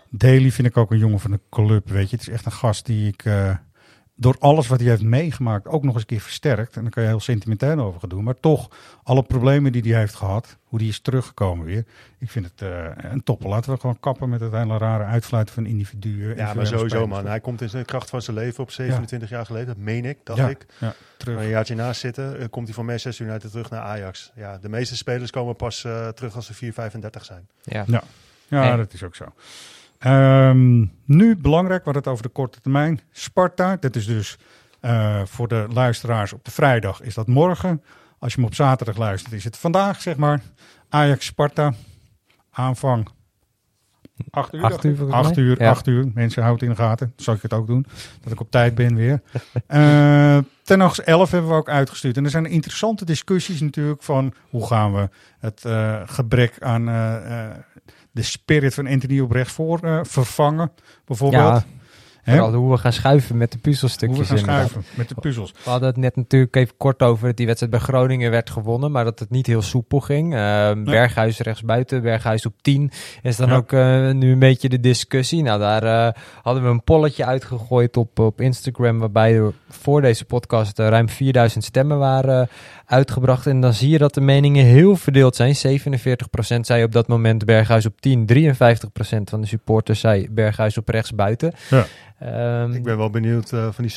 Daly 0.10 0.52
vind 0.52 0.68
ik 0.68 0.78
ook 0.78 0.92
een 0.92 0.98
jongen 0.98 1.20
van 1.20 1.32
de 1.32 1.40
club, 1.50 1.90
weet 1.90 2.10
je. 2.10 2.16
Het 2.16 2.28
is 2.28 2.34
echt 2.34 2.46
een 2.46 2.52
gast 2.52 2.86
die 2.86 3.08
ik 3.08 3.26
eh, 3.26 3.56
door 4.16 4.36
alles 4.40 4.68
wat 4.68 4.80
hij 4.80 4.90
heeft 4.90 5.02
meegemaakt 5.02 5.68
ook 5.68 5.84
nog 5.84 5.94
eens 5.94 6.02
een 6.02 6.08
keer 6.08 6.20
versterkt. 6.20 6.76
En 6.76 6.82
daar 6.82 6.92
kan 6.92 7.04
je 7.04 7.10
heel 7.10 7.20
sentimenteel 7.20 7.80
over 7.80 8.00
gaan 8.00 8.10
doen. 8.10 8.24
Maar 8.24 8.40
toch, 8.40 8.70
alle 9.04 9.24
problemen 9.24 9.72
die 9.72 9.82
hij 9.92 10.00
heeft 10.00 10.16
gehad, 10.16 10.58
hoe 10.64 10.80
die 10.80 10.90
is 10.90 11.00
teruggekomen 11.00 11.66
weer. 11.66 11.86
Ik 12.20 12.32
vind 12.32 12.46
het 12.46 12.62
eh, 12.62 12.86
een 13.12 13.24
topper. 13.24 13.50
Laten 13.50 13.74
we 13.74 13.80
gewoon 13.80 14.00
kappen 14.00 14.30
met 14.30 14.40
het 14.40 14.52
hele 14.52 14.78
rare 14.78 15.04
uitfluiten 15.04 15.54
van 15.54 15.66
individuen. 15.66 16.36
Ja, 16.36 16.54
maar 16.54 16.68
sowieso 16.68 17.08
man. 17.08 17.26
Hij 17.26 17.40
komt 17.40 17.62
in 17.62 17.70
zijn 17.70 17.86
kracht 17.86 18.10
van 18.10 18.22
zijn 18.22 18.38
leven 18.38 18.64
op 18.64 18.72
27 18.72 19.30
jaar 19.30 19.46
geleden. 19.46 19.68
Dat 19.68 19.78
meen 19.78 20.06
ik, 20.06 20.18
dacht 20.24 20.40
Ja, 20.40 20.50
ik. 20.50 20.66
ja, 20.80 20.94
terug. 21.18 21.36
Maar 21.36 21.44
een 21.44 21.50
jaartje 21.50 21.76
naast 21.76 22.00
zitten, 22.00 22.40
eh, 22.40 22.46
komt 22.50 22.66
hij 22.66 22.76
van 22.76 22.86
Manchester 22.86 23.26
United 23.26 23.52
terug 23.52 23.70
naar 23.70 23.82
Ajax. 23.82 24.32
Ja, 24.36 24.58
de 24.58 24.70
meeste 24.70 24.96
spelers 24.96 25.32
komen 25.32 25.56
pas 25.56 25.84
eh, 25.84 26.08
terug 26.08 26.36
als 26.36 26.46
ze 26.46 26.54
4, 26.54 26.74
35 26.74 27.26
zijn. 27.26 27.48
Ja. 27.64 27.86
Ja, 28.48 28.76
dat 28.76 28.94
is 28.94 29.04
ook 29.04 29.16
zo. 29.16 29.26
Ehm, 30.02 30.86
nu 31.06 31.38
belangrijk, 31.38 31.86
we 31.86 31.92
het 31.92 32.08
over 32.08 32.24
de 32.24 32.30
korte 32.30 32.62
termijn. 32.62 33.00
Sparta, 33.12 33.76
dat 33.80 33.96
is 33.96 34.06
dus 34.06 34.38
eh, 34.80 35.22
voor 35.26 35.48
de 35.48 35.66
luisteraars 35.74 36.34
op 36.34 36.46
de 36.46 36.52
vrijdag 36.52 37.02
is 37.02 37.14
dat 37.14 37.28
morgen. 37.28 37.84
Als 38.20 38.34
je 38.34 38.40
hem 38.40 38.48
op 38.50 38.56
zaterdag 38.56 38.98
luistert 38.98 39.34
is 39.34 39.44
het 39.44 39.58
vandaag, 39.58 40.02
zeg 40.02 40.16
maar. 40.18 40.42
Ajax 40.90 41.26
Sparta, 41.26 41.74
aanvang 42.52 43.08
8 44.30 44.54
uur. 44.54 44.64
Acht 44.64 44.84
uur, 44.84 44.96
volgens 44.96 45.18
mij. 45.18 45.28
8 45.30 45.38
uur, 45.38 45.62
Ja. 45.62 45.70
8 45.70 45.88
uur. 45.88 46.12
Mensen 46.14 46.44
houden 46.44 46.68
in 46.68 46.74
de 46.74 46.82
gaten. 46.82 47.14
Zal 47.16 47.34
ik 47.34 47.42
het 47.42 47.54
ook 47.54 47.68
doen. 47.68 47.86
Dat 48.22 48.32
ik 48.32 48.40
op 48.40 48.52
tijd 48.52 48.76
ben 48.76 48.96
weer. 48.96 49.22
Eh 49.68 50.38
ten 50.64 50.78
nachts 50.80 51.04
11 51.04 51.32
hebben 51.32 51.50
we 51.50 51.56
ook 51.56 51.70
uitgestuurd. 51.70 52.18
En 52.18 52.24
er 52.24 52.30
zijn 52.30 52.46
interessante 52.46 53.06
discussies 53.06 53.62
natuurlijk 53.62 54.04
van 54.04 54.34
hoe 54.50 54.68
gaan 54.68 54.94
we 54.94 55.10
het 55.40 55.66
eh, 55.66 56.02
gebrek 56.06 56.56
aan 56.60 56.88
de 58.12 58.22
spirit 58.22 58.74
van 58.74 58.88
Anthony 58.88 59.20
op 59.20 59.32
rechts 59.32 59.54
voor 59.54 59.80
eh, 59.80 60.00
vervangen. 60.04 60.72
Bijvoorbeeld. 61.06 61.64
Ja, 62.24 62.52
hoe 62.52 62.72
we 62.72 62.78
gaan 62.78 62.94
schuiven 62.94 63.38
met 63.38 63.52
de 63.52 63.58
Hoe 63.58 63.64
we 63.64 63.70
puzzelstukjes. 63.70 64.28
gaan 64.28 64.38
schuiven 64.38 64.84
met 64.96 65.10
de 65.10 65.16
puzzels. 65.16 65.52
We 65.64 65.70
hadden 65.70 65.88
het 65.90 65.98
net 65.98 66.16
natuurlijk 66.16 66.56
even 66.56 66.78
kort 66.78 67.02
over 67.02 67.28
dat 67.28 67.38
die 67.38 67.46
wedstrijd 67.46 67.72
bij 67.74 67.82
Groningen 67.82 68.32
werd 68.32 68.50
gewonnen, 68.50 68.92
maar 68.92 69.04
dat 69.04 69.20
het 69.20 69.30
niet 69.30 69.48
heel 69.48 69.62
soepel 69.62 70.00
ging. 70.00 70.34
Eh, 70.34 70.72
Berghuis 70.84 71.40
rechtsbuiten, 71.40 72.02
Berghuis 72.02 72.46
op 72.46 72.54
10 72.62 72.92
is 73.22 73.36
dan 73.36 73.48
Ja. 73.50 73.56
ook 73.56 73.72
eh, 73.72 74.10
nu 74.12 74.32
een 74.32 74.40
beetje 74.40 74.70
de 74.70 74.80
discussie. 74.80 75.42
Nou, 75.44 75.60
daar 75.60 76.16
hadden 76.42 76.64
we 76.64 76.70
een 76.70 76.84
polletje 76.84 77.26
uitgegooid 77.26 77.98
op, 77.98 78.20
op 78.20 78.42
Instagram, 78.42 79.00
waarbij 79.00 79.36
er 79.38 79.54
voor 79.70 80.02
deze 80.02 80.26
podcast 80.26 80.80
ruim 80.80 81.10
4000 81.10 81.64
stemmen 81.64 81.98
waren 81.98 82.50
uitgebracht. 82.92 83.48
En 83.48 83.62
dan 83.62 83.74
zie 83.74 83.90
je 83.90 83.98
dat 83.98 84.14
de 84.14 84.22
meningen 84.22 84.66
heel 84.66 84.96
verdeeld 84.96 85.36
zijn. 85.36 85.56
47% 85.56 86.60
zei 86.62 86.84
op 86.84 86.92
dat 86.92 87.08
moment 87.08 87.46
Berghuis 87.46 87.86
op 87.86 88.02
10, 88.02 88.26
53% 88.26 89.30
van 89.30 89.42
de 89.42 89.48
supporters 89.48 90.00
zei 90.00 90.28
Berghuis 90.32 90.78
op 90.78 90.90
rechtsbuiten. 90.90 91.54
Ja. 91.70 91.86
Ehm, 92.20 92.72
Ik 92.72 92.84
ben 92.84 92.98
wel 92.98 93.10
benieuwd 93.10 93.52
eh, 93.52 93.68
van 93.72 93.84
die 93.84 93.94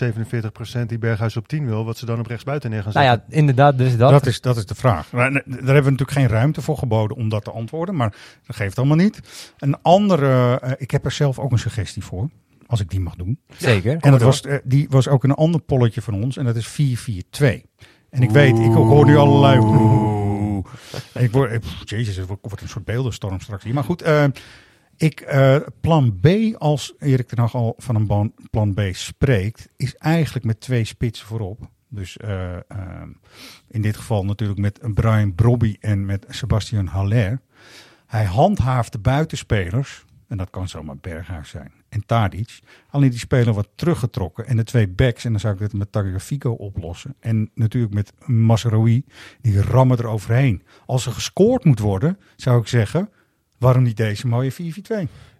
47% 0.82 0.88
die 0.88 0.98
Berghuis 0.98 1.36
op 1.36 1.48
10 1.48 1.66
wil, 1.66 1.84
wat 1.84 1.98
ze 1.98 2.06
dan 2.06 2.18
op 2.18 2.26
rechtsbuiten 2.26 2.70
neer 2.70 2.82
gaan 2.82 2.92
nou 2.92 3.06
zetten. 3.06 3.24
ja, 3.30 3.36
inderdaad, 3.38 3.78
dus 3.78 3.96
dat. 3.96 4.10
Dat, 4.10 4.26
is, 4.26 4.40
dat 4.40 4.56
is 4.56 4.66
de 4.66 4.74
vraag. 4.74 5.12
Maar, 5.12 5.30
nee, 5.32 5.42
Daar 5.46 5.56
hebben 5.56 5.74
we 5.84 5.90
natuurlijk 5.90 6.10
geen 6.18 6.28
ruimte 6.28 6.62
voor 6.62 6.78
geboden 6.78 7.16
om 7.16 7.28
dat 7.28 7.44
te 7.44 7.50
antwoorden. 7.50 7.96
Maar 7.96 8.14
dat 8.46 8.56
geeft 8.56 8.78
allemaal 8.78 8.96
niet. 8.96 9.20
Een 9.58 9.76
andere, 9.82 10.60
eh, 10.60 10.72
ik 10.76 10.90
heb 10.90 11.04
er 11.04 11.12
zelf 11.12 11.38
ook 11.38 11.52
een 11.52 11.58
suggestie 11.58 12.04
voor. 12.04 12.28
Als 12.66 12.80
ik 12.80 12.90
die 12.90 13.00
mag 13.00 13.14
doen. 13.16 13.38
Zeker. 13.56 13.96
En 14.00 14.10
dat 14.10 14.22
was, 14.22 14.40
eh, 14.40 14.56
die 14.64 14.86
was 14.90 15.08
ook 15.08 15.24
een 15.24 15.34
ander 15.34 15.60
polletje 15.60 16.02
van 16.02 16.22
ons. 16.22 16.36
En 16.36 16.44
dat 16.44 16.56
is 16.56 16.66
442. 16.66 17.62
En 18.14 18.22
ik 18.22 18.30
weet, 18.30 18.58
ik 18.58 18.72
hoor 18.72 19.06
nu 19.06 19.16
allerlei... 19.16 19.56
Ik 21.14 21.32
word, 21.32 21.64
jezus, 21.84 22.16
het 22.16 22.26
wordt 22.26 22.60
een 22.62 22.68
soort 22.68 22.84
beeldenstorm 22.84 23.40
straks 23.40 23.64
hier. 23.64 23.74
Maar 23.74 23.84
goed, 23.84 24.02
eh, 24.02 24.24
ik, 24.96 25.20
eh, 25.20 25.56
plan 25.80 26.18
B, 26.20 26.26
als 26.58 26.94
Erik 26.98 27.28
ten 27.28 27.38
Hag 27.38 27.54
al 27.54 27.74
van 27.76 27.94
een 27.94 28.06
ban- 28.06 28.34
plan 28.50 28.74
B 28.74 28.80
spreekt, 28.92 29.68
is 29.76 29.94
eigenlijk 29.96 30.44
met 30.44 30.60
twee 30.60 30.84
spitsen 30.84 31.26
voorop. 31.26 31.68
Dus 31.88 32.16
eh, 32.16 32.54
eh, 32.54 32.60
in 33.68 33.82
dit 33.82 33.96
geval 33.96 34.24
natuurlijk 34.24 34.60
met 34.60 34.80
Brian 34.94 35.34
Brobby 35.34 35.76
en 35.80 36.06
met 36.06 36.26
Sebastian 36.28 36.86
Haller. 36.86 37.40
Hij 38.06 38.24
handhaaft 38.24 38.92
de 38.92 38.98
buitenspelers, 38.98 40.04
en 40.34 40.40
dat 40.40 40.50
kan 40.50 40.68
zomaar 40.68 40.96
Berghuis 40.96 41.48
zijn, 41.48 41.72
en 41.88 42.06
Tadic. 42.06 42.60
Alleen 42.90 43.10
die 43.10 43.18
spelen 43.18 43.54
wat 43.54 43.68
teruggetrokken. 43.74 44.46
En 44.46 44.56
de 44.56 44.64
twee 44.64 44.88
backs, 44.88 45.24
en 45.24 45.30
dan 45.30 45.40
zou 45.40 45.52
ik 45.54 45.58
dit 45.58 45.72
met 45.72 45.92
Tagliafico 45.92 46.50
oplossen. 46.50 47.14
En 47.20 47.50
natuurlijk 47.54 47.94
met 47.94 48.12
Masraoui, 48.26 49.04
die 49.40 49.62
rammen 49.62 49.98
er 49.98 50.06
overheen. 50.06 50.62
Als 50.86 51.06
er 51.06 51.12
gescoord 51.12 51.64
moet 51.64 51.78
worden, 51.78 52.18
zou 52.36 52.60
ik 52.60 52.66
zeggen, 52.66 53.10
waarom 53.58 53.82
niet 53.82 53.96
deze 53.96 54.26
mooie 54.26 54.52
4-4-2? 54.52 54.56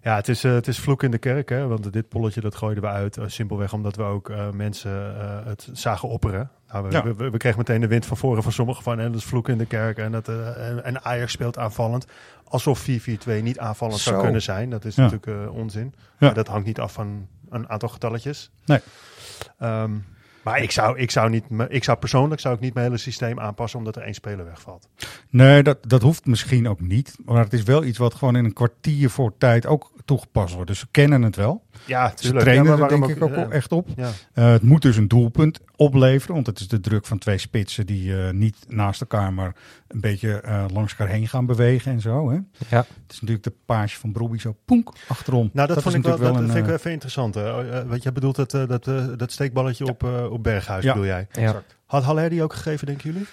Ja, 0.01 0.15
het 0.15 0.27
is, 0.27 0.43
eh, 0.43 0.53
het 0.53 0.67
is 0.67 0.79
vloek 0.79 1.03
in 1.03 1.11
de 1.11 1.17
kerk, 1.17 1.49
hè? 1.49 1.67
want 1.67 1.93
dit 1.93 2.09
polletje 2.09 2.41
dat 2.41 2.55
gooiden 2.55 2.83
we 2.83 2.89
uit. 2.89 3.17
eh, 3.17 3.27
simpelweg 3.27 3.73
omdat 3.73 3.95
we 3.95 4.03
ook 4.03 4.29
eh, 4.29 4.51
mensen 4.51 5.15
het 5.47 5.69
zagen 5.73 6.09
opperen. 6.09 6.51
Nou, 6.81 6.87
we, 6.87 6.93
Ja. 6.93 7.03
we, 7.03 7.13
we- 7.15 7.29
we 7.29 7.37
kregen 7.37 7.57
meteen 7.57 7.81
de 7.81 7.87
wind 7.87 8.05
van 8.05 8.17
voren 8.17 8.43
van 8.43 8.51
sommigen 8.51 8.83
van 8.83 8.99
en 8.99 9.11
dat 9.11 9.21
is 9.21 9.27
vloek 9.27 9.49
in 9.49 9.57
de 9.57 9.65
kerk. 9.65 9.97
En, 9.97 10.11
dat, 10.11 10.27
eh, 10.27 10.67
en, 10.69 10.83
en 10.83 11.03
Ajax 11.03 11.31
speelt 11.31 11.57
aanvallend. 11.57 12.05
Alsof 12.43 12.79
4-4-2 12.89 13.41
niet 13.41 13.59
aanvallend 13.59 13.99
zou 13.99 14.15
Zo. 14.15 14.21
kunnen 14.21 14.41
zijn. 14.41 14.69
Dat 14.69 14.85
is 14.85 14.95
Ja. 14.95 15.01
natuurlijk 15.03 15.45
eh, 15.47 15.55
onzin. 15.55 15.93
Ja. 15.97 16.01
Maar 16.19 16.33
dat 16.33 16.47
hangt 16.47 16.65
niet 16.65 16.79
af 16.79 16.93
van 16.93 17.27
een 17.49 17.69
aantal 17.69 17.89
getalletjes. 17.89 18.51
Nee. 18.65 18.79
Ehm, 19.59 19.91
maar 20.43 20.61
ik 20.61 20.71
zou, 20.71 20.97
ik, 20.97 21.11
zou 21.11 21.29
niet, 21.29 21.43
ik 21.67 21.83
zou 21.83 21.97
persoonlijk 21.97 22.41
zou 22.41 22.55
ik 22.55 22.59
niet 22.61 22.73
mijn 22.73 22.85
hele 22.85 22.97
systeem 22.97 23.39
aanpassen 23.39 23.79
omdat 23.79 23.95
er 23.95 24.01
één 24.01 24.13
speler 24.13 24.45
wegvalt. 24.45 24.89
Nee, 25.29 25.63
dat, 25.63 25.77
dat 25.89 26.01
hoeft 26.01 26.25
misschien 26.25 26.67
ook 26.67 26.81
niet. 26.81 27.17
Maar 27.25 27.43
het 27.43 27.53
is 27.53 27.63
wel 27.63 27.83
iets 27.83 27.97
wat 27.97 28.13
gewoon 28.13 28.35
in 28.35 28.45
een 28.45 28.53
kwartier 28.53 29.09
voor 29.09 29.37
tijd 29.37 29.65
ook 29.65 29.91
toegepast 30.05 30.53
wordt. 30.53 30.67
Dus 30.69 30.79
ze 30.79 30.87
kennen 30.91 31.21
het 31.21 31.35
wel. 31.35 31.63
Ja, 31.85 32.11
Ze 32.15 32.33
trainen 32.33 32.77
Ja, 32.77 32.83
er 32.83 32.89
denk 32.89 33.07
ik 33.07 33.23
ook 33.23 33.51
echt 33.51 33.71
op. 33.71 33.87
Ja. 33.95 34.09
Eh, 34.33 34.51
het 34.51 34.61
moet 34.61 34.81
dus 34.81 34.97
een 34.97 35.07
doelpunt 35.07 35.59
opleveren. 35.75 36.35
Want 36.35 36.47
het 36.47 36.59
is 36.59 36.67
de 36.67 36.79
druk 36.79 37.05
van 37.05 37.17
twee 37.17 37.37
spitsen 37.37 37.85
die 37.85 38.17
eh, 38.17 38.33
niet 38.33 38.57
naast 38.67 39.01
elkaar, 39.01 39.33
maar 39.33 39.55
een 39.87 40.01
beetje 40.01 40.41
eh, 40.41 40.65
langs 40.73 40.95
elkaar 40.95 41.13
heen 41.13 41.27
gaan 41.27 41.45
bewegen 41.45 41.91
en 41.91 42.01
zo. 42.01 42.29
Hè? 42.29 42.35
Ja. 42.69 42.77
Het 42.77 43.11
is 43.11 43.19
natuurlijk 43.19 43.43
de 43.43 43.53
paasje 43.65 43.99
van 43.99 44.11
Brobbey 44.11 44.39
zo 44.39 44.55
poenk 44.65 44.93
achterom. 45.07 45.49
Nou, 45.53 45.67
dat, 45.67 45.77
is 45.77 45.83
vond 45.83 45.95
ik 45.95 46.03
wel, 46.03 46.17
dat 46.17 46.21
natuurlijk 46.21 46.51
vind 46.51 46.57
ik 46.57 46.61
een, 46.61 46.67
wel 46.67 46.75
even 46.75 46.91
interessant. 46.91 47.35
Eh, 47.35 47.81
wat 47.87 48.03
jij 48.03 48.11
bedoelt, 48.11 48.35
dat, 48.35 48.51
dat, 48.51 48.83
dat 49.19 49.31
steekballetje 49.31 49.85
op, 49.85 50.03
op 50.29 50.43
Berghuis, 50.43 50.83
Ja, 50.83 50.93
bedoel 50.93 51.07
jij? 51.07 51.27
Ja. 51.31 51.63
Had 51.85 52.03
Haller 52.03 52.29
die 52.29 52.43
ook 52.43 52.53
gegeven, 52.53 52.87
denken 52.87 53.11
jullie? 53.11 53.27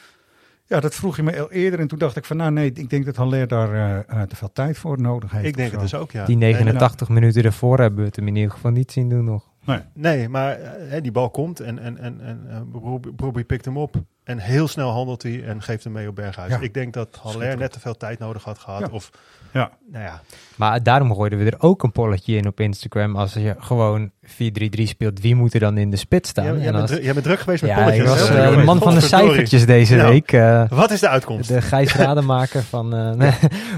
Ja, 0.66 0.80
dat 0.80 0.94
vroeg 0.94 1.16
je 1.16 1.22
me 1.22 1.40
al 1.40 1.50
eerder. 1.50 1.80
En 1.80 1.88
toen 1.88 1.98
dacht 1.98 2.16
ik 2.16 2.24
van, 2.24 2.36
nou 2.36 2.50
nee, 2.50 2.72
ik 2.72 2.90
denk 2.90 3.04
dat 3.04 3.16
Haller 3.16 3.48
daar 3.48 3.74
eh, 3.74 4.20
eh, 4.20 4.28
te 4.28 4.36
veel 4.36 4.52
tijd 4.52 4.78
voor 4.78 5.00
nodig 5.00 5.30
heeft. 5.30 5.46
Ik 5.46 5.56
denk 5.56 5.70
het 5.70 5.80
dus 5.80 5.94
ook, 5.94 6.10
ja. 6.10 6.24
Die 6.24 6.34
En, 6.34 6.40
89 6.40 7.08
minuten 7.08 7.44
ervoor 7.44 7.78
hebben 7.78 7.98
we 7.98 8.04
het 8.06 8.16
hem 8.16 8.28
in 8.28 8.36
ieder 8.36 8.50
geval 8.50 8.70
niet 8.70 8.92
zien 8.92 9.08
doen 9.08 9.24
nog. 9.24 9.52
Nee. 9.64 9.80
Nee, 9.94 10.28
maar 10.28 10.60
eh, 10.60 10.90
hè, 10.90 11.00
die 11.00 11.12
bal 11.12 11.30
komt 11.30 11.60
en, 11.60 11.78
en, 11.78 11.98
en, 11.98 12.20
en 12.20 12.46
eh, 12.48 12.94
Brobbey 13.16 13.44
pikt 13.44 13.64
hem 13.64 13.76
op. 13.76 13.94
En 14.24 14.38
heel 14.38 14.68
snel 14.68 14.90
handelt 14.90 15.22
hij 15.22 15.44
en 15.44 15.62
geeft 15.62 15.84
hem 15.84 15.92
mee 15.92 16.08
op 16.08 16.14
Berghuis. 16.14 16.52
Ja. 16.52 16.60
Ik 16.60 16.74
denk 16.74 16.92
dat 16.92 17.18
Haller 17.22 17.56
net 17.56 17.72
te 17.72 17.80
veel 17.80 17.96
tijd 17.96 18.18
nodig 18.18 18.44
had 18.44 18.58
gehad. 18.58 18.80
Ja. 18.80 18.88
Of, 18.90 19.10
Ja. 19.52 19.70
nou 19.92 20.04
ja, 20.04 20.20
Maar 20.56 20.82
daarom 20.82 21.14
gooiden 21.14 21.38
we 21.38 21.44
er 21.50 21.54
ook 21.60 21.82
een 21.82 21.92
polletje 21.92 22.36
in 22.36 22.46
op 22.46 22.60
Instagram. 22.60 23.16
Als 23.16 23.32
je 23.32 23.54
gewoon 23.58 24.10
4-3-3 24.24 24.82
speelt, 24.82 25.20
wie 25.20 25.34
moet 25.34 25.54
er 25.54 25.60
dan 25.60 25.76
in 25.78 25.90
de 25.90 25.96
spits 25.96 26.28
staan? 26.28 26.44
jij, 26.44 26.54
En 26.54 26.60
bent, 26.62 26.74
als- 26.76 26.90
dru- 26.90 27.02
jij 27.02 27.12
bent 27.12 27.24
druk 27.24 27.40
geweest 27.40 27.62
met 27.62 27.70
ja, 27.70 27.76
polletjes. 27.76 28.02
ik 28.04 28.08
was 28.10 28.28
hè? 28.28 28.42
eh, 28.50 28.56
de 28.56 28.62
man 28.64 28.78
van 28.78 28.94
de 28.94 29.00
cijfertjes 29.00 29.66
deze 29.66 29.96
Ja. 29.96 30.08
week. 30.08 30.32
eh, 30.32 30.64
Wat 30.68 30.90
is 30.90 31.00
de 31.00 31.08
uitkomst? 31.08 31.48
de 31.48 31.62
Gijs 31.62 31.94
Rademaker 32.06 32.62
van... 32.62 32.94
eh, 32.96 33.10
nee, 33.20 33.32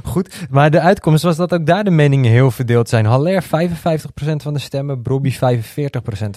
goed, 0.05 0.35
maar 0.51 0.71
de 0.71 0.81
uitkomst 0.81 1.23
was 1.23 1.37
dat 1.37 1.53
ook 1.55 1.67
daar 1.67 1.85
de 1.85 1.91
meningen 1.91 2.31
heel 2.31 2.51
verdeeld 2.51 2.89
zijn. 2.89 3.05
Haller 3.07 3.43
55% 3.43 3.47
van 4.43 4.53
de 4.55 4.59
stemmen, 4.61 5.03
Brobby 5.03 5.33
45% 5.33 5.37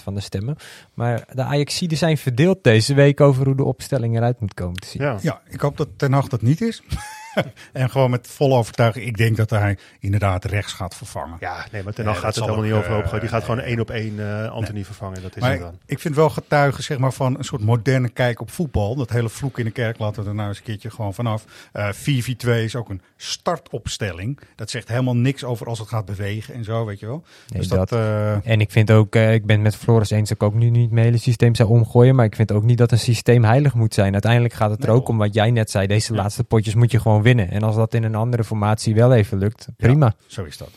van 0.02 0.14
de 0.14 0.20
stemmen. 0.20 0.56
Maar 0.94 1.24
de 1.32 1.42
Ajaxiden 1.42 1.98
zijn 1.98 2.18
verdeeld 2.18 2.64
deze 2.64 2.94
week 2.94 3.20
over 3.20 3.44
hoe 3.46 3.56
de 3.56 3.64
opstelling 3.64 4.16
eruit 4.16 4.40
moet 4.40 4.54
komen 4.54 4.76
te 4.80 4.86
zien. 4.88 5.02
Ja. 5.02 5.16
Ja, 5.20 5.40
ik 5.48 5.60
hoop 5.60 5.76
dat 5.76 5.88
Ten 5.96 6.12
Hag 6.12 6.28
dat 6.28 6.42
niet 6.42 6.60
is. 6.60 6.82
en 7.72 7.90
gewoon 7.90 8.10
met 8.10 8.26
volle 8.26 8.54
overtuiging. 8.54 9.06
Ik 9.06 9.16
denk 9.16 9.36
dat 9.36 9.50
hij 9.50 9.78
inderdaad 10.00 10.44
rechts 10.44 10.72
gaat 10.72 10.94
vervangen. 10.94 11.36
Ja, 11.40 11.66
nee, 11.72 11.82
maar 11.82 11.92
ten 11.92 12.04
Nee, 12.04 12.14
gaat 12.14 12.24
het 12.24 12.34
helemaal 12.34 12.56
ook, 12.56 12.64
niet 12.64 12.72
overhoop 12.72 13.04
eh. 13.12 13.20
Die 13.20 13.28
gaat 13.28 13.44
gewoon 13.44 13.60
één 13.60 13.80
op 13.80 13.90
één 13.90 14.18
eh 14.44 14.50
Anthony 14.50 14.84
vervangen. 14.84 15.22
Dat 15.22 15.36
is 15.36 15.42
Maar 15.42 15.50
het 15.50 15.58
ik, 15.60 15.64
dan. 15.66 15.74
ik 15.86 15.98
vind 15.98 16.14
wel 16.14 16.30
getuigen 16.30 16.82
zeg 16.82 16.98
maar, 16.98 17.12
van 17.12 17.38
een 17.38 17.44
soort 17.44 17.62
moderne 17.64 18.08
kijk 18.08 18.40
op 18.40 18.50
voetbal. 18.50 18.94
Dat 18.96 19.10
hele 19.10 19.28
vloek 19.28 19.58
in 19.58 19.64
de 19.64 19.70
kerk 19.70 19.98
laten 19.98 20.22
we 20.22 20.28
er 20.28 20.34
nou 20.34 20.48
eens 20.48 20.58
een 20.58 20.64
keertje 20.64 20.90
gewoon 20.90 21.14
vanaf. 21.14 21.44
Eh 21.72 21.88
4-4-2 21.92 22.48
is 22.48 22.76
ook 22.76 22.88
een 22.88 23.00
startopstelling. 23.16 24.38
Dat 24.56 24.70
zegt 24.70 24.88
helemaal 24.88 25.16
niks 25.16 25.44
over 25.44 25.66
als 25.66 25.78
het 25.78 25.88
gaat 25.88 26.04
bewegen 26.04 26.54
en 26.54 26.64
zo, 26.64 26.84
weet 26.84 27.00
je 27.00 27.06
wel. 27.06 27.24
Nee, 27.48 27.60
dus 27.60 27.68
dat, 27.68 27.88
dat- 27.88 27.98
eh, 27.98 28.46
En 28.50 28.60
ik 28.60 28.70
vind 28.70 28.90
ook, 28.90 29.14
eh, 29.14 29.32
ik 29.34 29.46
ben 29.46 29.54
het 29.54 29.64
met 29.64 29.76
Floris 29.76 30.10
eens 30.10 30.28
dat 30.28 30.36
ik 30.42 30.42
ook 30.42 30.54
nu 30.54 30.70
niet 30.70 30.90
mijn 30.90 31.04
hele 31.06 31.18
systeem 31.18 31.54
zou 31.54 31.68
omgooien. 31.68 32.14
Maar 32.14 32.24
ik 32.24 32.34
vind 32.36 32.52
ook 32.52 32.62
niet 32.62 32.78
dat 32.78 32.92
een 32.92 32.98
systeem 32.98 33.44
heilig 33.44 33.74
moet 33.74 33.94
zijn. 33.94 34.12
Uiteindelijk 34.12 34.54
gaat 34.54 34.70
het 34.70 34.82
er 34.82 34.88
Nee, 34.88 34.96
ook 34.96 35.08
om 35.08 35.18
wat 35.18 35.34
jij 35.34 35.50
net 35.50 35.70
zei. 35.70 35.86
Deze 35.86 36.14
laatste 36.14 36.44
potjes 36.44 36.74
moet 36.74 36.90
je 36.90 37.00
gewoon 37.00 37.22
winnen. 37.34 37.50
En 37.50 37.62
als 37.62 37.76
dat 37.76 37.94
in 37.94 38.02
een 38.02 38.14
andere 38.14 38.44
formatie 38.44 38.94
wel 38.94 39.14
even 39.14 39.38
lukt, 39.38 39.68
prima. 39.76 40.14
Zo 40.26 40.44
is 40.44 40.56
dat. 40.56 40.70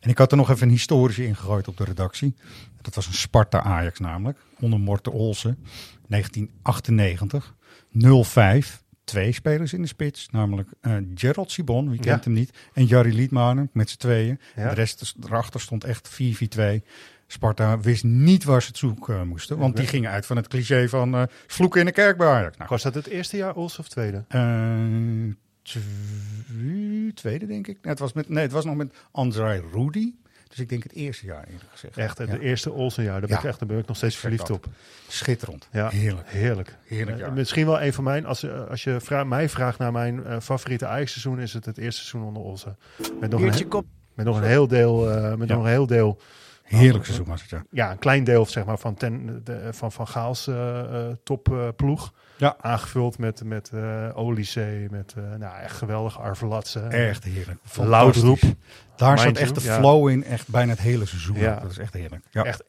En 0.00 0.10
ik 0.10 0.18
had 0.18 0.30
er 0.30 0.36
nog 0.36 0.50
even 0.50 0.62
een 0.66 0.72
historische 0.72 1.26
ingegooid 1.26 1.68
op 1.68 1.76
de 1.76 1.84
redactie. 1.84 2.34
Dat 2.82 2.94
was 2.94 3.06
een 3.06 3.12
Sparta-Ajax 3.14 3.98
namelijk. 3.98 4.38
Onder 4.60 4.80
Morten 4.80 5.12
Olsen. 5.12 5.58
1998. 6.08 7.54
0-5. 7.92 8.82
Twee 9.04 9.32
spelers 9.32 9.72
in 9.72 9.82
de 9.82 9.88
spits. 9.88 10.28
Namelijk 10.30 10.68
eh 10.80 10.96
Gerald 11.14 11.50
Sibon, 11.50 11.88
wie 11.90 11.98
Ja. 12.02 12.10
kent 12.10 12.24
hem 12.24 12.32
niet. 12.34 12.58
En 12.72 12.84
Jarry 12.84 13.14
Liedmanen 13.14 13.70
met 13.72 13.90
z'n 13.90 13.96
tweeën. 13.98 14.40
Ja. 14.56 14.68
De 14.68 14.74
rest 14.74 15.00
is- 15.00 15.14
erachter 15.26 15.60
stond 15.60 15.84
echt 15.84 16.08
4-4-2. 16.08 16.82
Sparta 17.26 17.80
wist 17.80 18.04
niet 18.04 18.44
waar 18.44 18.62
ze 18.62 18.68
het 18.68 18.76
zoeken 18.78 19.28
moesten. 19.28 19.58
Want 19.58 19.76
die 19.76 19.86
gingen 19.86 20.10
uit 20.10 20.26
van 20.26 20.36
het 20.36 20.48
cliché 20.48 20.88
van 20.88 21.14
eh 21.14 21.22
vloeken 21.46 21.80
in 21.80 21.86
de 21.86 21.92
kerk 21.92 22.16
bij 22.16 22.28
Ajax. 22.28 22.56
Nou, 22.56 22.68
Was 22.70 22.82
dat 22.82 22.94
het 22.94 23.06
eerste 23.06 23.36
jaar 23.36 23.54
Ols 23.54 23.78
of 23.78 23.88
tweede? 23.88 24.24
eh, 24.28 24.40
tw- 24.40 25.32
tweede, 27.14 27.46
denk 27.46 27.66
ik. 27.66 27.78
Nee, 27.82 27.92
het 27.92 27.98
was, 27.98 28.12
met, 28.12 28.28
nee, 28.28 28.42
het 28.42 28.52
was 28.52 28.64
nog 28.64 28.76
met 28.76 28.94
Andrei 29.10 29.62
Rudy. 29.72 30.12
Dus 30.48 30.58
ik 30.58 30.68
denk 30.68 30.82
het 30.82 30.92
eerste 30.92 31.26
jaar 31.26 31.44
eerlijk 31.44 31.70
gezegd. 31.70 31.96
Echt, 31.96 32.18
het 32.18 32.28
Ja. 32.30 32.38
eerste 32.38 32.72
Olsenjaar. 32.72 33.12
Daar 33.20 33.28
ben, 33.28 33.30
Ja. 33.30 33.38
ik 33.38 33.44
echt, 33.48 33.58
daar 33.58 33.68
ben 33.68 33.78
ik 33.78 33.86
nog 33.86 33.96
steeds 33.96 34.16
verliefd 34.16 34.50
op. 34.50 34.66
Schitterend. 35.08 35.68
Ja, 35.72 35.88
Heerlijk. 35.88 36.28
Heerlijk. 36.30 36.76
Heerlijk 36.84 37.20
Eh, 37.20 37.32
misschien 37.32 37.66
wel 37.66 37.82
een 37.82 37.92
van 37.92 38.04
mijn, 38.04 38.26
als, 38.26 38.42
eh, 38.42 38.68
als 38.68 38.84
je 38.84 39.00
vra 39.00 39.24
mij 39.24 39.48
vraagt 39.48 39.78
naar 39.78 39.92
mijn 39.92 40.24
eh, 40.24 40.40
favoriete 40.40 40.86
Ajax-seizoen, 40.86 41.40
is 41.40 41.52
het 41.52 41.64
het 41.64 41.78
eerste 41.78 42.00
seizoen 42.04 42.28
onder 42.28 42.42
Olsen. 42.42 42.76
Met 43.20 43.30
nog, 43.30 43.40
een, 43.40 43.68
kop. 43.68 43.86
Met 44.14 44.26
nog 44.26 44.36
een 44.36 44.42
heel 44.42 44.66
deel, 44.66 45.10
eh, 45.10 45.34
met 45.34 45.48
Ja. 45.48 45.54
nog 45.54 45.64
een 45.64 45.70
heel 45.70 45.86
deel. 45.86 46.20
Heerlijk 46.62 47.04
seizoen 47.04 47.26
was 47.26 47.40
het, 47.40 47.50
ja. 47.50 47.64
Ja, 47.70 47.90
een 47.90 47.98
klein 47.98 48.24
deel 48.24 48.46
zeg 48.46 48.64
maar, 48.64 48.78
van, 48.78 48.94
ten, 48.94 49.40
de, 49.44 49.68
van 49.72 49.92
Van 49.92 50.08
Gaals 50.08 50.46
eh 50.46 50.80
eh, 51.08 51.16
topploeg. 51.22 52.12
Ja. 52.40 52.56
Aangevuld 52.60 53.18
met, 53.18 53.44
met 53.44 53.70
Olysee, 54.14 54.86
met 54.90 55.14
eh 55.16 55.34
nou, 55.38 55.58
echt 55.58 55.76
geweldig 55.76 56.20
Arvelatse. 56.20 56.80
Echt 56.80 57.24
heerlijk. 57.24 57.58
Loudroep. 57.76 58.40
Daar 58.96 59.18
zat 59.18 59.36
echt 59.36 59.54
de 59.54 59.62
ja. 59.62 59.78
flow 59.78 60.08
in, 60.08 60.24
echt 60.24 60.48
bijna 60.48 60.70
het 60.70 60.80
hele 60.80 61.06
seizoen. 61.06 61.36
Ja. 61.38 61.60
Dat 61.60 61.70
is 61.70 61.78
echt 61.78 61.92
heerlijk. 61.94 62.24
Ja. 62.30 62.44
Echt 62.44 62.62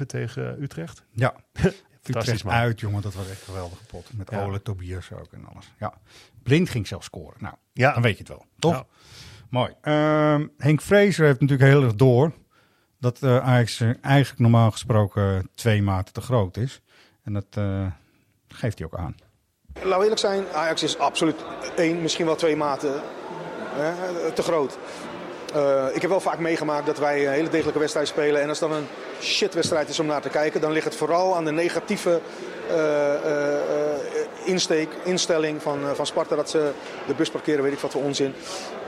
1-7 0.00 0.06
tegen 0.06 0.62
Utrecht. 0.62 1.04
Ja. 1.12 1.34
Utrecht 2.06 2.46
uit, 2.46 2.80
jongen, 2.80 3.02
dat 3.02 3.14
was 3.14 3.30
echt 3.30 3.42
geweldig 3.42 3.78
kapot. 3.78 4.10
Met 4.12 4.30
Ja. 4.30 4.44
Ole, 4.44 4.62
Tobias 4.62 5.12
ook 5.12 5.32
en 5.32 5.46
alles. 5.52 5.72
Ja. 5.78 5.94
Blind 6.42 6.68
ging 6.70 6.86
zelf 6.86 7.04
scoren. 7.04 7.36
Nou, 7.38 7.54
Ja. 7.72 7.92
dan 7.92 8.02
weet 8.02 8.12
je 8.12 8.18
het 8.18 8.28
wel, 8.28 8.44
toch? 8.58 8.74
Ja. 8.74 8.86
Mooi. 9.50 9.72
Ehm, 9.80 10.46
Henk 10.58 10.80
Vrezer 10.80 11.26
heeft 11.26 11.40
natuurlijk 11.40 11.70
heel 11.70 11.82
erg 11.82 11.94
door 11.94 12.32
dat 12.98 13.22
eh 13.22 13.38
Ajax 13.38 13.80
eigenlijk 14.00 14.38
normaal 14.38 14.70
gesproken 14.70 15.48
twee 15.54 15.82
maten 15.82 16.14
te 16.14 16.20
groot 16.20 16.56
is. 16.56 16.80
En 17.22 17.32
dat 17.32 17.56
geeft 18.54 18.78
hij 18.78 18.86
ook 18.86 18.98
aan. 18.98 19.16
We 19.82 19.88
eerlijk 19.88 20.18
zijn, 20.18 20.44
Ajax 20.52 20.82
is 20.82 20.98
absoluut 20.98 21.44
één, 21.76 22.02
misschien 22.02 22.26
wel 22.26 22.34
twee 22.34 22.56
maten 22.56 23.02
hè, 23.74 24.32
te 24.32 24.42
groot. 24.42 24.78
Eh, 25.54 25.86
ik 25.92 26.00
heb 26.00 26.10
wel 26.10 26.20
vaak 26.20 26.38
meegemaakt 26.38 26.86
dat 26.86 26.98
wij 26.98 27.26
een 27.26 27.32
hele 27.32 27.48
degelijke 27.48 27.78
wedstrijd 27.78 28.08
spelen. 28.08 28.42
En 28.42 28.48
als 28.48 28.58
dan 28.58 28.72
een 28.72 28.86
shitwedstrijd 29.20 29.88
is 29.88 29.98
om 29.98 30.06
naar 30.06 30.20
te 30.20 30.28
kijken, 30.28 30.60
dan 30.60 30.72
ligt 30.72 30.84
het 30.84 30.96
vooral 30.96 31.36
aan 31.36 31.44
de 31.44 31.52
negatieve 31.52 32.20
eh, 32.68 33.14
eh, 33.14 34.00
insteek, 34.44 34.88
instelling 35.02 35.62
van, 35.62 35.78
van 35.94 36.06
Sparta. 36.06 36.36
Dat 36.36 36.50
ze 36.50 36.72
de 37.06 37.14
bus 37.14 37.30
parkeren, 37.30 37.62
weet 37.62 37.72
ik 37.72 37.78
wat 37.78 37.90
voor 37.90 38.02
onzin. 38.02 38.34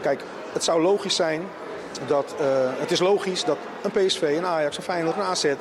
Kijk, 0.00 0.22
het 0.52 0.64
zou 0.64 0.82
logisch 0.82 1.16
zijn 1.16 1.42
dat. 2.06 2.34
het 2.78 2.90
is 2.90 3.00
logisch 3.00 3.44
dat 3.44 3.58
een 3.82 3.90
PSV, 3.90 4.22
een 4.22 4.46
Ajax, 4.46 4.76
een 4.76 4.82
Feyenoord, 4.82 5.16
een 5.16 5.22
AZ. 5.22 5.54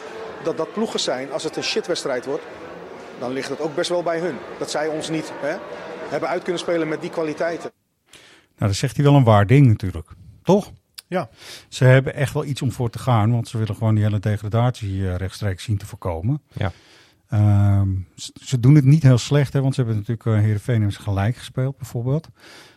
dat 0.43 0.57
dat 0.57 0.73
ploegen 0.73 0.99
zijn 0.99 1.31
als 1.31 1.43
het 1.43 1.55
een 1.55 1.63
shitwedstrijd 1.63 2.25
wordt 2.25 2.43
dan 3.19 3.31
ligt 3.31 3.49
het 3.49 3.59
ook 3.59 3.75
best 3.75 3.89
wel 3.89 4.03
bij 4.03 4.19
hun. 4.19 4.35
Dat 4.59 4.71
zij 4.71 4.87
ons 4.87 5.09
niet 5.09 5.31
hè, 5.41 5.55
hebben 6.09 6.29
uit 6.29 6.43
kunnen 6.43 6.61
spelen 6.61 6.87
met 6.87 7.01
die 7.01 7.09
kwaliteiten. 7.09 7.71
Nou, 8.57 8.71
dat 8.71 8.75
zegt 8.75 8.95
hij 8.95 9.05
wel 9.05 9.15
een 9.15 9.23
waar 9.23 9.47
ding 9.47 9.67
natuurlijk. 9.67 10.07
Toch? 10.43 10.71
Ja. 11.07 11.29
Ze 11.69 11.83
hebben 11.83 12.15
echt 12.15 12.33
wel 12.33 12.45
iets 12.45 12.61
om 12.61 12.71
voor 12.71 12.89
te 12.89 12.99
gaan, 12.99 13.31
want 13.31 13.47
ze 13.47 13.57
willen 13.57 13.75
gewoon 13.75 13.95
die 13.95 14.03
hele 14.03 14.19
degradatie 14.19 15.07
eh, 15.07 15.15
rechtstreeks 15.15 15.63
zien 15.63 15.77
te 15.77 15.85
voorkomen. 15.85 16.41
Ja. 16.53 16.71
Ehm, 17.29 17.89
ze, 18.15 18.31
ze 18.41 18.59
doen 18.59 18.75
het 18.75 18.85
niet 18.85 19.03
heel 19.03 19.17
slecht, 19.17 19.53
hè, 19.53 19.61
want 19.61 19.75
ze 19.75 19.81
hebben 19.81 19.99
natuurlijk 19.99 20.27
uh, 20.27 20.39
Heerenveen 20.43 20.91
gelijk 20.91 21.35
gespeeld 21.35 21.77
bijvoorbeeld. 21.77 22.29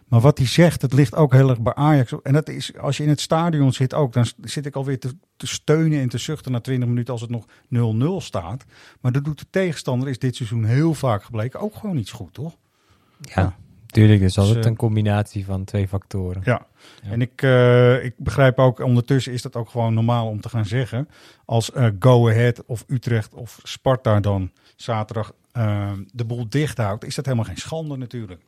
Maar 0.09 0.21
wat 0.21 0.39
hij 0.39 0.47
zegt, 0.47 0.83
het 0.83 0.93
ligt 0.93 1.15
ook 1.15 1.33
heel 1.33 1.49
erg 1.49 1.61
bij 1.61 1.75
Ajax. 1.75 2.13
En 2.23 2.33
dat 2.33 2.49
is, 2.49 2.77
als 2.77 2.97
je 2.97 3.03
in 3.03 3.09
het 3.09 3.21
stadion 3.21 3.73
zit 3.73 3.95
ook, 3.95 4.13
dan 4.13 4.27
zit 4.41 4.67
ik 4.67 4.77
alweer 4.77 4.99
te, 4.99 5.15
te 5.37 5.47
steunen 5.47 6.01
en 6.01 6.09
te 6.09 6.19
zuchten 6.19 6.53
na 6.53 6.61
20 6.61 6.89
minuten 6.89 7.13
als 7.13 7.23
het 7.23 7.31
nog 7.31 7.47
0-0 8.23 8.25
staat. 8.25 8.65
Maar 9.01 9.13
dat 9.13 9.25
doet 9.25 9.39
de 9.39 9.47
tegenstander, 9.51 10.09
is 10.09 10.19
dit 10.19 10.37
seizoen 10.37 10.65
heel 10.65 10.95
vaak 10.95 11.23
gebleken, 11.23 11.61
ook 11.61 11.75
gewoon 11.75 11.97
iets 11.97 12.11
goed, 12.11 12.35
toch? 12.35 12.57
Ja, 13.21 13.57
tuurlijk. 13.87 14.21
Dus 14.21 14.39
altijd 14.39 14.57
Dus, 14.57 14.65
eh, 14.65 14.71
een 14.71 14.77
combinatie 14.77 15.45
van 15.45 15.65
twee 15.65 15.89
factoren. 15.89 16.43
Ja, 16.45 16.67
en 17.03 17.21
ik, 17.21 17.43
eh, 17.43 18.05
ik 18.05 18.15
begrijp 18.17 18.59
ook, 18.59 18.81
ondertussen 18.81 19.33
is 19.33 19.43
dat 19.43 19.57
ook 19.57 19.69
gewoon 19.69 19.95
normaal 19.95 20.29
om 20.29 20.41
te 20.41 20.49
gaan 20.49 20.67
zeggen. 20.67 21.09
Als 21.45 21.73
eh, 21.73 21.87
Go 21.99 22.29
Ahead 22.29 22.65
of 22.67 22.85
Utrecht 22.87 23.35
of 23.35 23.61
Sparta 23.63 24.21
dan 24.21 24.51
zaterdag 24.77 25.33
de 26.13 26.25
boel 26.27 26.49
dicht 26.49 26.79
houdt, 26.79 27.05
is 27.05 27.15
dat 27.15 27.25
helemaal 27.25 27.47
geen 27.47 27.57
schande 27.57 27.97
natuurlijk. 27.97 28.43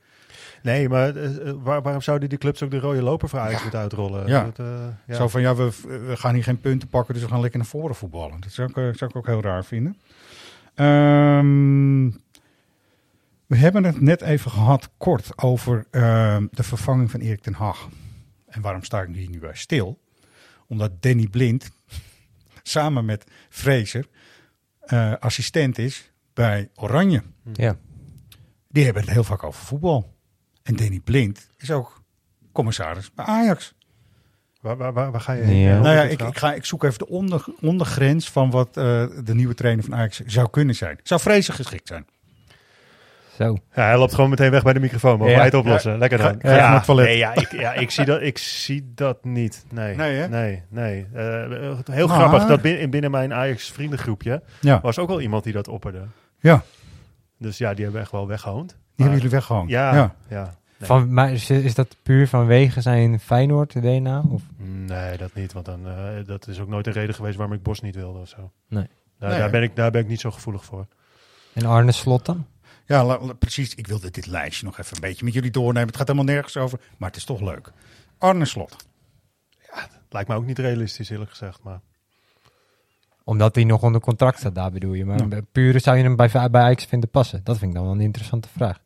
Nee, 0.62 0.88
maar 0.88 1.16
eh, 1.16 1.48
eh, 1.48 1.54
waar- 1.62 1.82
waarom 1.82 2.02
zouden 2.02 2.28
die 2.28 2.38
clubs 2.38 2.62
ook 2.62 2.70
de 2.70 2.78
rode 2.78 3.02
loper 3.02 3.28
voor 3.28 3.38
Ajax 3.38 3.62
moeten 3.62 3.80
uitrollen? 3.80 4.26
Ja. 4.26 4.44
Dat, 4.44 4.58
eh, 4.58 4.86
ja. 5.06 5.14
Zo 5.14 5.28
van, 5.28 5.40
ja, 5.40 5.54
we, 5.54 5.70
we 6.06 6.16
gaan 6.16 6.34
hier 6.34 6.42
geen 6.44 6.60
punten 6.60 6.88
pakken, 6.88 7.14
dus 7.14 7.22
we 7.22 7.28
gaan 7.28 7.40
lekker 7.40 7.58
naar 7.58 7.68
voren 7.68 7.94
voetballen. 7.94 8.40
Dat 8.40 8.52
zou 8.52 8.68
ik, 8.68 8.74
zou 8.96 9.10
ik 9.10 9.16
ook 9.16 9.26
heel 9.26 9.42
raar 9.42 9.64
vinden. 9.64 9.96
Ehm, 10.74 12.06
we 13.46 13.56
hebben 13.56 13.84
het 13.84 14.00
net 14.00 14.20
even 14.22 14.50
gehad, 14.50 14.90
kort, 14.96 15.42
over 15.42 15.86
ehm, 15.90 16.46
de 16.50 16.62
vervanging 16.62 17.10
van 17.10 17.20
Erik 17.20 17.40
ten 17.40 17.54
Hag. 17.54 17.88
En 18.46 18.60
waarom 18.60 18.82
sta 18.84 19.02
ik 19.02 19.14
hier 19.14 19.30
nu 19.30 19.38
bij 19.38 19.54
stil? 19.54 19.98
Omdat 20.66 21.02
Danny 21.02 21.26
Blind 21.26 21.70
samen 22.62 23.04
met 23.04 23.24
Fraser 23.48 24.06
eh, 24.80 25.12
assistent 25.18 25.78
is 25.78 26.10
bij 26.34 26.68
Oranje. 26.74 27.22
Ja. 27.52 27.76
Die 28.68 28.84
hebben 28.84 29.02
het 29.02 29.12
heel 29.12 29.24
vaak 29.24 29.42
over 29.44 29.62
voetbal. 29.64 30.14
En 30.62 30.76
Danny 30.76 31.00
Blind 31.04 31.48
is 31.58 31.70
ook 31.70 32.02
commissaris 32.52 33.10
bij 33.14 33.24
Ajax. 33.24 33.74
Waar, 34.60 34.76
waar, 34.76 34.92
waar, 34.92 35.10
waar 35.10 35.20
ga 35.20 35.32
je 35.32 35.40
Ja. 35.42 35.46
heen? 35.48 35.80
Nou 35.82 35.94
ja, 35.96 36.02
ik, 36.02 36.22
ik, 36.22 36.38
ga, 36.38 36.52
ik 36.54 36.64
zoek 36.64 36.84
even 36.84 36.98
de 36.98 37.08
onder, 37.08 37.44
ondergrens 37.60 38.30
van 38.30 38.50
wat 38.50 38.68
eh, 38.76 39.04
de 39.24 39.34
nieuwe 39.34 39.54
trainer 39.54 39.84
van 39.84 39.94
Ajax 39.94 40.20
zou 40.26 40.50
kunnen 40.50 40.74
zijn. 40.74 40.98
Zou 41.02 41.20
Vrezen 41.20 41.54
geschikt 41.54 41.88
zijn? 41.88 42.06
Zo. 43.36 43.56
Ja, 43.74 43.84
hij 43.84 43.98
loopt 43.98 44.14
gewoon 44.14 44.30
meteen 44.30 44.50
weg 44.50 44.62
bij 44.62 44.72
de 44.72 44.80
microfoon. 44.80 45.12
Mogen 45.18 45.30
Ja. 45.30 45.36
wij 45.36 45.44
het 45.46 45.54
oplossen? 45.54 45.98
Lekker 45.98 46.18
dan. 46.18 46.40
Ga- 46.42 46.80
toilet. 46.80 47.06
nee, 47.06 47.16
ja, 47.16 47.34
ik, 47.34 47.52
ja 47.52 47.72
ik, 47.72 47.90
zie 47.90 48.04
dat, 48.04 48.22
ik 48.22 48.38
zie 48.38 48.92
dat 48.94 49.24
niet. 49.24 49.64
Nee, 49.70 49.96
Nee, 49.96 50.16
hè? 50.16 50.28
nee. 50.28 50.62
nee. 50.68 51.06
Eh, 51.14 51.78
heel 51.90 52.06
Maar- 52.06 52.16
grappig 52.18 52.46
dat 52.46 52.62
binnen, 52.62 52.90
binnen 52.90 53.10
mijn 53.10 53.32
Ajax 53.34 53.70
vriendengroepje 53.72 54.42
Ja, 54.60 54.80
was 54.80 54.98
ook 54.98 55.08
wel 55.08 55.20
iemand 55.20 55.44
die 55.44 55.52
dat 55.52 55.68
opperde. 55.68 56.02
ja 56.40 56.62
Dus 57.38 57.58
ja, 57.58 57.68
die 57.74 57.76
hebben 57.82 57.94
we 57.94 58.00
echt 58.06 58.12
wel 58.12 58.26
weggehoond. 58.26 58.76
Hebben 59.02 59.16
jullie 59.16 59.30
weggehangen. 59.36 59.68
Ja, 59.68 59.94
ja. 59.94 60.14
ja. 60.28 60.42
Nee. 60.78 60.88
Van, 60.88 61.12
maar 61.12 61.32
is, 61.32 61.50
is 61.50 61.74
dat 61.74 61.96
puur 62.02 62.28
vanwege 62.28 62.80
zijn 62.80 63.20
Feyenoord-DNA? 63.20 64.22
Of? 64.28 64.42
Nee, 64.58 65.16
dat 65.16 65.34
niet. 65.34 65.52
Want 65.52 65.66
dan, 65.66 65.86
eh, 65.88 66.26
dat 66.26 66.46
is 66.46 66.60
ook 66.60 66.68
nooit 66.68 66.86
een 66.86 66.92
reden 66.92 67.14
geweest 67.14 67.36
waarom 67.36 67.54
ik 67.54 67.62
Bos 67.62 67.80
niet 67.80 67.94
wilde 67.94 68.18
of 68.18 68.28
zo. 68.28 68.50
Nee. 68.68 68.86
Daar, 69.18 69.30
Nee. 69.30 69.38
daar, 69.38 69.50
ben 69.50 69.62
ik, 69.62 69.76
daar 69.76 69.90
ben 69.90 70.00
ik 70.00 70.08
niet 70.08 70.20
zo 70.20 70.30
gevoelig 70.30 70.64
voor. 70.64 70.86
En 71.52 71.64
Arne 71.66 71.92
Slot 71.92 72.24
dan? 72.26 72.46
Ja, 72.84 73.04
la- 73.04 73.20
la- 73.20 73.32
precies. 73.32 73.74
Ik 73.74 73.86
wilde 73.86 74.10
dit 74.10 74.26
lijstje 74.26 74.64
nog 74.66 74.78
even 74.78 74.94
een 74.94 75.00
beetje 75.00 75.24
met 75.24 75.34
jullie 75.34 75.50
doornemen. 75.50 75.86
Het 75.88 75.96
gaat 75.96 76.06
helemaal 76.08 76.34
nergens 76.34 76.56
over, 76.56 76.80
maar 76.98 77.08
het 77.08 77.16
is 77.18 77.24
toch 77.24 77.40
leuk. 77.40 77.72
Arne 78.18 78.44
Slot. 78.44 78.76
Lijkt 80.08 80.28
me 80.28 80.34
ook 80.34 80.46
niet 80.46 80.58
realistisch, 80.58 81.10
eerlijk 81.10 81.30
gezegd. 81.30 81.62
Maar 81.62 81.80
Omdat 83.24 83.54
hij 83.54 83.64
nog 83.64 83.82
onder 83.82 84.00
contract 84.00 84.38
staat, 84.38 84.54
daar 84.54 84.70
bedoel 84.70 84.92
je. 84.92 85.04
Maar 85.04 85.28
Ja. 85.28 85.40
puur 85.52 85.80
zou 85.80 85.96
je 85.96 86.02
hem 86.02 86.16
bij, 86.16 86.28
bij 86.50 86.62
Ajax 86.62 86.84
vinden 86.84 87.08
passen? 87.10 87.40
Dat 87.44 87.58
vind 87.58 87.70
ik 87.70 87.76
dan 87.76 87.86
wel 87.86 87.94
een 87.94 88.00
interessante 88.00 88.48
vraag. 88.56 88.80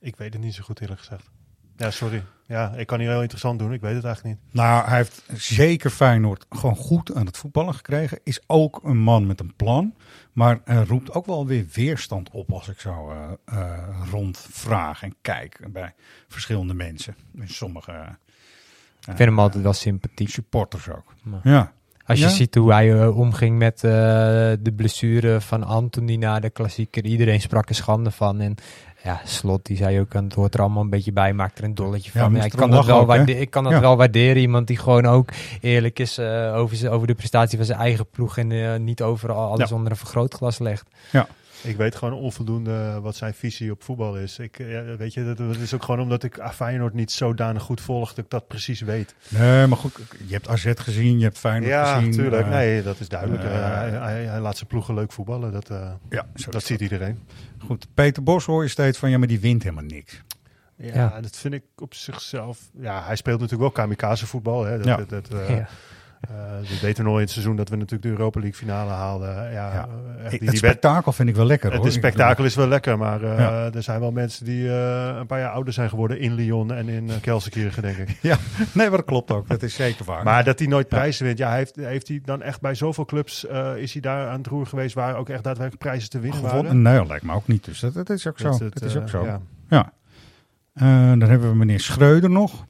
Ik 0.00 0.16
weet 0.16 0.32
het 0.32 0.42
niet 0.42 0.54
zo 0.54 0.62
goed, 0.62 0.80
eerlijk 0.80 1.00
gezegd. 1.00 1.30
Ja, 1.76 1.90
sorry. 1.90 2.24
Ja, 2.46 2.72
ik 2.72 2.86
kan 2.86 2.98
hier 3.00 3.08
heel 3.10 3.20
interessant 3.20 3.58
doen. 3.58 3.72
Ik 3.72 3.80
weet 3.80 3.94
het 3.94 4.04
eigenlijk 4.04 4.36
niet. 4.42 4.54
Nou, 4.54 4.88
hij 4.88 4.96
heeft 4.96 5.24
zeker 5.32 5.90
Feyenoord 5.90 6.46
gewoon 6.50 6.76
goed 6.76 7.14
aan 7.14 7.26
het 7.26 7.36
voetballen 7.36 7.74
gekregen. 7.74 8.20
Is 8.24 8.40
ook 8.46 8.80
een 8.82 8.96
man 8.98 9.26
met 9.26 9.40
een 9.40 9.54
plan. 9.56 9.94
Maar 10.32 10.60
eh, 10.64 10.82
roept 10.86 11.12
ook 11.12 11.26
wel 11.26 11.46
weer 11.46 11.66
weerstand 11.72 12.30
op 12.30 12.52
als 12.52 12.68
ik 12.68 12.80
zo 12.80 13.10
eh, 13.10 13.32
eh, 13.44 13.88
rondvraag 14.10 15.02
en 15.02 15.14
kijk 15.20 15.60
bij 15.72 15.94
verschillende 16.28 16.74
mensen. 16.74 17.16
En 17.38 17.48
sommige 17.48 17.92
eh, 17.92 18.08
Ik 19.00 19.04
vind 19.04 19.18
hem 19.18 19.38
altijd 19.38 19.62
wel 19.62 19.72
sympathiek. 19.72 20.28
supporters 20.28 20.88
ook. 20.88 21.14
Maar- 21.22 21.40
Ja. 21.48 21.72
Als 22.06 22.18
je 22.18 22.24
Ja? 22.24 22.30
ziet 22.30 22.54
hoe 22.54 22.72
hij 22.72 23.00
eh, 23.00 23.18
omging 23.18 23.58
met 23.58 23.74
eh, 23.84 23.90
de 24.60 24.72
blessure 24.76 25.40
van 25.40 25.64
Anthony 25.64 26.16
na 26.16 26.40
de 26.40 26.50
klassieker. 26.50 27.04
Iedereen 27.04 27.40
sprak 27.40 27.68
er 27.68 27.74
schande 27.74 28.10
van. 28.10 28.40
En 28.40 28.54
ja, 29.02 29.20
Slot 29.24 29.66
die 29.66 29.76
zei 29.76 30.00
ook, 30.00 30.12
het 30.12 30.34
hoort 30.34 30.54
er 30.54 30.60
allemaal 30.60 30.82
een 30.82 30.90
beetje 30.90 31.12
bij. 31.12 31.32
Maakt 31.32 31.58
er 31.58 31.64
een 31.64 31.74
dolletje 31.74 32.10
Ja, 32.14 32.20
van. 32.20 32.34
Ja, 32.34 32.44
ik, 32.44 32.50
kan 32.52 32.70
dat 32.70 32.84
wel 32.86 32.94
ook, 33.00 33.00
hè? 33.10 33.16
waarde- 33.16 33.40
ik 33.40 33.50
kan 33.50 33.64
dat 33.64 33.72
Ja. 33.72 33.80
wel 33.80 33.96
waarderen. 33.96 34.36
Iemand 34.42 34.66
die 34.66 34.76
gewoon 34.78 35.06
ook 35.06 35.28
eerlijk 35.60 35.98
is 35.98 36.18
eh, 36.18 36.54
over, 36.56 36.90
over 36.90 37.06
de 37.06 37.14
prestatie 37.14 37.56
van 37.58 37.66
zijn 37.66 37.78
eigen 37.78 38.06
ploeg. 38.10 38.38
En 38.38 38.84
niet 38.84 39.02
overal 39.02 39.50
alles 39.50 39.68
Ja. 39.68 39.76
onder 39.76 39.90
een 39.90 39.98
vergrootglas 39.98 40.58
legt. 40.58 40.84
Ik 41.64 41.76
weet 41.76 41.94
gewoon 41.96 42.14
onvoldoende 42.14 43.00
wat 43.00 43.16
zijn 43.16 43.34
visie 43.34 43.70
op 43.70 43.82
voetbal 43.82 44.16
is. 44.16 44.38
Ik, 44.38 44.58
eh, 44.58 44.72
ja, 44.72 44.96
weet 44.96 45.14
je, 45.14 45.24
dat, 45.24 45.36
dat 45.36 45.56
is 45.56 45.74
ook 45.74 45.82
gewoon 45.82 46.00
omdat 46.00 46.22
ik 46.22 46.38
Feyenoord 46.52 46.94
niet 46.94 47.12
zodanig 47.12 47.62
goed 47.62 47.80
volg 47.80 48.08
dat 48.14 48.24
ik 48.24 48.30
dat 48.30 48.46
precies 48.48 48.80
weet. 48.80 49.14
Nee, 49.28 49.66
maar 49.66 49.78
goed, 49.78 49.92
je 50.26 50.32
hebt 50.32 50.48
AZ 50.48 50.72
gezien, 50.76 51.18
je 51.18 51.24
hebt 51.24 51.38
Feyenoord 51.38 51.70
ja, 51.70 51.94
gezien. 51.94 52.12
tuurlijk. 52.12 52.44
eh, 52.46 52.50
nee, 52.50 52.82
dat 52.82 53.00
is 53.00 53.08
duidelijk. 53.08 53.42
eh, 53.44 53.50
hij, 53.50 53.90
hij, 53.90 54.24
hij 54.24 54.40
laat 54.40 54.56
zijn 54.56 54.68
ploegen 54.68 54.94
leuk 54.94 55.12
voetballen. 55.12 55.52
Dat, 55.52 55.70
eh, 55.70 55.90
ja, 56.10 56.26
zo 56.34 56.50
dat 56.50 56.64
ziet 56.64 56.80
iedereen. 56.80 57.18
Goed, 57.58 57.86
Peter 57.94 58.22
Bos 58.22 58.44
hoor 58.44 58.62
je 58.62 58.68
steeds 58.68 58.98
van, 58.98 59.10
ja, 59.10 59.18
maar 59.18 59.28
die 59.28 59.40
wint 59.40 59.62
helemaal 59.62 59.84
niks. 59.84 60.22
Ja, 60.76 60.94
Ja. 60.94 61.20
dat 61.20 61.36
vind 61.36 61.54
ik 61.54 61.62
op 61.76 61.94
zichzelf. 61.94 62.58
Ja, 62.80 63.02
hij 63.04 63.16
speelt 63.16 63.40
natuurlijk 63.40 63.74
wel 63.74 63.84
kamikaze 63.84 64.26
voetbal. 64.26 64.64
Hè. 64.64 64.76
Dat, 64.76 64.86
Ja. 64.86 64.96
dat, 64.96 65.08
dat, 65.08 65.28
eh, 65.40 65.48
Ja. 65.48 65.68
We 66.60 66.78
weten 66.82 67.04
nog 67.04 67.14
in 67.14 67.20
het 67.20 67.30
seizoen 67.30 67.56
dat 67.56 67.68
we 67.68 67.76
natuurlijk 67.76 68.02
de 68.02 68.08
Europa 68.08 68.40
League 68.40 68.58
finale 68.58 68.90
haalden. 68.90 69.34
Ja, 69.34 69.50
Ja. 69.52 69.88
eh, 70.18 70.22
echt 70.22 70.30
het 70.30 70.40
die, 70.40 70.48
wed- 70.48 70.58
spektakel 70.58 71.12
vind 71.12 71.28
ik 71.28 71.36
wel 71.36 71.46
lekker 71.46 71.66
het 71.68 71.76
hoor. 71.76 71.84
het 71.86 71.94
spektakel 71.94 72.44
is 72.44 72.54
wel 72.54 72.68
lekker, 72.68 72.98
maar 72.98 73.22
eh, 73.22 73.38
Ja. 73.38 73.70
er 73.74 73.82
zijn 73.82 74.00
wel 74.00 74.10
mensen 74.12 74.44
die 74.44 74.68
een 74.70 75.26
paar 75.26 75.38
jaar 75.38 75.50
ouder 75.50 75.72
zijn 75.72 75.88
geworden 75.88 76.18
in 76.20 76.34
Lyon 76.34 76.72
en 76.72 76.88
in 76.88 77.04
uh, 77.08 77.14
Kelsenkirchen, 77.20 77.82
denk 77.82 77.96
ik. 77.96 78.18
Ja, 78.30 78.36
nee, 78.72 78.88
maar 78.88 78.96
dat 78.98 79.06
klopt 79.06 79.30
ook. 79.30 79.48
Dat 79.48 79.62
is 79.62 79.74
zeker 79.74 80.04
waar. 80.04 80.24
Maar 80.24 80.44
dat 80.44 80.58
hij 80.58 80.68
nooit 80.68 80.88
prijzen 80.88 81.24
wint, 81.26 81.38
ja, 81.38 81.52
heeft, 81.54 81.76
heeft 81.76 82.08
hij 82.08 82.20
dan 82.24 82.42
echt 82.42 82.60
bij 82.60 82.74
zoveel 82.74 83.04
clubs 83.04 83.44
is 83.76 83.92
hij 83.92 84.02
daar 84.02 84.28
aan 84.28 84.38
het 84.38 84.46
roer 84.46 84.66
geweest 84.66 84.94
waar 84.94 85.16
ook 85.16 85.28
echt 85.28 85.44
daadwerkelijk 85.44 85.82
prijzen 85.82 86.10
te 86.10 86.18
winnen 86.20 86.38
Gewonnen? 86.40 86.62
waren? 86.64 86.82
Nee, 86.82 86.96
dat 86.98 87.06
lijkt 87.06 87.24
me 87.24 87.32
ook 87.32 87.46
niet. 87.46 87.64
Dus 87.64 87.80
dat, 87.80 87.94
dat 87.94 88.10
is 88.10 88.26
ook 88.26 88.38
zo. 88.38 88.50
Dat 88.50 88.58
Dat, 88.58 88.74
het, 88.74 88.82
is 88.82 88.96
ook 88.96 89.08
zo. 89.08 89.24
ja. 89.24 89.40
Ja. 89.68 89.92
Dan 91.16 91.28
hebben 91.28 91.48
we 91.48 91.56
meneer 91.56 91.80
Schreuder 91.80 92.30
nog. 92.30 92.66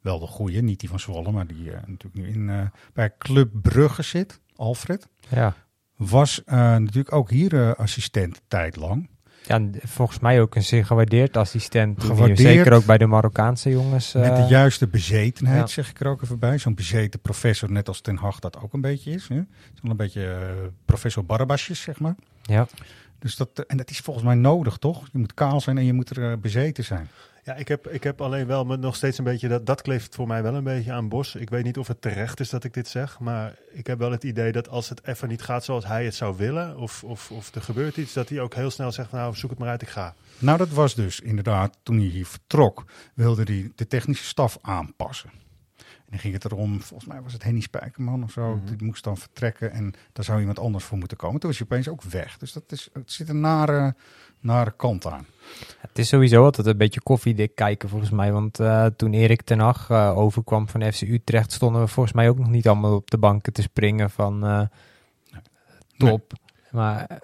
Wel 0.00 0.18
de 0.18 0.26
goede, 0.26 0.60
niet 0.60 0.80
die 0.80 0.88
van 0.88 1.00
Zwolle, 1.00 1.32
maar 1.32 1.46
die 1.46 1.72
eh, 1.72 1.86
natuurlijk 1.86 2.14
nu 2.14 2.28
in, 2.28 2.50
eh, 2.50 2.60
bij 2.92 3.12
Club 3.18 3.50
Brugge 3.52 4.02
zit, 4.02 4.40
Alfred. 4.56 5.08
Ja. 5.28 5.54
Was 5.96 6.44
eh, 6.44 6.56
natuurlijk 6.56 7.12
ook 7.12 7.30
hier 7.30 7.76
assistent 7.76 8.40
tijdlang. 8.48 9.08
Ja, 9.46 9.54
en 9.54 9.74
volgens 9.82 10.18
mij 10.18 10.40
ook 10.40 10.54
een 10.54 10.62
zeer 10.62 10.86
gewaardeerd 10.86 11.36
assistent. 11.36 12.02
Gewaardeerd. 12.02 12.38
Zeker 12.38 12.72
ook 12.72 12.84
bij 12.84 12.98
de 12.98 13.06
Marokkaanse 13.06 13.70
jongens. 13.70 14.12
Met 14.12 14.36
de 14.36 14.46
juiste 14.48 14.86
bezetenheid, 14.86 15.60
ja. 15.60 15.66
zeg 15.66 15.90
ik 15.90 16.00
er 16.00 16.06
ook 16.06 16.22
even 16.22 16.38
bij. 16.38 16.58
Zo'n 16.58 16.74
bezeten 16.74 17.20
professor, 17.20 17.70
net 17.70 17.88
als 17.88 18.00
Ten 18.00 18.16
Hag 18.16 18.38
dat 18.38 18.60
ook 18.60 18.72
een 18.72 18.80
beetje 18.80 19.10
is. 19.10 19.28
Wel 19.28 19.46
een 19.82 19.96
beetje 19.96 20.38
professor 20.84 21.24
Barabasjes, 21.24 21.80
zeg 21.80 22.00
maar. 22.00 22.14
Ja. 22.42 22.66
Dus 23.18 23.36
dat, 23.36 23.58
en 23.66 23.76
dat 23.76 23.90
is 23.90 23.98
volgens 23.98 24.24
mij 24.24 24.34
nodig, 24.34 24.76
toch? 24.76 25.08
Je 25.12 25.18
moet 25.18 25.34
kaal 25.34 25.60
zijn 25.60 25.78
en 25.78 25.84
je 25.84 25.92
moet 25.92 26.16
er 26.16 26.40
bezeten 26.40 26.84
zijn. 26.84 27.08
Ja, 27.44 27.54
ik 27.54 27.68
heb, 27.68 27.88
ik 27.88 28.02
heb 28.02 28.20
alleen 28.20 28.46
wel 28.46 28.64
nog 28.64 28.96
steeds 28.96 29.18
een 29.18 29.24
beetje, 29.24 29.48
dat, 29.48 29.66
dat 29.66 29.82
kleeft 29.82 30.14
voor 30.14 30.26
mij 30.26 30.42
wel 30.42 30.54
een 30.54 30.64
beetje 30.64 30.92
aan 30.92 31.08
Bos. 31.08 31.34
Ik 31.34 31.50
weet 31.50 31.64
niet 31.64 31.78
of 31.78 31.88
het 31.88 32.02
terecht 32.02 32.40
is 32.40 32.50
dat 32.50 32.64
ik 32.64 32.74
dit 32.74 32.88
zeg, 32.88 33.18
maar 33.18 33.54
ik 33.72 33.86
heb 33.86 33.98
wel 33.98 34.10
het 34.10 34.24
idee 34.24 34.52
dat 34.52 34.68
als 34.68 34.88
het 34.88 35.06
even 35.06 35.28
niet 35.28 35.42
gaat 35.42 35.64
zoals 35.64 35.86
hij 35.86 36.04
het 36.04 36.14
zou 36.14 36.36
willen, 36.36 36.76
of, 36.76 37.04
of, 37.04 37.30
of 37.30 37.54
er 37.54 37.62
gebeurt 37.62 37.96
iets, 37.96 38.12
dat 38.12 38.28
hij 38.28 38.40
ook 38.40 38.54
heel 38.54 38.70
snel 38.70 38.92
zegt, 38.92 39.12
nou 39.12 39.34
zoek 39.34 39.50
het 39.50 39.58
maar 39.58 39.68
uit, 39.68 39.82
ik 39.82 39.88
ga. 39.88 40.14
Nou, 40.38 40.58
dat 40.58 40.68
was 40.68 40.94
dus 40.94 41.20
inderdaad, 41.20 41.76
toen 41.82 41.96
hij 41.96 42.06
hier 42.06 42.26
vertrok, 42.26 42.84
wilde 43.14 43.42
hij 43.42 43.72
de 43.74 43.86
technische 43.86 44.24
staf 44.24 44.58
aanpassen. 44.60 45.30
En 46.10 46.16
dan 46.16 46.18
ging 46.18 46.34
het 46.42 46.52
erom, 46.52 46.80
volgens 46.80 47.08
mij 47.08 47.22
was 47.22 47.32
het 47.32 47.42
Henny 47.42 47.60
Spijkerman 47.60 48.22
of 48.22 48.30
zo, 48.30 48.54
Mhm. 48.56 48.64
die 48.76 48.86
moest 48.86 49.04
dan 49.04 49.16
vertrekken 49.16 49.72
en 49.72 49.94
daar 50.12 50.24
zou 50.24 50.38
iemand 50.40 50.58
anders 50.58 50.84
voor 50.84 50.98
moeten 50.98 51.16
komen. 51.16 51.40
Toen 51.40 51.48
was 51.50 51.58
hij 51.58 51.66
opeens 51.70 51.88
ook 51.88 52.02
weg. 52.02 52.38
Dus 52.38 52.52
dat 52.52 52.62
is, 52.72 52.88
het 52.92 53.12
zit 53.12 53.28
een 53.28 53.40
nare, 53.40 53.94
nare 54.40 54.72
kant 54.76 55.06
aan. 55.06 55.26
Het 55.78 55.98
is 55.98 56.08
sowieso 56.08 56.44
altijd 56.44 56.66
een 56.66 56.76
beetje 56.76 57.00
koffiedik 57.00 57.54
kijken 57.54 57.88
volgens 57.88 58.10
mij. 58.10 58.32
Want 58.32 58.60
eh, 58.60 58.86
toen 58.86 59.12
Erik 59.12 59.42
ten 59.42 59.58
Hag 59.58 59.90
eh, 59.90 60.18
overkwam 60.18 60.68
van 60.68 60.92
FC 60.92 61.00
Utrecht... 61.02 61.52
stonden 61.52 61.80
we 61.80 61.86
volgens 61.88 62.14
mij 62.14 62.28
ook 62.28 62.38
nog 62.38 62.48
niet 62.50 62.68
allemaal 62.68 62.94
op 62.94 63.10
de 63.10 63.18
banken 63.18 63.52
te 63.52 63.62
springen 63.62 64.10
van 64.10 64.44
eh, 64.46 64.62
top. 65.96 66.32
Maar 66.70 67.20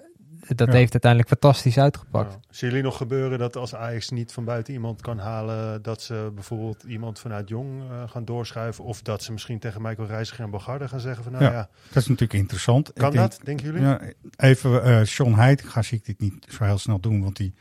dat 0.55 0.67
Ja. 0.67 0.73
heeft 0.73 0.91
uiteindelijk 0.91 1.31
fantastisch 1.31 1.77
uitgepakt. 1.77 2.31
Ja. 2.33 2.39
Zien 2.49 2.69
jullie 2.69 2.83
nog 2.83 2.97
gebeuren 2.97 3.39
dat 3.39 3.55
als 3.55 3.75
Ajax 3.75 4.09
niet 4.09 4.31
van 4.31 4.43
buiten 4.43 4.73
iemand 4.73 5.01
kan 5.01 5.17
halen, 5.19 5.81
dat 5.81 6.01
ze 6.01 6.31
bijvoorbeeld 6.35 6.83
iemand 6.83 7.19
vanuit 7.19 7.49
Jong 7.49 7.81
eh, 7.89 8.03
gaan 8.09 8.25
doorschuiven? 8.25 8.83
Of 8.83 9.01
dat 9.01 9.23
ze 9.23 9.31
misschien 9.31 9.59
tegen 9.59 9.81
Michael 9.81 10.07
Reiziger 10.07 10.43
en 10.43 10.49
Bogarde 10.49 10.87
gaan 10.87 10.99
zeggen 10.99 11.23
van 11.23 11.31
nou 11.31 11.43
ja, 11.43 11.51
ja, 11.51 11.69
dat 11.87 12.03
is 12.03 12.07
natuurlijk 12.07 12.39
interessant. 12.39 12.93
kan 12.93 13.05
Ik 13.11 13.17
denk- 13.17 13.31
dat, 13.31 13.39
denken 13.43 13.65
jullie? 13.65 13.81
Ja, 13.81 14.01
even, 14.37 14.83
eh 14.83 15.01
Sean 15.03 15.35
Heitinga 15.35 15.81
zie 15.81 15.97
ik 15.97 16.05
dit 16.05 16.19
niet 16.19 16.45
zo 16.49 16.63
heel 16.63 16.77
snel 16.77 16.99
doen, 16.99 17.21
want 17.21 17.35
die 17.37 17.53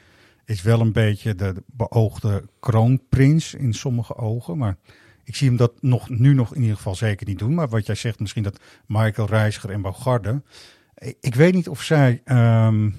is 0.44 0.62
wel 0.62 0.80
een 0.80 0.92
beetje 0.92 1.34
de, 1.34 1.52
de 1.52 1.62
beoogde 1.66 2.42
kroonprins 2.60 3.54
in 3.54 3.74
sommige 3.74 4.16
ogen. 4.16 4.58
Maar 4.58 4.76
ik 5.24 5.36
zie 5.36 5.48
hem 5.48 5.56
dat 5.56 5.72
nog, 5.82 6.08
nu 6.08 6.34
nog 6.34 6.54
in 6.54 6.60
ieder 6.60 6.76
geval 6.76 6.94
zeker 6.94 7.26
niet 7.26 7.38
doen. 7.38 7.54
Maar 7.54 7.68
wat 7.68 7.86
jij 7.86 7.94
zegt, 7.94 8.20
misschien 8.20 8.42
dat 8.42 8.60
Michael 8.86 9.28
Reiziger 9.28 9.70
en 9.70 9.82
Bogarde. 9.82 10.42
Ik, 11.20 11.34
weet 11.34 11.54
niet 11.54 11.68
of 11.68 11.82
zij 11.82 12.20
ehm, 12.24 12.90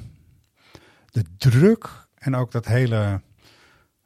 de 1.06 1.24
druk 1.38 1.90
en 2.16 2.36
ook 2.36 2.52
dat 2.52 2.66
hele 2.66 3.22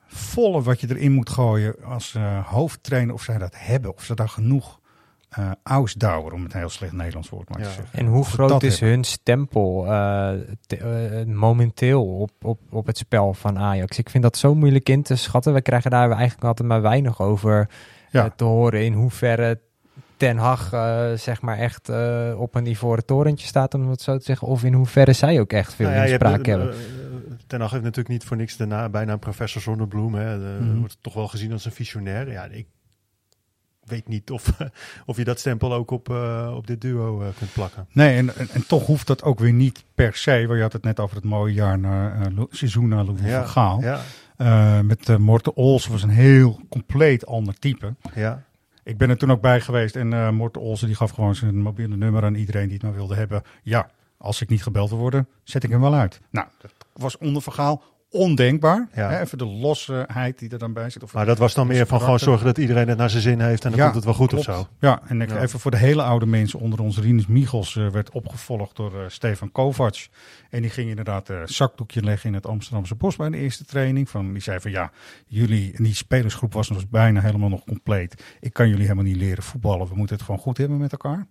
volle 0.08 0.62
wat 0.62 0.80
je 0.82 0.90
erin 0.90 1.12
moet 1.12 1.30
gooien 1.30 1.84
als 1.84 2.16
eh, 2.16 2.46
hoofdtrainer, 2.48 3.14
of 3.14 3.24
zij 3.24 3.38
dat 3.38 3.54
hebben. 3.58 3.94
Of 3.96 4.04
ze 4.04 4.16
daar 4.16 4.30
genoeg 4.30 4.80
eh 5.30 5.52
ausdauer, 5.64 6.34
om 6.34 6.44
het 6.44 6.54
heel 6.54 6.70
slecht 6.70 6.92
Nederlands 6.92 7.30
woord 7.30 7.50
maar 7.50 7.58
te 7.58 7.64
zeggen. 7.64 8.00
En 8.00 8.06
hoe 8.06 8.26
groot 8.26 8.50
dat 8.50 8.64
is 8.64 8.72
hebben. 8.80 8.90
hun 8.90 9.04
stempel 9.04 9.86
eh, 9.86 10.32
te- 10.66 11.24
momenteel 11.28 12.06
op, 12.20 12.32
op, 12.42 12.60
op 12.70 12.86
het 12.86 12.98
spel 12.98 13.34
van 13.34 13.60
Ajax? 13.60 13.98
Ik 13.98 14.10
vind 14.10 14.24
dat 14.24 14.38
zo 14.38 14.56
moeilijk 14.56 14.90
in 14.90 15.04
te 15.04 15.16
schatten. 15.16 15.54
We 15.54 15.62
krijgen 15.62 15.92
daar 15.92 16.12
eigenlijk 16.12 16.44
altijd 16.44 16.68
maar 16.68 16.82
weinig 16.82 17.22
over 17.22 17.70
Ja. 18.10 18.30
te 18.30 18.44
horen. 18.44 18.86
In 18.86 18.94
hoeverre 18.94 19.60
Ten 20.22 20.38
Hag 20.38 20.74
eh, 20.74 21.12
zeg 21.14 21.42
maar 21.42 21.58
echt 21.58 21.90
eh, 21.90 22.34
op 22.38 22.56
een 22.56 22.66
ivoren 22.66 23.06
torentje 23.06 23.48
staat, 23.48 23.74
om 23.74 23.90
het 23.90 24.02
zo 24.02 24.18
te 24.18 24.24
zeggen. 24.24 24.48
Of 24.48 24.64
in 24.64 24.74
hoeverre 24.74 25.14
zij 25.14 25.40
ook 25.40 25.54
echt 25.54 25.74
veel 25.74 25.86
Nou 25.86 25.98
ja, 25.98 26.04
je 26.06 26.10
hebt, 26.12 26.24
inspraak 26.24 26.46
eh, 26.48 26.56
hebben. 26.56 26.76
Ten 27.48 27.60
Hag 27.62 27.72
heeft 27.72 27.84
natuurlijk 27.84 28.10
niet 28.14 28.24
voor 28.24 28.38
niks 28.38 28.58
daarna 28.58 28.90
bijna 28.90 29.12
een 29.14 29.20
professor 29.20 29.62
Zonnebloem. 29.62 30.14
Hè. 30.16 30.38
De- 30.40 30.64
Mhm. 30.64 30.80
Wordt 30.80 30.98
toch 31.02 31.14
wel 31.14 31.28
gezien 31.28 31.52
als 31.52 31.66
een 31.66 31.72
visionair. 31.72 32.32
Ja, 32.32 32.44
ik 32.46 32.68
weet 33.84 34.08
niet 34.08 34.32
of, 34.32 34.52
of 35.06 35.18
je 35.18 35.24
dat 35.24 35.40
stempel 35.40 35.74
ook 35.74 35.92
op, 35.92 36.10
op 36.56 36.68
dit 36.68 36.82
duo 36.82 37.18
kunt 37.38 37.54
plakken. 37.54 37.88
Nee, 37.92 38.18
en, 38.18 38.36
en, 38.36 38.50
en 38.50 38.68
toch 38.68 38.86
hoeft 38.86 39.08
dat 39.08 39.24
ook 39.24 39.40
weer 39.40 39.54
niet 39.54 39.84
per 39.96 40.16
se. 40.16 40.32
Want 40.46 40.56
je 40.58 40.62
had 40.62 40.74
het 40.74 40.84
net 40.84 41.00
over 41.00 41.16
het 41.16 41.26
mooie 41.26 41.54
jaar 41.54 41.80
naar 41.80 42.22
eh, 42.22 42.36
Lo- 42.36 42.48
seizoen 42.50 42.88
naar 42.88 43.04
Louis 43.04 43.22
Ja, 43.24 43.40
van 43.40 43.50
Gaal. 43.50 43.82
ja. 43.82 44.00
Eh, 44.38 44.80
met 44.80 45.18
Morten 45.18 45.56
Olsen 45.56 45.92
was 45.92 46.04
een 46.04 46.10
heel 46.10 46.60
compleet 46.70 47.26
ander 47.26 47.54
type. 47.60 47.96
Ja. 48.16 48.44
Ik 48.84 48.98
ben 48.98 49.10
er 49.10 49.18
toen 49.18 49.32
ook 49.32 49.42
bij 49.42 49.62
geweest 49.62 49.96
en 49.96 50.36
Morten 50.36 50.62
Olsen 50.62 50.88
die 50.88 50.96
gaf 50.96 51.12
gewoon 51.12 51.36
zijn 51.36 51.62
mobiele 51.62 51.96
nummer 51.96 52.24
aan 52.24 52.36
iedereen 52.36 52.66
die 52.66 52.74
het 52.74 52.84
maar 52.84 52.94
wilde 52.94 53.16
hebben. 53.16 53.42
Ja, 53.64 53.90
als 54.18 54.42
ik 54.42 54.50
niet 54.50 54.64
gebeld 54.64 54.90
wil 54.90 54.98
worden, 55.00 55.28
zet 55.44 55.64
ik 55.64 55.70
hem 55.70 55.82
wel 55.82 55.94
uit. 55.94 56.22
Nou, 56.30 56.48
dat 56.62 56.74
was 56.94 57.18
onder 57.18 57.42
Van 57.42 57.54
Gaal 57.54 57.84
ondenkbaar. 58.12 58.88
Ja. 58.94 59.10
Hè, 59.10 59.20
even 59.22 59.38
de 59.38 59.46
losheid 59.46 60.40
die 60.40 60.50
er 60.50 60.58
dan 60.58 60.74
bij 60.74 60.90
zit. 60.90 61.04
Of 61.04 61.14
Maar 61.14 61.26
dat 61.26 61.38
was 61.38 61.54
dan 61.54 61.68
meer 61.68 61.88
van 61.88 62.00
gewoon 62.00 62.20
zorgen 62.20 62.46
dat 62.46 62.58
iedereen 62.58 62.88
het 62.88 62.98
naar 62.98 63.10
zijn 63.10 63.22
zin 63.22 63.40
heeft 63.40 63.64
en 63.64 63.70
dan 63.70 63.80
Ja, 63.80 63.84
komt 63.84 63.96
het 63.96 64.06
wel 64.06 64.14
goed 64.14 64.30
klopt. 64.30 64.48
of 64.48 64.56
zo. 64.56 64.68
Ja, 64.80 65.02
en 65.08 65.22
ik, 65.22 65.30
Ja. 65.30 65.42
even 65.42 65.60
voor 65.60 65.72
de 65.72 65.78
hele 65.78 66.04
oude 66.04 66.26
mensen 66.26 66.60
onder 66.60 66.82
ons. 66.82 66.98
Rinus 67.00 67.28
Michels 67.28 67.76
eh, 67.76 67.88
werd 67.88 68.10
opgevolgd 68.12 68.76
door 68.76 68.94
eh, 69.02 69.10
Stefan 69.10 69.52
Kovacs. 69.52 70.10
En 70.50 70.62
die 70.62 70.70
ging 70.72 70.90
inderdaad 70.90 71.30
een 71.30 71.48
zakdoekje 71.48 72.04
leggen 72.04 72.30
in 72.30 72.36
het 72.36 72.46
Amsterdamse 72.48 72.96
bos 72.96 73.16
bij 73.16 73.30
de 73.30 73.38
eerste 73.38 73.66
training. 73.66 74.10
Van, 74.10 74.34
die 74.34 74.42
zei 74.42 74.60
van 74.60 74.72
ja, 74.72 74.92
jullie, 75.28 75.74
en 75.76 75.84
die 75.84 75.96
spelersgroep 75.96 76.54
was 76.54 76.70
nog 76.70 76.90
bijna 76.90 77.22
helemaal 77.22 77.50
nog 77.50 77.64
compleet. 77.64 78.24
Ik 78.40 78.54
kan 78.54 78.68
jullie 78.68 78.84
helemaal 78.84 79.04
niet 79.04 79.16
leren 79.18 79.44
voetballen. 79.44 79.88
We 79.88 79.96
moeten 79.96 80.16
het 80.16 80.26
gewoon 80.26 80.40
goed 80.42 80.58
hebben 80.58 80.78
met 80.78 80.92
elkaar. 80.92 81.28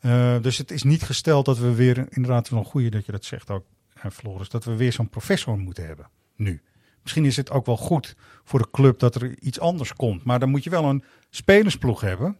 Eh, 0.00 0.36
dus 0.40 0.58
het 0.58 0.70
is 0.70 0.82
niet 0.82 1.02
gesteld 1.02 1.44
dat 1.44 1.58
we 1.58 1.74
weer, 1.74 2.06
inderdaad 2.10 2.48
wel 2.48 2.58
een 2.58 2.64
goede 2.64 2.88
dat 2.88 3.06
je 3.06 3.12
dat 3.12 3.24
zegt 3.24 3.50
ook, 3.50 3.64
eh, 3.64 3.79
Floris, 4.12 4.48
dat 4.48 4.64
we 4.64 4.76
weer 4.76 4.92
zo'n 4.92 5.08
professor 5.08 5.58
moeten 5.58 5.86
hebben 5.86 6.08
nu. 6.36 6.62
Misschien 7.02 7.24
is 7.24 7.36
het 7.36 7.50
ook 7.50 7.66
wel 7.66 7.76
goed 7.76 8.16
voor 8.44 8.58
de 8.58 8.70
club 8.70 8.98
dat 8.98 9.14
er 9.14 9.38
iets 9.38 9.60
anders 9.60 9.92
komt. 9.92 10.24
Maar 10.24 10.38
dan 10.38 10.50
moet 10.50 10.64
je 10.64 10.70
wel 10.70 10.84
een 10.84 11.04
spelersploeg 11.30 12.00
hebben. 12.00 12.36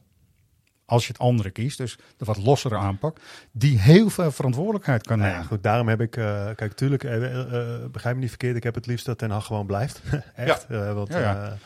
Als 0.85 1.07
je 1.07 1.13
het 1.13 1.21
andere 1.21 1.51
kiest, 1.51 1.79
dus 1.79 1.99
de 2.17 2.25
wat 2.25 2.37
lossere 2.39 2.77
aanpak. 2.77 3.19
Die 3.53 3.79
heel 3.79 4.11
veel 4.11 4.31
verantwoordelijkheid 4.31 5.07
kan 5.07 5.19
Nou 5.19 5.29
nemen. 5.31 5.45
ja, 5.45 5.51
goed, 5.51 5.63
daarom 5.63 5.89
heb 5.89 6.01
ik, 6.01 6.17
eh, 6.17 6.51
kijk, 6.57 6.73
tuurlijk, 6.73 7.05
eh, 7.05 7.21
begrijp 7.91 8.15
me 8.15 8.21
niet 8.21 8.29
verkeerd, 8.29 8.57
ik 8.57 8.63
heb 8.63 8.75
het 8.75 8.87
liefst 8.87 9.07
dat 9.07 9.19
Ten 9.19 9.31
Hag 9.31 9.47
gewoon 9.47 9.67
blijft. 9.67 10.03
Echt. 10.35 10.67
want, 10.69 11.09
Ja, 11.09 11.19
ja. 11.19 11.57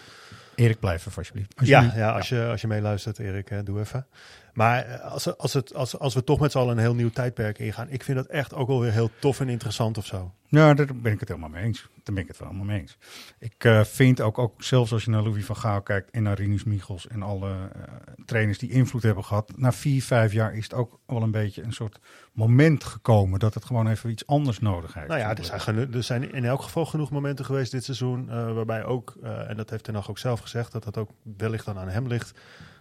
Erik, 0.55 0.79
blijf 0.81 1.07
even 1.07 1.17
alsjeblieft. 1.19 1.53
ja, 1.55 1.61
Alsjeblieft. 1.79 1.95
ja, 1.97 2.13
als 2.13 2.29
je, 2.29 2.47
als 2.47 2.61
je 2.61 2.67
meeluistert, 2.67 3.19
Erik, 3.19 3.67
doe 3.67 3.81
even. 3.81 4.07
Maar 4.55 4.85
eh, 4.85 5.13
als, 5.13 5.39
als, 5.39 5.53
het, 5.53 5.75
als, 5.75 5.99
als 5.99 6.15
we 6.15 6.25
toch 6.25 6.41
met 6.41 6.53
z'n 6.53 6.59
allen 6.59 6.77
een 6.77 6.83
heel 6.83 6.95
nieuw 6.95 7.11
tijdperk 7.11 7.59
ingaan, 7.59 7.91
ik 7.91 8.05
vind 8.05 8.17
dat 8.17 8.27
echt 8.27 8.55
ook 8.55 8.69
wel 8.69 8.81
weer 8.81 8.93
heel 8.93 9.11
tof 9.19 9.41
en 9.41 9.49
interessant 9.49 9.99
of 9.99 10.07
zo. 10.07 10.33
Ja, 10.47 10.75
daar 10.75 10.87
ben 10.95 11.13
ik 11.13 11.21
het 11.21 11.29
helemaal 11.29 11.51
mee 11.51 11.63
eens. 11.65 11.89
Daar 12.03 12.15
ben 12.15 12.23
ik 12.23 12.29
het 12.29 12.39
wel 12.39 12.49
helemaal 12.49 12.71
mee 12.71 12.81
eens. 12.81 12.99
Ik 13.39 13.65
eh, 13.65 13.85
vind 13.85 14.21
ook, 14.21 14.39
ook, 14.39 14.63
zelfs 14.63 14.93
als 14.93 15.05
je 15.05 15.11
naar 15.11 15.23
Louis 15.23 15.45
van 15.45 15.57
Gaal 15.57 15.83
kijkt 15.83 16.11
en 16.11 16.23
naar 16.23 16.37
Rinus 16.37 16.65
Michels 16.65 17.07
en 17.09 17.23
alle 17.23 17.51
eh, 17.51 17.83
trainers 18.25 18.59
die 18.59 18.71
invloed 18.71 19.03
hebben 19.03 19.25
gehad. 19.25 19.53
Na 19.57 19.73
vier, 19.73 20.03
vijf 20.03 20.33
jaar 20.33 20.55
is 20.55 20.65
het 20.65 20.75
ook 20.75 20.99
wel 21.07 21.23
een 21.23 21.31
beetje 21.31 21.63
een 21.63 21.73
soort 21.73 21.99
moment 22.33 22.85
gekomen 22.85 23.39
dat 23.39 23.55
het 23.55 23.65
gewoon 23.65 23.89
even 23.89 24.11
iets 24.11 24.27
anders 24.27 24.59
nodig 24.59 24.95
heeft. 24.95 25.09
Nou 25.09 25.21
ja, 25.21 25.37
er 25.37 25.61
zijn, 25.61 25.95
er 25.95 26.03
zijn 26.03 26.33
in 26.33 26.45
elk 26.45 26.63
geval 26.63 26.87
genoeg 26.87 27.11
momenten 27.11 27.45
geweest 27.45 27.71
dit 27.71 27.85
seizoen. 27.85 28.27
waarbij 28.55 28.85
ook, 28.85 29.17
en 29.23 29.57
dat 29.57 29.71
heeft 29.71 29.85
Ten 29.85 29.95
Hag 29.95 30.11
ook 30.11 30.19
zelf 30.19 30.41
gezegd, 30.41 30.73
dat 30.73 30.85
dat 30.85 30.99
ook 30.99 31.11
wellicht 31.37 31.65
dan 31.65 31.79
aan 31.79 31.89
hem 31.89 32.07
ligt. 32.07 32.39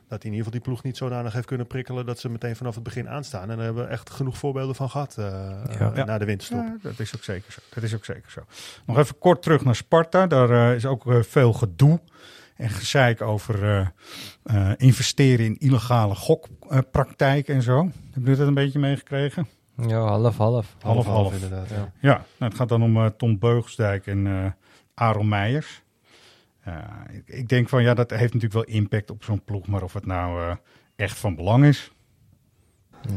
Dat 0.08 0.22
hij 0.24 0.32
in 0.32 0.38
ieder 0.38 0.38
geval 0.46 0.52
die 0.52 0.62
ploeg 0.62 0.84
niet 0.84 0.98
zodanig 0.98 1.34
heeft 1.34 1.46
kunnen 1.46 1.68
prikkelen 1.68 2.06
dat 2.06 2.20
ze 2.20 2.30
meteen 2.30 2.56
vanaf 2.56 2.76
het 2.76 2.84
begin 2.84 3.10
aanstaan. 3.10 3.50
En 3.50 3.56
daar 3.56 3.66
hebben 3.66 3.84
we 3.84 3.90
echt 3.90 4.10
genoeg 4.10 4.38
voorbeelden 4.38 4.76
van 4.76 4.90
gehad 4.90 5.18
eh, 5.18 5.26
Ja. 5.80 6.04
na 6.06 6.18
de 6.18 6.26
winterstop. 6.26 6.60
Ja, 6.60 6.78
dat 6.82 7.00
is 7.00 7.16
ook 7.16 7.24
zeker 7.24 7.52
zo. 7.52 7.60
Dat 7.74 7.84
is 7.84 7.96
ook 7.96 8.06
zeker 8.06 8.32
zo. 8.32 8.42
Nog 8.86 8.98
even 8.98 9.18
kort 9.18 9.42
terug 9.42 9.64
naar 9.64 9.76
Sparta. 9.76 10.28
Daar 10.28 10.50
eh, 10.50 10.76
is 10.76 10.86
ook 10.86 11.08
eh, 11.12 11.22
veel 11.22 11.54
gedoe 11.54 12.00
en 12.56 12.70
gezeik 12.70 13.22
over 13.22 13.64
eh, 13.64 13.88
eh, 14.44 14.72
investeren 14.78 15.46
in 15.46 15.58
illegale 15.58 16.16
gokpraktijken 16.16 17.56
en 17.56 17.62
zo. 17.62 17.78
Hebben 17.78 17.92
jullie 18.22 18.36
dat 18.38 18.48
een 18.48 18.54
beetje 18.54 18.80
meegekregen? 18.80 19.48
Ja, 19.88 20.00
half, 20.00 20.38
half. 20.38 20.76
Half, 20.82 21.06
half. 21.06 21.34
inderdaad. 21.34 21.70
Ja. 21.70 21.92
Ja, 22.00 22.14
nou, 22.38 22.52
het 22.52 22.56
gaat 22.56 22.70
dan 22.70 22.84
om 22.84 23.18
Tom 23.18 23.40
Beugelsdijk 23.40 24.08
en 24.08 24.28
eh 24.28 24.46
Aaron 24.94 25.28
Meijers. 25.30 25.83
Ja, 26.66 27.06
ik, 27.12 27.24
ik 27.28 27.50
denk 27.50 27.70
van 27.70 27.84
ja, 27.84 27.94
dat 27.94 28.10
heeft 28.10 28.34
natuurlijk 28.34 28.54
wel 28.68 28.76
impact 28.76 29.10
op 29.12 29.24
zo'n 29.24 29.44
ploeg, 29.44 29.68
maar 29.68 29.84
of 29.84 29.94
het 29.94 30.06
nou 30.06 30.42
eh, 30.50 30.56
echt 30.96 31.18
van 31.18 31.36
belang 31.36 31.66
is. 31.66 31.92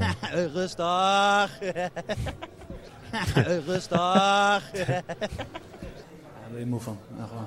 Rustig. 0.55 1.59
Rustig. 3.66 3.90
Daar 6.40 6.51
ben 6.51 6.59
je 6.61 6.66
moe 6.66 6.80
van. 6.80 6.99
Nou, 7.16 7.28
gewoon. 7.28 7.47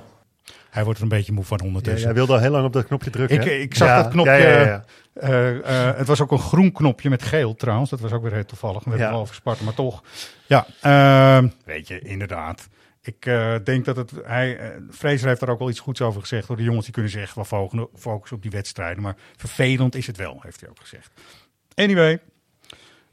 Hij 0.70 0.84
wordt 0.84 0.98
er 0.98 1.04
een 1.04 1.10
beetje 1.10 1.32
moe 1.32 1.44
van 1.44 1.58
Ja, 1.60 1.66
ondertussen. 1.66 2.02
jij 2.04 2.14
wilde 2.14 2.32
al 2.32 2.38
heel 2.38 2.50
lang 2.50 2.64
op 2.66 2.72
dat 2.72 2.86
knopje 2.86 3.10
drukken. 3.10 3.40
Ik, 3.40 3.44
ik 3.62 3.74
zag 3.74 3.88
Ja, 3.88 4.02
dat 4.02 4.10
knopje. 4.12 4.32
ja, 4.32 4.38
ja, 4.48 4.60
ja. 4.64 4.84
eh, 5.14 5.88
eh, 5.88 5.96
het 5.96 6.06
was 6.06 6.20
ook 6.20 6.30
een 6.30 6.38
groen 6.38 6.72
knopje 6.72 7.10
met 7.10 7.22
geel 7.22 7.54
trouwens. 7.54 7.90
Dat 7.90 8.00
was 8.00 8.12
ook 8.12 8.22
weer 8.22 8.32
heel 8.32 8.44
toevallig. 8.44 8.84
We 8.84 8.90
hebben 8.90 8.98
Ja. 8.98 9.04
het 9.04 9.12
wel 9.14 9.22
over 9.22 9.34
Sparta, 9.34 9.64
maar 9.64 9.74
toch. 9.74 10.02
Ja, 10.46 10.66
ehm, 10.80 11.48
weet 11.64 11.88
je, 11.88 11.98
inderdaad. 12.00 12.68
Ik 13.02 13.26
eh, 13.26 13.54
denk 13.64 13.84
dat 13.84 13.96
het. 13.96 14.12
Hij, 14.24 14.58
eh 14.58 14.80
Fraser 14.90 15.28
heeft 15.28 15.40
daar 15.40 15.48
ook 15.48 15.60
al 15.60 15.70
iets 15.70 15.80
goeds 15.80 16.00
over 16.00 16.20
gezegd. 16.20 16.46
Door 16.46 16.56
de 16.56 16.62
jongens 16.62 16.84
die 16.84 16.92
kunnen 16.94 17.12
zeggen: 17.12 17.42
we 17.42 17.48
focussen- 17.94 18.36
op 18.36 18.42
die 18.42 18.50
wedstrijden. 18.50 19.02
Maar 19.02 19.16
vervelend 19.36 19.94
is 19.94 20.06
het 20.06 20.16
wel, 20.16 20.38
heeft 20.40 20.60
hij 20.60 20.70
ook 20.70 20.80
gezegd. 20.80 21.10
Anyway. 21.74 22.20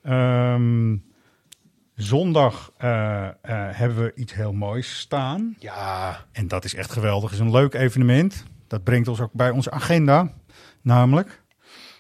ehm, 0.04 0.98
zondag 1.96 2.72
eh, 2.78 3.30
hebben 3.72 4.04
we 4.04 4.12
iets 4.16 4.34
heel 4.34 4.54
moois 4.54 5.00
staan. 5.00 5.56
Ja. 5.60 6.26
En 6.32 6.48
dat 6.48 6.66
is 6.66 6.74
echt 6.76 6.92
geweldig. 6.92 7.30
Het 7.30 7.40
is 7.40 7.46
een 7.46 7.52
leuk 7.52 7.74
evenement. 7.74 8.44
Dat 8.68 8.84
brengt 8.84 9.08
ons 9.08 9.22
ook 9.22 9.34
bij 9.34 9.50
onze 9.50 9.72
agenda. 9.72 10.34
Namelijk 10.82 11.42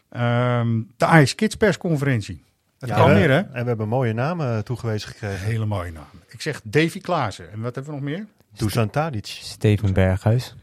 ehm, 0.09 0.81
de 0.97 1.05
Ice 1.05 1.35
Kids 1.35 1.55
persconferentie. 1.55 2.43
Het 2.79 2.91
kan 2.91 3.07
we- 3.07 3.13
meer, 3.13 3.29
hè? 3.29 3.37
En 3.37 3.61
we 3.61 3.67
hebben 3.67 3.87
mooie 3.87 4.13
namen 4.13 4.63
toegewezen 4.63 5.09
gekregen. 5.09 5.45
Hele 5.45 5.65
mooie 5.65 5.91
naam. 5.91 6.03
Ik 6.27 6.41
zeg 6.41 6.61
Davy 6.63 6.99
Klaassen. 7.01 7.51
En 7.51 7.61
wat 7.61 7.75
hebben 7.75 7.93
we 7.93 7.99
nog 7.99 8.09
meer? 8.09 8.25
Dusan 8.53 8.89
Tadic. 8.89 9.25
Steven 9.25 9.93
Berghuis. 9.93 10.55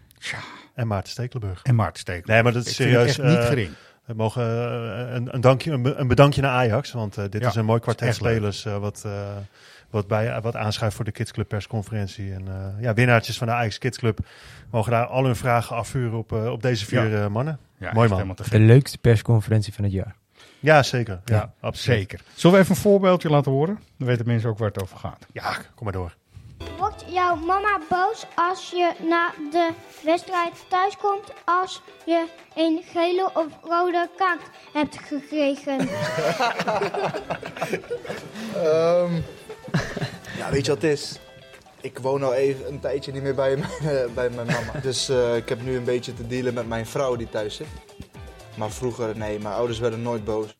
En 0.74 0.86
Maarten 0.86 1.10
Stekelenburg. 1.12 1.60
En 1.62 1.74
Maarten 1.74 2.00
Stekelenburg. 2.00 2.34
Nee, 2.34 2.42
maar 2.42 2.52
dat 2.52 2.62
is 2.62 2.68
Ik 2.68 2.74
serieus. 2.86 3.18
echt 3.18 3.28
niet 3.28 3.36
eh, 3.38 3.46
gering. 3.46 3.70
We 4.04 4.14
mogen 4.14 4.42
eh, 4.44 5.14
een, 5.14 5.34
een, 5.34 5.40
dankje, 5.40 5.70
een, 5.72 5.82
be- 5.82 5.94
een 5.94 6.08
bedankje 6.08 6.40
naar 6.42 6.50
Ajax. 6.50 6.92
Want 6.92 7.16
eh, 7.16 7.24
dit 7.30 7.42
Ja, 7.42 7.48
is 7.48 7.54
een 7.54 7.64
mooi 7.64 7.80
kwartet 7.80 8.14
spelers 8.14 8.64
wat, 8.64 9.02
eh, 9.06 9.12
wat, 9.90 10.06
bij, 10.06 10.40
wat 10.40 10.56
aanschuift 10.56 10.96
voor 10.96 11.04
de 11.04 11.12
Kids 11.12 11.32
Club 11.32 11.48
persconferentie. 11.48 12.32
En 12.32 12.48
eh, 12.48 12.82
ja, 12.82 12.94
winnaartjes 12.94 13.38
van 13.38 13.46
de 13.46 13.52
Ajax 13.52 13.78
Kids 13.78 13.98
Club 13.98 14.18
mogen 14.70 14.90
daar 14.90 15.06
al 15.06 15.24
hun 15.24 15.36
vragen 15.36 15.76
afvuren 15.76 16.18
op, 16.18 16.32
op 16.32 16.62
deze 16.62 16.84
vier 16.86 17.08
Ja. 17.08 17.28
mannen. 17.28 17.58
Ja, 17.78 17.92
mooi 17.92 18.08
man. 18.08 18.36
De 18.50 18.58
leukste 18.60 18.98
persconferentie 18.98 19.72
van 19.74 19.84
het 19.84 19.92
jaar. 19.92 20.14
Ja, 20.64 20.82
zeker. 20.82 21.20
Ja, 21.24 21.34
Ja, 21.34 21.52
absoluut. 21.60 21.98
Zeker. 21.98 22.20
Zullen 22.34 22.56
we 22.56 22.62
even 22.62 22.74
een 22.74 22.80
voorbeeldje 22.82 23.30
laten 23.30 23.52
horen? 23.52 23.78
Dan 23.98 24.08
weten 24.08 24.26
mensen 24.26 24.50
ook 24.50 24.58
waar 24.58 24.68
het 24.68 24.82
over 24.82 24.96
gaat. 24.98 25.26
Ja, 25.32 25.52
kom 25.52 25.84
maar 25.84 25.92
door. 25.92 26.14
Wordt 26.78 27.04
jouw 27.08 27.34
mama 27.36 27.80
boos 27.88 28.26
als 28.34 28.70
je 28.70 28.92
na 29.08 29.32
de 29.50 29.70
wedstrijd 30.04 30.52
thuis 30.68 30.96
komt 30.96 31.32
als 31.44 31.82
je 32.06 32.26
een 32.54 32.82
gele 32.92 33.30
of 33.34 33.46
rode 33.62 34.08
kaart 34.16 34.42
hebt 34.72 34.98
gekregen? 35.06 35.78
Ehm, 38.54 39.14
ja, 40.38 40.50
weet 40.50 40.66
je 40.66 40.72
wat 40.72 40.82
het 40.82 40.90
is? 40.92 41.18
Ik 41.80 41.98
woon 41.98 42.22
al 42.22 42.34
even 42.34 42.68
een 42.68 42.80
tijdje 42.80 43.12
niet 43.12 43.22
meer 43.22 43.34
bij, 43.34 43.56
mijn- 43.56 44.14
bij 44.14 44.30
mijn 44.30 44.46
mama. 44.46 44.80
Dus 44.82 45.08
eh, 45.08 45.36
ik 45.36 45.48
heb 45.48 45.62
nu 45.62 45.76
een 45.76 45.84
beetje 45.84 46.14
te 46.14 46.26
dealen 46.26 46.54
met 46.54 46.68
mijn 46.68 46.86
vrouw 46.86 47.16
die 47.16 47.28
thuis 47.28 47.56
zit. 47.56 47.66
Maar 48.54 48.70
vroeger, 48.70 49.16
nee, 49.18 49.38
mijn 49.38 49.54
ouders 49.54 49.78
werden 49.78 50.02
nooit 50.02 50.24
boos. 50.24 50.56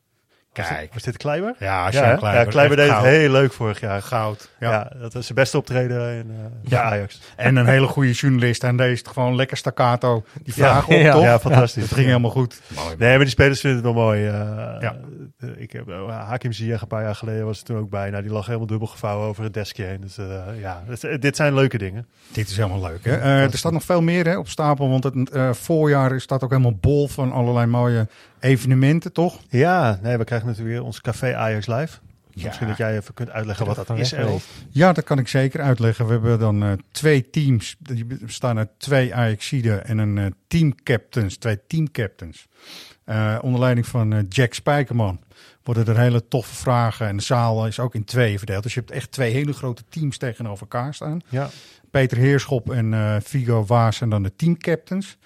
Kijk. 0.53 0.95
Was 0.95 1.03
dit 1.03 1.17
Kleiber? 1.17 1.55
Ja, 1.59 1.85
Ja? 1.91 1.91
Kleiber. 2.17 2.33
ja, 2.41 2.45
Kleiber 2.45 2.77
deed 2.77 2.91
het 2.91 3.03
heel 3.03 3.31
leuk 3.31 3.53
vorig 3.53 3.81
jaar. 3.81 4.03
Goud. 4.03 4.51
Ja, 4.61 4.71
Ja. 4.71 4.91
dat 5.01 5.13
was 5.13 5.25
zijn 5.25 5.39
beste 5.39 5.57
optreden 5.59 6.15
in, 6.15 6.31
eh, 6.31 6.71
bij 6.71 6.79
Ajax. 6.79 7.21
En 7.37 7.57
een 7.57 7.67
hele 7.67 7.87
goede 7.87 8.13
journalist. 8.13 8.65
En 8.65 8.77
deze 8.77 9.05
gewoon 9.13 9.35
lekker 9.37 9.57
staccato. 9.57 10.25
Die 10.43 10.55
Ja, 10.57 10.71
vragen 10.71 10.95
op, 10.95 11.01
ja, 11.01 11.13
toch? 11.13 11.23
ja, 11.23 11.39
fantastisch. 11.39 11.83
Het 11.83 11.93
ging 11.93 12.03
Ja. 12.07 12.09
helemaal 12.11 12.31
goed. 12.31 12.61
Nee, 12.99 13.09
maar 13.11 13.19
die 13.19 13.29
spelers 13.29 13.61
vinden 13.61 13.85
het 13.85 13.95
wel 13.95 14.03
mooi. 14.05 14.27
eh, 14.27 14.33
Ja. 14.81 14.97
Eh, 15.53 15.63
ik 15.63 15.73
heb, 15.73 15.89
eh, 15.89 16.27
Hakim 16.29 16.53
Ziyech 16.53 16.83
een 16.83 16.87
paar 16.89 17.03
jaar 17.03 17.15
geleden 17.15 17.45
was 17.45 17.59
er 17.59 17.65
toen 17.65 17.77
ook 17.77 17.91
bij. 17.91 18.11
Nou, 18.11 18.23
die 18.23 18.33
lag 18.33 18.47
helemaal 18.47 18.67
dubbel 18.67 18.87
gevouwen 18.87 19.29
over 19.29 19.45
het 19.45 19.55
deskje 19.55 19.85
heen. 19.85 20.01
Dus 20.01 20.19
eh, 20.19 20.61
ja, 20.61 20.83
dit 21.21 21.37
zijn 21.37 21.55
leuke 21.55 21.79
dingen. 21.79 22.07
Dit 22.33 22.49
is 22.49 22.57
helemaal 22.57 22.81
leuk. 22.81 23.05
Hè? 23.05 23.17
Er 23.17 23.59
staat 23.59 23.73
nog 23.73 23.85
veel 23.85 24.03
meer 24.03 24.27
hè, 24.27 24.39
op 24.39 24.49
stapel. 24.49 24.89
Want 24.89 25.05
het 25.05 25.31
eh, 25.31 25.53
voorjaar 25.53 26.21
staat 26.21 26.43
ook 26.43 26.51
helemaal 26.51 26.77
bol 26.81 27.09
van 27.09 27.33
allerlei 27.33 27.67
mooie 27.67 28.09
evenementen, 28.41 29.13
toch? 29.13 29.41
Ja, 29.49 29.99
nee, 30.03 30.17
we 30.17 30.25
krijgen 30.25 30.49
natuurlijk 30.49 30.77
weer 30.77 30.85
ons 30.85 31.01
café 31.01 31.37
Ajax 31.37 31.67
Live. 31.67 31.99
Ja. 32.35 32.47
Misschien 32.47 32.69
dat 32.69 32.77
jij 32.77 32.97
even 32.97 33.15
kunt 33.15 33.31
uitleggen 33.31 33.67
wat 33.67 33.77
dat 33.77 33.87
dan 33.87 33.99
is. 33.99 34.15
Ja, 34.71 34.93
dat 34.93 35.05
kan 35.05 35.19
ik 35.19 35.29
zeker 35.29 35.61
uitleggen. 35.61 36.07
We 36.07 36.13
hebben 36.13 36.39
dan 36.39 36.83
twee 36.91 37.31
teams. 37.31 37.77
Die 37.79 38.05
bestaan 38.05 38.59
uit 38.59 38.69
twee 38.79 39.15
Ajaxiden 39.15 39.87
en 39.87 39.99
een 39.99 40.19
eh, 40.19 40.27
teamcaptains. 40.47 41.37
Twee 41.37 41.61
teamcaptains. 41.67 42.47
Eh 43.05 43.39
onder 43.43 43.61
leiding 43.61 43.87
van 43.87 44.13
eh, 44.13 44.19
Jack 44.29 44.55
Spijkerman 44.55 45.21
worden 45.63 45.87
er 45.87 45.99
hele 45.99 46.29
toffe 46.29 46.55
vragen. 46.55 47.07
En 47.09 47.17
de 47.17 47.23
zaal 47.23 47.67
is 47.67 47.79
ook 47.81 47.95
in 47.95 48.05
tweeën 48.05 48.39
verdeeld. 48.39 48.63
Dus 48.63 48.75
je 48.75 48.81
hebt 48.81 48.93
echt 48.93 49.11
twee 49.13 49.33
hele 49.33 49.53
grote 49.53 49.83
teams 49.89 50.19
tegenover 50.19 50.61
elkaar 50.61 50.95
staan. 50.95 51.21
Ja. 51.29 51.49
Peter 51.91 52.17
Heerschop 52.19 52.71
en 52.71 52.95
eh 52.95 53.17
Figo 53.25 53.65
Waas 53.65 53.97
zijn 53.97 54.11
dan 54.11 54.23
de 54.23 54.37
teamcaptains. 54.37 55.17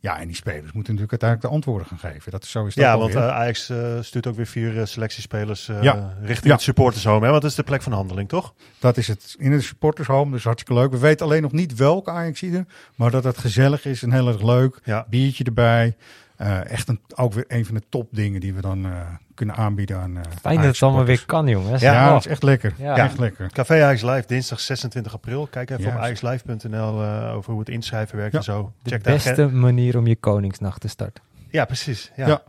Ja, 0.00 0.18
en 0.20 0.26
die 0.26 0.36
spelers 0.36 0.72
moeten 0.72 0.94
natuurlijk 0.94 1.22
uiteindelijk 1.22 1.40
de 1.50 1.54
antwoorden 1.56 1.86
gaan 1.86 2.10
geven. 2.12 2.30
Dat 2.32 2.42
is 2.44 2.50
zo 2.50 2.66
is 2.66 2.74
dat 2.74 2.84
Ja, 2.84 2.98
want 2.98 3.16
Ajax 3.16 3.72
stuurt 4.00 4.26
ook 4.26 4.36
weer 4.36 4.46
vier 4.46 4.86
selectiespelers 4.86 5.66
Ja. 5.66 6.14
richting 6.22 6.46
Ja. 6.46 6.52
het 6.52 6.62
supportershome. 6.62 7.24
Hè? 7.24 7.30
Want 7.30 7.42
dat 7.42 7.50
is 7.50 7.56
de 7.56 7.62
plek 7.62 7.82
van 7.82 7.92
handeling, 7.92 8.28
toch? 8.28 8.54
Dat 8.78 8.96
is 8.96 9.08
het 9.08 9.34
in 9.38 9.50
de 9.50 9.60
supportershome, 9.60 10.30
dus 10.32 10.44
hartstikke 10.44 10.80
leuk. 10.80 10.90
We 10.90 10.98
weten 10.98 11.26
alleen 11.26 11.42
nog 11.42 11.52
niet 11.52 11.74
welke 11.74 12.10
Ajaxide, 12.10 12.66
maar 12.94 13.10
dat 13.10 13.24
het 13.24 13.38
gezellig 13.38 13.84
is 13.84 14.02
en 14.02 14.12
heel 14.12 14.28
erg 14.28 14.42
leuk. 14.42 14.80
Ja. 14.84 15.06
Biertje 15.08 15.44
erbij. 15.44 15.96
Eh, 16.36 16.70
echt 16.70 16.88
een, 16.88 17.00
ook 17.14 17.32
weer 17.32 17.44
een 17.48 17.64
van 17.66 17.74
de 17.74 17.82
topdingen 17.88 18.40
die 18.40 18.54
we 18.54 18.60
dan 18.60 18.84
eh, 18.84 18.90
kunnen 19.34 19.54
aanbieden 19.56 19.98
aan 19.98 20.16
eh 20.16 20.22
Fijn 20.40 20.56
dat 20.56 20.64
het 20.64 20.82
allemaal 20.82 21.04
weer 21.04 21.24
kan, 21.26 21.46
jongens. 21.46 21.80
Ja, 21.82 22.08
dat 22.08 22.18
is 22.24 22.26
echt 22.26 22.42
lekker. 22.42 22.74
Ja. 22.76 22.96
Echt 22.96 23.18
lekker. 23.18 23.50
Café 23.52 23.74
Ajax 23.74 24.02
Live, 24.02 24.24
dinsdag 24.26 24.60
26 24.60 25.12
april. 25.14 25.46
Kijk 25.46 25.70
even 25.70 25.82
Juist. 25.82 25.96
op 25.98 26.02
ajaxlive.nl 26.04 27.02
eh, 27.02 27.34
over 27.34 27.50
hoe 27.50 27.60
het 27.60 27.68
inschrijven 27.68 28.16
werkt 28.16 28.32
Ja. 28.32 28.38
en 28.38 28.44
zo. 28.44 28.72
De 28.82 28.90
Check 28.90 29.04
daar 29.04 29.14
beste 29.14 29.48
manier 29.48 29.98
om 29.98 30.06
je 30.06 30.16
Koningsnacht 30.16 30.80
te 30.80 30.88
starten. 30.88 31.22
Ja, 31.50 31.64
precies. 31.64 32.12
Ja. 32.16 32.42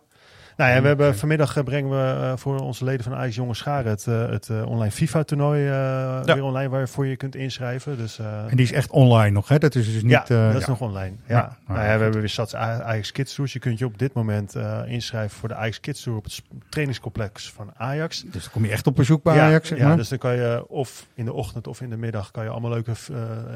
Nou 0.58 0.72
ja, 0.72 0.82
we 0.82 0.88
hebben 0.88 1.18
vanmiddag 1.18 1.58
eh, 1.58 1.64
brengen 1.64 1.90
we 1.90 2.22
eh, 2.22 2.34
voor 2.38 2.60
onze 2.60 2.84
leden 2.84 3.04
van 3.04 3.14
Ajax 3.16 3.36
Jonge 3.36 3.54
Scharen 3.54 3.92
het, 3.92 4.08
eh, 4.08 4.30
het 4.30 4.50
online 4.66 4.92
FIFA-toernooi 4.92 5.68
eh, 5.68 6.24
weer 6.24 6.44
online 6.44 6.70
waarvoor 6.70 7.06
je 7.06 7.16
kunt 7.16 7.36
inschrijven. 7.36 7.98
Dus, 7.98 8.20
En 8.20 8.56
die 8.56 8.66
is 8.66 8.72
echt 8.72 8.90
online 8.92 9.30
nog, 9.32 9.48
hè? 9.48 9.58
Dat 9.58 9.76
is 9.76 9.94
dus 9.94 10.02
niet... 10.02 10.12
ja, 10.12 10.24
dat 10.28 10.56
is 10.56 10.62
ja. 10.62 10.70
nog 10.70 10.82
online. 10.82 11.16
Ja. 11.28 11.36
Nou, 11.36 11.50
nou, 11.68 11.80
ja, 11.80 11.86
we 11.86 11.92
goed. 11.92 12.02
hebben 12.02 12.20
weer 12.20 12.30
Stads 12.30 12.56
A- 12.56 12.82
Ajax 12.82 13.12
Kids 13.12 13.36
Tours. 13.36 13.54
Je 13.54 13.60
kunt 13.60 13.80
je 13.80 13.86
op 13.86 13.98
dit 14.00 14.14
moment 14.14 14.56
inschrijven 14.86 15.38
voor 15.38 15.50
de 15.50 15.56
Ajax 15.56 15.80
Kids 15.80 16.04
Tour 16.04 16.18
op 16.18 16.24
het 16.24 16.42
trainingscomplex 16.70 17.52
van 17.52 17.72
Ajax. 17.78 18.24
Dus 18.32 18.44
dan 18.44 18.52
kom 18.52 18.66
je 18.66 18.72
echt 18.72 18.88
op 18.88 18.96
bezoek 18.96 19.24
bij 19.24 19.36
ja, 19.36 19.46
Ajax, 19.46 19.68
zeg 19.68 19.78
ja, 19.78 19.88
maar. 19.88 19.98
dus 19.98 20.10
dan 20.10 20.18
kan 20.18 20.36
je 20.36 20.66
of 20.68 21.08
in 21.14 21.26
de 21.26 21.34
ochtend 21.34 21.68
of 21.68 21.82
in 21.82 21.90
de 21.90 21.98
middag 21.98 22.32
kan 22.32 22.44
je 22.44 22.50
allemaal 22.50 22.72
leuke 22.72 22.92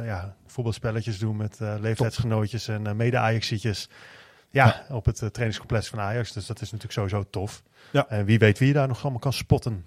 ja, 0.05 0.35
voetbalspelletjes 0.47 1.19
doen 1.19 1.37
met 1.37 1.57
leeftijdsgenootjes 1.79 2.67
en 2.67 2.95
mede-Ajaxietjes. 2.95 3.89
Ja, 4.51 4.81
op 4.89 5.05
het 5.05 5.21
eh, 5.21 5.27
trainingscomplex 5.29 5.87
van 5.89 5.99
Ajax. 5.99 6.31
Dus 6.31 6.45
dat 6.45 6.55
is 6.61 6.71
natuurlijk 6.71 6.93
sowieso 6.93 7.29
tof. 7.29 7.61
Ja. 7.91 8.05
En 8.09 8.25
wie 8.25 8.39
weet 8.39 8.57
wie 8.59 8.67
je 8.67 8.73
daar 8.73 8.87
nog 8.87 9.01
allemaal 9.01 9.19
kan 9.19 9.33
spotten. 9.33 9.83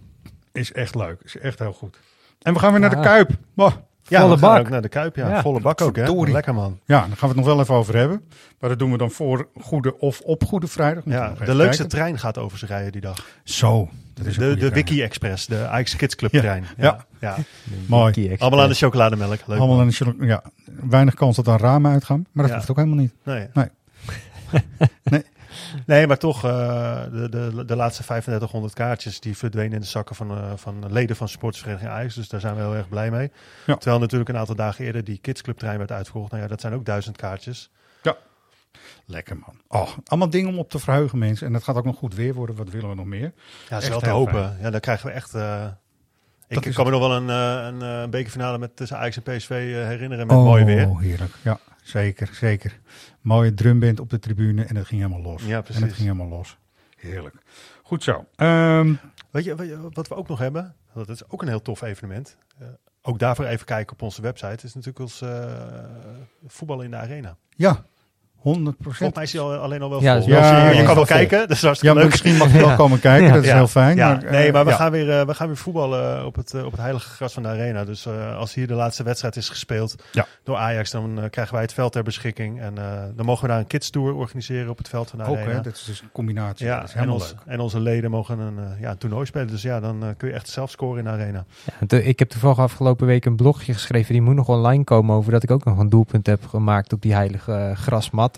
Is 0.53 0.73
echt 0.73 0.95
leuk. 0.95 1.21
Is 1.23 1.39
echt 1.39 1.59
heel 1.59 1.73
goed. 1.73 1.99
En 2.43 2.53
we 2.53 2.59
gaan 2.59 2.71
weer 2.71 2.81
naar 2.81 2.91
de. 2.91 3.01
Kuip. 3.01 3.31
Boah. 3.55 3.73
Ja, 4.09 4.21
Volle 4.21 4.37
bak. 4.39 4.59
ook 4.61 4.69
naar 4.69 4.83
de 4.83 4.89
Kuip. 4.89 5.17
Ja, 5.17 5.29
Ja. 5.29 5.41
volle 5.43 5.61
bak 5.61 5.81
ook, 5.81 5.97
hè? 5.97 6.05
Verdorie. 6.05 6.33
Lekker, 6.33 6.55
man. 6.55 6.81
Ja, 6.85 6.99
daar 6.99 7.09
gaan 7.09 7.17
we 7.21 7.27
het 7.27 7.37
nog 7.37 7.45
wel 7.47 7.61
even 7.61 7.75
over 7.75 7.97
hebben. 7.97 8.23
Maar 8.61 8.71
dat 8.71 8.79
doen 8.79 8.91
we 8.93 8.99
dan 8.99 9.11
voor 9.11 9.49
Goede 9.61 9.99
of 9.99 10.21
op 10.21 10.45
Goede 10.45 10.67
Vrijdag. 10.67 11.03
Ja, 11.07 11.29
de 11.29 11.55
leukste 11.55 11.77
kijken. 11.77 11.89
trein 11.89 12.19
gaat 12.19 12.39
over 12.39 12.59
ze 12.59 12.67
rijden 12.67 12.93
die 12.93 13.01
dag. 13.01 13.27
Zo. 13.45 13.89
Dat 14.15 14.27
is 14.27 14.37
een 14.37 14.49
De, 14.49 14.57
de. 14.57 14.71
Wiki 14.71 15.03
Express, 15.03 15.47
de 15.47 15.67
Ajax 15.67 15.97
Kids 15.97 16.15
Club 16.17 16.33
Ja, 16.33 16.41
trein. 16.41 16.65
ja. 16.77 17.05
ja. 17.21 17.37
Mooi. 17.87 18.37
Allemaal 18.39 18.61
aan 18.63 18.69
de 18.69 18.75
chocolademelk. 18.75 19.31
Leuk, 19.47 19.59
Allemaal 19.59 19.77
man. 19.77 19.93
aan 20.01 20.17
de 20.19 20.27
ja, 20.27 20.43
weinig 20.89 21.15
kans 21.15 21.37
dat 21.37 21.47
er 21.47 21.59
ramen 21.61 21.93
uitgaan. 21.93 22.27
Maar 22.33 22.43
dat 22.43 22.53
Ja. 22.53 22.57
hoeft 22.57 22.71
ook 22.71 22.77
helemaal 22.77 22.99
niet. 22.99 23.15
Nee. 23.25 23.49
Nee. 23.53 23.67
nee. 25.03 25.25
Nee, 25.87 26.07
maar 26.07 26.19
toch, 26.19 26.45
eh, 26.45 27.03
de, 27.13 27.29
de, 27.29 27.65
de 27.67 27.77
laatste 27.77 28.03
3500 28.03 28.75
kaartjes 28.75 29.21
die 29.21 29.37
verdwenen 29.37 29.73
in 29.73 29.81
de 29.81 29.87
zakken 29.87 30.17
van, 30.17 30.31
eh, 30.31 30.53
van 30.57 30.93
leden 30.93 31.17
van 31.17 31.29
sportsvereniging 31.29 31.91
Ajax. 31.91 32.15
Dus 32.15 32.29
daar 32.29 32.41
zijn 32.41 32.55
we 32.55 32.61
heel 32.61 32.75
erg 32.75 32.89
blij 32.89 33.11
mee. 33.11 33.31
Ja. 33.67 33.75
Terwijl 33.77 33.99
natuurlijk 34.01 34.31
een 34.31 34.37
aantal 34.37 34.55
dagen 34.55 34.85
eerder 34.85 35.05
die 35.05 35.19
Kids 35.19 35.43
Club 35.43 35.59
trein 35.59 35.79
werd 35.79 35.93
uitverkocht. 35.93 36.31
Nou 36.31 36.43
ja, 36.43 36.49
dat 36.49 36.61
zijn 36.61 36.75
ook 36.75 36.85
duizend 36.85 37.17
kaartjes. 37.17 37.71
Ja. 38.03 38.17
Lekker 39.07 39.37
man. 39.37 39.57
Oh, 39.69 39.91
allemaal 40.05 40.31
dingen 40.31 40.49
om 40.49 40.59
op 40.59 40.71
te 40.71 40.79
verheugen 40.79 41.19
mensen. 41.19 41.47
En 41.47 41.53
dat 41.53 41.63
gaat 41.65 41.77
ook 41.77 41.85
nog 41.85 41.97
goed 41.97 42.15
weer 42.15 42.35
worden. 42.35 42.57
Wat 42.57 42.71
willen 42.71 42.89
we 42.89 42.95
nog 42.95 43.07
meer? 43.07 43.33
Ja, 43.69 43.81
wel 43.89 44.01
te 44.01 44.09
hopen. 44.09 44.49
fijn. 44.49 44.59
Ja, 44.61 44.71
dan 44.71 44.81
krijgen 44.81 45.07
we 45.07 45.13
echt... 45.13 45.35
eh, 45.35 45.67
ik 46.49 46.75
kan 46.75 46.85
me 46.85 46.91
nog 46.91 47.01
wel 47.01 47.13
een, 47.13 47.29
een, 47.29 47.81
een 47.81 48.11
bekerfinale 48.11 48.59
met 48.59 48.77
tussen 48.77 48.97
Ajax 48.99 49.17
en 49.17 49.23
PSV 49.23 49.49
herinneren 49.49 50.27
met 50.27 50.37
oh, 50.37 50.45
mooi 50.45 50.65
weer. 50.65 50.99
heerlijk. 50.99 51.35
Ja, 51.43 51.59
zeker, 51.83 52.31
zeker. 52.33 52.81
Mooie 53.23 53.55
drumband 53.55 54.01
op 54.01 54.11
de 54.11 54.19
tribune 54.19 54.65
en 54.65 54.75
dat 54.75 54.87
ging 54.87 55.01
helemaal 55.03 55.33
los. 55.33 55.43
Ja, 55.45 55.57
En 55.57 55.63
precies. 55.63 55.83
het 55.83 55.93
ging 55.93 56.09
helemaal 56.09 56.39
los. 56.39 56.59
Heerlijk. 56.97 57.35
Goed 57.83 58.03
zo. 58.03 58.27
Ehm, 58.37 58.95
Weet 59.31 59.45
je, 59.45 59.55
weet 59.55 59.69
je 59.69 59.91
wat 59.91 60.09
we 60.09 60.15
ook 60.15 60.29
nog 60.29 60.39
hebben? 60.39 60.75
Dat 60.95 61.09
is 61.09 61.29
ook 61.29 61.43
een 61.43 61.49
heel 61.49 61.63
tof 61.63 61.83
evenement. 61.83 62.37
Eh, 62.59 62.67
ook 63.03 63.19
daarvoor 63.19 63.45
even 63.45 63.67
kijken 63.67 63.93
op 63.93 64.03
onze 64.03 64.23
website. 64.23 64.67
is 64.67 64.75
natuurlijk 64.75 64.99
ons 64.99 65.21
eh, 65.21 65.85
voetbal 66.47 66.81
in 66.83 66.91
de 66.91 66.97
arena. 66.97 67.37
ja, 67.57 67.85
100% 68.43 68.77
Volgens 68.83 69.15
mij 69.15 69.23
is 69.23 69.33
hij 69.33 69.41
al, 69.43 69.55
alleen 69.55 69.83
al 69.83 69.91
wel 69.91 70.01
Ja, 70.03 70.17
vol. 70.17 70.27
Dus 70.27 70.35
je- 70.35 70.41
Ja, 70.75 70.83
kan 70.85 70.95
wel 70.95 71.05
kijken, 71.05 71.39
dat 71.39 71.51
is 71.51 71.63
hartstikke 71.63 71.95
Ja, 71.95 72.01
leuk. 72.03 72.11
misschien 72.11 72.37
mag 72.37 72.53
je 72.53 72.59
wel 72.59 72.77
komen 72.83 73.01
kijken, 73.01 73.33
dat 73.33 73.45
is 73.45 73.51
heel 73.53 73.67
fijn. 73.67 73.97
Ja, 73.97 74.09
maar, 74.09 74.23
eh, 74.25 74.31
nee, 74.31 74.53
maar 74.53 74.65
we, 74.65 74.71
ja. 74.71 74.77
gaan 74.77 74.91
weer, 74.91 75.11
eh, 75.21 75.27
we 75.27 75.35
gaan 75.35 75.47
weer 75.47 75.57
voetballen 75.57 76.27
op 76.27 76.35
het, 76.35 76.55
eh, 76.55 76.65
op 76.65 76.71
het 76.71 76.81
heilige 76.81 77.09
gras 77.09 77.33
van 77.33 77.43
de 77.43 77.49
arena. 77.49 77.85
Dus 77.85 78.07
eh, 78.07 78.37
als 78.37 78.55
hier 78.55 78.67
de 78.67 78.75
laatste 78.75 79.03
wedstrijd 79.03 79.37
is 79.37 79.49
gespeeld 79.49 79.95
Ja. 80.13 80.27
door 80.45 80.57
Ajax, 80.57 80.91
dan 80.91 81.21
eh, 81.23 81.31
krijgen 81.31 81.55
wij 81.55 81.63
het 81.63 81.73
veld 81.73 81.93
ter 81.93 82.03
beschikking. 82.03 82.61
En 82.61 82.79
eh, 82.79 82.85
dan 83.17 83.27
mogen 83.27 83.43
we 83.43 83.49
daar 83.49 83.59
een 83.59 83.67
kids 83.67 83.91
tour 83.91 84.15
organiseren 84.15 84.71
op 84.71 84.79
het 84.79 84.89
veld 84.89 85.11
van 85.11 85.19
de 85.19 85.25
Ook, 85.25 85.37
arena. 85.37 85.51
hè, 85.53 85.61
dat 85.61 85.75
is 85.75 85.85
dus 85.85 86.01
een 86.01 86.11
combinatie. 86.13 86.67
Ja, 86.67 86.77
dat 86.77 86.85
is 86.89 86.93
en, 86.93 86.99
helemaal 86.99 87.21
ons, 87.21 87.31
leuk. 87.31 87.55
en 87.55 87.61
onze 87.61 87.81
leden 87.81 88.11
mogen 88.11 88.39
een, 88.39 88.59
eh, 88.59 88.81
ja, 88.81 88.91
een 88.91 88.99
toernooi 88.99 89.27
spelen. 89.27 89.47
Dus 89.49 89.63
ja, 89.63 89.81
dan 89.81 90.03
eh, 90.03 90.09
kun 90.17 90.29
je 90.29 90.35
echt 90.35 90.49
zelf 90.49 90.71
scoren 90.71 90.99
in 90.99 91.05
de 91.05 91.11
arena. 91.11 91.45
Ja, 91.89 91.97
ik 91.99 92.19
heb 92.19 92.29
toevallig 92.31 92.59
afgelopen 92.59 93.07
week 93.07 93.25
een 93.25 93.37
blogje 93.37 93.73
geschreven. 93.73 94.13
Die 94.13 94.23
moet 94.23 94.35
nog 94.35 94.49
online 94.49 94.85
komen 94.85 95.17
over 95.17 95.33
dat 95.33 95.43
ik 95.43 95.51
ook 95.51 95.65
nog 95.65 95.79
een 95.79 95.89
doelpunt 95.89 96.27
heb 96.27 96.47
gemaakt 96.47 96.93
op 96.93 97.03
die 97.03 97.15
heilige 97.15 97.53
eh, 97.53 97.77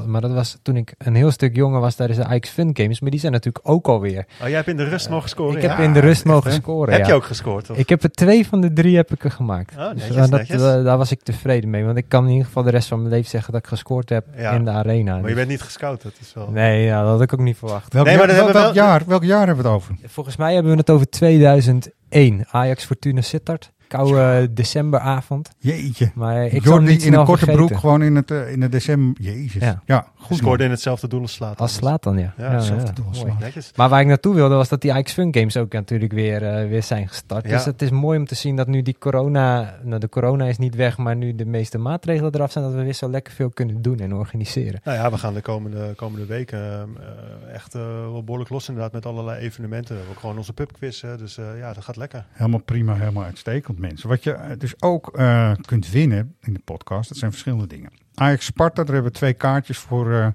Maar 0.06 0.20
dat 0.20 0.32
was 0.32 0.58
toen 0.62 0.76
ik 0.76 0.94
een 0.98 1.14
heel 1.14 1.30
stuk 1.30 1.56
jonger 1.56 1.80
was 1.80 1.94
tijdens 1.94 2.18
de 2.18 2.24
Ajax 2.24 2.48
Fun 2.48 2.70
Games. 2.76 3.00
Maar 3.00 3.10
die 3.10 3.20
zijn 3.20 3.32
natuurlijk 3.32 3.68
ook 3.68 3.86
alweer. 3.88 4.26
Oh, 4.42 4.46
jij 4.46 4.56
hebt 4.56 4.68
in 4.68 4.76
de 4.76 4.84
rust 4.84 5.08
mogen 5.08 5.28
scoren? 5.28 5.56
Ik 5.56 5.62
ja? 5.62 5.68
heb 5.68 5.78
in 5.78 5.92
de 5.92 6.00
rust 6.00 6.24
mogen 6.24 6.52
scoren. 6.52 6.92
Heb 6.92 7.02
ja. 7.02 7.08
je 7.08 7.14
ook 7.14 7.24
gescoord? 7.24 7.70
Of? 7.70 7.76
Ik 7.76 7.88
heb 7.88 8.02
er 8.02 8.10
twee 8.10 8.46
van 8.46 8.60
de 8.60 8.72
drie 8.72 8.96
heb 8.96 9.12
ik 9.12 9.24
er 9.24 9.30
gemaakt. 9.30 9.74
Oh, 9.76 9.88
netjes, 9.92 10.46
Dus, 10.48 10.60
dat, 10.60 10.84
daar 10.84 10.98
was 10.98 11.10
ik 11.10 11.22
tevreden 11.22 11.70
mee. 11.70 11.84
Want 11.84 11.96
ik 11.96 12.08
kan 12.08 12.24
in 12.24 12.30
ieder 12.30 12.46
geval 12.46 12.62
de 12.62 12.70
rest 12.70 12.88
van 12.88 12.98
mijn 12.98 13.10
leven 13.14 13.30
zeggen 13.30 13.52
dat 13.52 13.62
ik 13.62 13.68
gescoord 13.68 14.08
heb 14.08 14.26
Ja. 14.36 14.50
in 14.52 14.64
de 14.64 14.70
arena. 14.70 15.10
Maar 15.12 15.20
je 15.20 15.26
Dus- 15.26 15.34
bent 15.34 15.48
niet 15.48 15.62
gescout, 15.62 16.02
dat 16.02 16.12
is 16.20 16.34
wel... 16.34 16.50
Nee, 16.50 16.84
ja, 16.84 17.00
dat 17.02 17.10
had 17.10 17.20
ik 17.20 17.32
ook 17.32 17.40
niet 17.40 17.56
verwacht. 17.56 17.92
Welk, 17.92 18.06
Nee, 18.06 18.16
maar 18.16 18.26
jaar, 18.28 18.36
welk, 18.36 18.52
wel- 18.52 18.74
jaar, 18.74 19.02
welk 19.06 19.24
jaar 19.24 19.46
hebben 19.46 19.64
we 19.64 19.70
het 19.70 19.78
over? 19.80 19.94
Volgens 20.06 20.36
mij 20.36 20.54
hebben 20.54 20.72
we 20.72 20.78
het 20.78 20.90
over 20.90 21.08
2001. 21.10 22.44
Ajax 22.50 22.84
Fortuna 22.84 23.20
Sittard. 23.20 23.72
Koude 23.88 24.52
decemberavond. 24.52 25.50
Jeetje. 25.58 26.10
Maar 26.14 26.46
ik 26.46 26.64
Jordi 26.64 26.86
niet 26.86 27.02
in 27.02 27.12
een 27.14 27.24
korte 27.24 27.44
vergeten. 27.44 27.66
broek, 27.66 27.78
gewoon 27.80 28.02
in 28.02 28.16
het, 28.16 28.30
eh, 28.30 28.52
in 28.52 28.62
het 28.62 28.72
december. 28.72 29.22
Jezus. 29.22 29.62
Ja, 29.62 29.82
Ja. 29.86 30.06
goed. 30.16 30.36
scoorde 30.36 30.56
man. 30.56 30.66
in 30.66 30.70
hetzelfde 30.70 31.08
doel 31.08 31.20
als 31.20 31.32
slaat. 31.32 31.58
Als 31.60 31.74
slaat 31.74 32.02
dan, 32.02 32.18
ja. 32.18 32.34
Ja, 32.36 32.44
ja, 32.44 32.50
hetzelfde 32.54 32.86
ja. 32.86 32.92
doel 32.92 33.06
als 33.08 33.16
Mooi. 33.18 33.30
Slaat. 33.30 33.42
Netjes. 33.42 33.72
Maar 33.76 33.88
waar 33.88 34.00
ik 34.00 34.06
naartoe 34.06 34.34
wilde 34.34 34.54
was 34.54 34.68
dat 34.68 34.80
die 34.80 34.92
Ajax 34.92 35.12
Fun 35.12 35.34
Games 35.34 35.56
ook 35.56 35.72
natuurlijk 35.72 36.12
weer, 36.12 36.42
eh, 36.42 36.68
weer 36.68 36.82
zijn 36.82 37.08
gestart. 37.08 37.44
Ja. 37.44 37.50
Dus 37.50 37.64
het 37.64 37.82
is 37.82 37.90
mooi 37.90 38.18
om 38.18 38.26
te 38.26 38.34
zien 38.34 38.56
dat 38.56 38.66
nu 38.66 38.82
die 38.82 38.96
corona, 38.98 39.74
nou 39.82 40.00
de 40.00 40.08
corona 40.08 40.44
is 40.44 40.58
niet 40.58 40.74
weg, 40.74 40.98
maar 40.98 41.16
nu 41.16 41.34
de 41.34 41.46
meeste 41.46 41.78
maatregelen 41.78 42.34
eraf 42.34 42.52
zijn, 42.52 42.64
dat 42.64 42.74
we 42.74 42.82
weer 42.82 42.92
zo 42.92 43.10
lekker 43.10 43.32
veel 43.32 43.50
kunnen 43.50 43.82
doen 43.82 43.98
en 43.98 44.14
organiseren. 44.14 44.80
Nou 44.84 44.98
ja, 44.98 45.10
we 45.10 45.18
gaan 45.18 45.34
de 45.34 45.40
komende, 45.40 45.92
komende 45.96 46.26
weken 46.26 46.58
eh, 46.58 47.54
echt 47.54 47.72
wel 47.72 48.22
behoorlijk 48.24 48.50
los 48.50 48.68
inderdaad 48.68 48.92
met 48.92 49.06
allerlei 49.06 49.40
evenementen. 49.40 49.88
We 49.88 49.94
hebben 49.94 50.14
ook 50.14 50.20
gewoon 50.20 50.36
onze 50.36 50.52
pubquiz, 50.52 51.00
dus 51.18 51.38
eh, 51.38 51.58
ja, 51.58 51.72
dat 51.72 51.84
gaat 51.84 51.96
lekker. 51.96 52.24
Helemaal 52.32 52.60
prima, 52.60 52.94
helemaal 52.94 53.24
uitstekend, 53.24 53.73
mensen. 53.78 54.08
Wat 54.08 54.22
je 54.22 54.32
eh, 54.32 54.58
dus 54.58 54.82
ook 54.82 55.16
eh, 55.16 55.52
kunt 55.66 55.90
winnen 55.90 56.36
in 56.40 56.52
de 56.52 56.60
podcast, 56.64 57.08
dat 57.08 57.18
zijn 57.18 57.30
verschillende 57.30 57.66
dingen. 57.66 57.90
Ajax 58.14 58.44
Sparta, 58.44 58.84
daar 58.84 58.94
hebben 58.94 59.12
we 59.12 59.18
twee 59.18 59.32
kaartjes 59.34 59.78
voor 59.78 60.34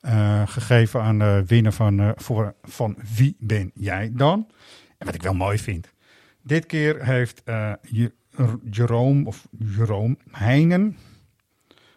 eh, 0.00 0.42
gegeven 0.46 1.02
aan 1.02 1.18
de 1.18 1.42
winnaar 1.46 1.72
van, 1.72 2.12
voor, 2.16 2.54
van 2.62 2.96
Wie 3.16 3.36
ben 3.38 3.70
jij 3.74 4.10
dan? 4.12 4.48
En 4.98 5.06
wat 5.06 5.14
ik 5.14 5.22
wel 5.22 5.34
mooi 5.34 5.58
vind. 5.58 5.92
Dit 6.42 6.66
keer 6.66 7.04
heeft 7.04 7.42
Je- 7.82 8.12
Jerome, 8.70 9.26
of 9.26 9.48
Jerome 9.58 10.16
Heinen 10.30 10.96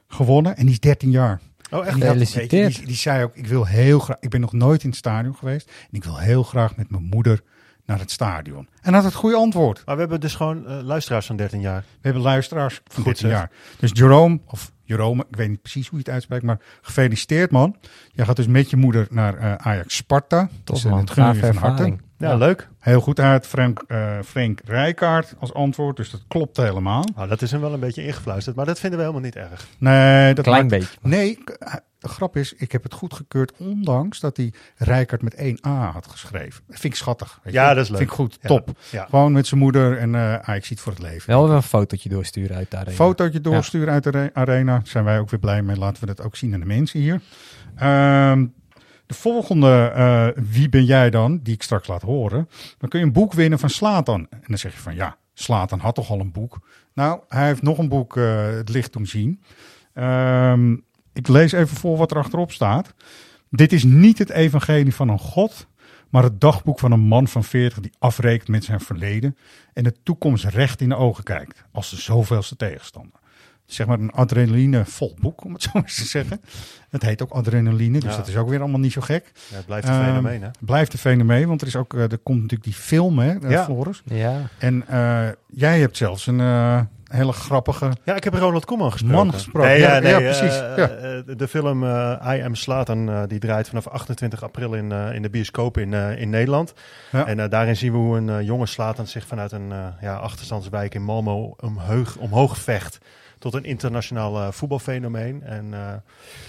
gewonnen 0.07 0.57
en 0.57 0.63
die 0.63 0.73
is 0.73 0.79
13 0.79 1.11
jaar. 1.11 1.39
Oh, 1.71 1.85
echt? 1.85 1.93
Die, 1.95 2.03
Gefeliciteerd. 2.03 2.71
je, 2.73 2.77
die, 2.77 2.87
die 2.87 2.95
zei 2.95 3.23
ook, 3.23 3.35
ik 3.35 3.47
wil 3.47 3.65
heel 3.65 3.99
graag, 3.99 4.17
ik 4.19 4.29
ben 4.29 4.41
nog 4.41 4.53
nooit 4.53 4.83
in 4.83 4.89
het 4.89 4.97
stadion 4.97 5.35
geweest 5.35 5.67
en 5.69 5.97
ik 5.97 6.03
wil 6.03 6.17
heel 6.17 6.43
graag 6.43 6.75
met 6.75 6.89
mijn 6.89 7.03
moeder 7.03 7.43
naar 7.87 7.99
het 7.99 8.11
stadion. 8.11 8.67
En 8.81 8.93
had 8.93 9.03
het 9.03 9.13
goede 9.13 9.35
antwoord. 9.35 9.81
Maar 9.85 9.95
we 9.95 10.01
hebben 10.01 10.19
dus 10.19 10.35
gewoon 10.35 10.67
eh, 10.67 10.79
luisteraars 10.83 11.25
van 11.25 11.35
13 11.35 11.61
jaar. 11.61 11.79
We 11.81 11.97
hebben 12.01 12.21
luisteraars 12.21 12.73
van 12.83 13.03
Goed 13.03 13.03
13 13.05 13.29
zeg. 13.29 13.37
jaar. 13.37 13.51
Dus 13.79 13.91
Jerome, 13.93 14.39
of 14.47 14.71
Jerome, 14.83 15.25
ik 15.29 15.35
weet 15.35 15.49
niet 15.49 15.61
precies 15.61 15.87
hoe 15.87 15.97
je 15.97 16.03
het 16.03 16.13
uitspreekt, 16.13 16.43
maar 16.43 16.59
gefeliciteerd 16.81 17.51
man. 17.51 17.75
Jij 18.11 18.25
gaat 18.25 18.35
dus 18.35 18.47
met 18.47 18.69
je 18.69 18.77
moeder 18.77 19.07
naar 19.09 19.37
eh, 19.37 19.53
Ajax 19.55 19.95
Sparta. 19.95 20.49
Top 20.63 20.75
Dus, 20.75 20.85
eh, 20.85 20.91
man, 20.91 21.09
gave 21.09 21.45
van 21.45 21.55
harte. 21.55 21.95
Ja, 22.17 22.35
leuk. 22.35 22.69
Heel 22.79 23.01
goed 23.01 23.19
uit, 23.19 23.47
Frank, 23.47 23.83
eh 23.87 24.17
Frank 24.25 24.59
Rijkaard 24.65 25.33
als 25.39 25.53
antwoord, 25.53 25.95
dus 25.97 26.09
dat 26.09 26.23
klopt 26.27 26.57
helemaal. 26.57 27.03
Nou, 27.15 27.27
dat 27.27 27.41
is 27.41 27.51
hem 27.51 27.61
wel 27.61 27.73
een 27.73 27.79
beetje 27.79 28.05
ingefluisterd, 28.05 28.55
maar 28.55 28.65
dat 28.65 28.79
vinden 28.79 28.99
we 28.99 29.05
helemaal 29.05 29.25
niet 29.25 29.35
erg. 29.35 29.67
Nee, 29.77 30.33
dat 30.33 30.45
Klein 30.45 30.65
maakt- 30.67 30.79
beetje. 30.79 30.97
Nee, 31.01 31.37
eh, 31.59 31.73
de 32.07 32.13
grap 32.13 32.35
is, 32.37 32.53
ik 32.53 32.71
heb 32.71 32.83
het 32.83 32.93
goedgekeurd, 32.93 33.53
ondanks 33.57 34.19
dat 34.19 34.37
hij 34.37 34.53
Rijkaard 34.75 35.21
met 35.21 35.35
1A 35.35 35.91
had 35.91 36.07
geschreven. 36.07 36.63
Vind 36.69 36.83
ik 36.83 36.95
schattig. 36.95 37.39
weet 37.43 37.53
Ja, 37.53 37.69
je. 37.69 37.75
dat 37.75 37.83
is 37.83 37.89
leuk. 37.89 37.97
Vind 37.99 38.09
ik 38.09 38.15
goed, 38.15 38.37
Ja, 38.41 38.47
top. 38.47 38.69
ja. 38.91 39.05
Gewoon 39.09 39.31
met 39.31 39.47
zijn 39.47 39.59
moeder 39.59 39.97
en 39.97 40.15
eh 40.15 40.35
Ajax 40.35 40.67
ziet 40.67 40.79
voor 40.79 40.91
het 40.93 41.01
leven. 41.01 41.29
Wel 41.29 41.51
een 41.51 41.63
fotootje 41.63 42.09
doorsturen 42.09 42.55
uit 42.55 42.71
de 42.71 42.77
arena. 42.77 42.95
Fotootje 42.95 43.41
doorsturen 43.41 43.93
uit 43.93 44.03
de 44.03 44.09
re- 44.09 44.29
arena. 44.33 44.81
Zijn 44.83 45.03
wij 45.03 45.19
ook 45.19 45.29
weer 45.29 45.39
blij 45.39 45.61
mee. 45.61 45.75
Laten 45.77 45.99
we 45.99 46.05
dat 46.15 46.21
ook 46.25 46.35
zien 46.35 46.53
aan 46.53 46.59
de 46.59 46.65
mensen 46.65 46.99
hier. 46.99 47.21
Ehm, 47.75 48.45
de 49.05 49.13
volgende, 49.13 49.91
eh, 49.95 50.27
wie 50.51 50.69
ben 50.69 50.85
jij 50.85 51.09
dan? 51.09 51.39
Die 51.43 51.53
ik 51.53 51.63
straks 51.63 51.87
laat 51.87 52.01
horen. 52.01 52.49
Dan 52.77 52.89
kun 52.89 52.99
je 52.99 53.05
een 53.05 53.11
boek 53.13 53.33
winnen 53.33 53.59
van 53.59 53.69
Slatan. 53.69 54.27
En 54.29 54.41
dan 54.47 54.57
zeg 54.57 54.73
je 54.73 54.79
van 54.79 54.95
ja, 54.95 55.17
Slatan 55.33 55.79
had 55.79 55.95
toch 55.95 56.09
al 56.09 56.19
een 56.19 56.31
boek. 56.31 56.59
Nou, 56.93 57.19
hij 57.27 57.45
heeft 57.47 57.61
nog 57.61 57.77
een 57.77 57.89
boek 57.89 58.17
eh, 58.17 58.45
het 58.45 58.69
licht 58.69 58.93
doen 58.93 59.05
zien. 59.05 59.41
Ehm, 59.93 60.75
ik 61.17 61.27
lees 61.27 61.51
even 61.51 61.77
voor 61.77 61.97
wat 61.97 62.11
er 62.11 62.17
achterop 62.17 62.51
staat. 62.51 62.93
Dit 63.49 63.73
is 63.73 63.83
niet 63.83 64.17
het 64.17 64.29
evangelie 64.29 64.95
van 64.95 65.09
een 65.09 65.19
God, 65.19 65.67
maar 66.09 66.23
het 66.23 66.41
dagboek 66.41 66.79
van 66.79 66.91
een 66.91 66.99
man 66.99 67.27
van 67.27 67.43
40 67.43 67.79
die 67.79 67.91
afrekent 67.99 68.47
met 68.47 68.63
zijn 68.63 68.79
verleden 68.79 69.37
en 69.73 69.83
de 69.83 69.95
toekomst 70.03 70.43
recht 70.45 70.81
in 70.81 70.89
de 70.89 70.95
ogen 70.95 71.23
kijkt, 71.23 71.63
als 71.71 71.89
de 71.89 71.95
zoveelste 71.95 72.55
tegenstander. 72.55 73.19
Zeg 73.65 73.87
maar 73.87 73.99
een 73.99 74.11
adrenaline 74.11 74.85
vol 74.85 75.17
boek, 75.21 75.43
om 75.43 75.53
het 75.53 75.61
zo 75.63 75.69
eens 75.73 75.95
te 75.95 76.05
zeggen. 76.05 76.41
Het 76.89 77.01
heet 77.01 77.21
ook 77.21 77.31
adrenaline, 77.31 77.99
dus 77.99 78.11
Ja. 78.11 78.17
dat 78.17 78.27
is 78.27 78.35
ook 78.37 78.49
weer 78.49 78.59
allemaal 78.59 78.79
niet 78.79 78.91
zo 78.91 79.01
gek. 79.01 79.31
Ja, 79.49 79.55
het 79.55 79.65
blijft 79.65 79.87
een 79.87 79.93
Ehm, 79.93 80.03
fenomeen, 80.05 80.41
hè? 80.41 80.49
Blijft 80.59 80.93
een 80.93 80.99
fenomeen, 80.99 81.47
want 81.47 81.61
er, 81.61 81.67
is 81.67 81.75
ook, 81.75 81.93
eh, 81.93 82.01
er 82.01 82.17
komt 82.17 82.41
natuurlijk 82.41 82.63
die 82.63 82.73
film, 82.73 83.19
hè, 83.19 83.39
eh, 83.39 83.49
Ja. 83.49 83.63
Floris. 83.63 84.01
Ja. 84.05 84.41
En 84.57 84.87
eh, 84.87 85.27
jij 85.47 85.79
hebt 85.79 85.97
zelfs 85.97 86.27
een 86.27 86.39
eh, 86.39 86.81
hele 87.07 87.31
grappige 87.31 87.91
Ja, 88.03 88.15
ik 88.15 88.23
heb 88.23 88.33
Ronald 88.33 88.65
Koeman 88.65 88.91
gesproken. 88.91 89.17
man 89.17 89.33
gesproken. 89.33 89.69
Nee, 89.69 89.79
ja, 89.79 89.93
ja, 89.93 89.99
nee, 89.99 90.11
ja, 90.11 90.17
eh, 90.19 90.23
precies. 90.23 90.59
eh, 90.59 90.77
ja. 90.77 90.87
eh, 90.87 91.37
de 91.37 91.47
film 91.47 91.83
eh, 91.83 92.35
I 92.37 92.43
Am 92.43 92.55
Slatan, 92.55 93.09
eh, 93.09 93.21
die 93.27 93.39
draait 93.39 93.67
vanaf 93.67 93.87
28 93.87 94.43
april 94.43 94.73
in, 94.73 94.91
eh, 94.91 95.13
in 95.15 95.21
de 95.21 95.29
bioscoop 95.29 95.77
in, 95.77 95.93
eh, 95.93 96.19
in 96.21 96.29
Nederland. 96.29 96.73
Ja. 97.11 97.25
En 97.27 97.39
eh, 97.39 97.49
daarin 97.49 97.75
zien 97.75 97.91
we 97.91 97.97
hoe 97.97 98.17
een 98.17 98.29
eh, 98.29 98.41
jonge 98.41 98.65
Slatan 98.65 99.07
zich 99.07 99.25
vanuit 99.27 99.51
een 99.51 99.71
eh, 99.71 99.77
ja, 100.01 100.15
achterstandswijk 100.15 100.93
in 100.95 101.03
Malmo 101.03 101.55
omhoog, 101.59 102.15
omhoog 102.17 102.57
vecht 102.57 102.97
tot 103.39 103.53
een 103.53 103.63
internationaal 103.63 104.37
eh, 104.37 104.51
voetbalfenomeen. 104.51 105.43
En 105.43 105.73
eh, 105.73 105.93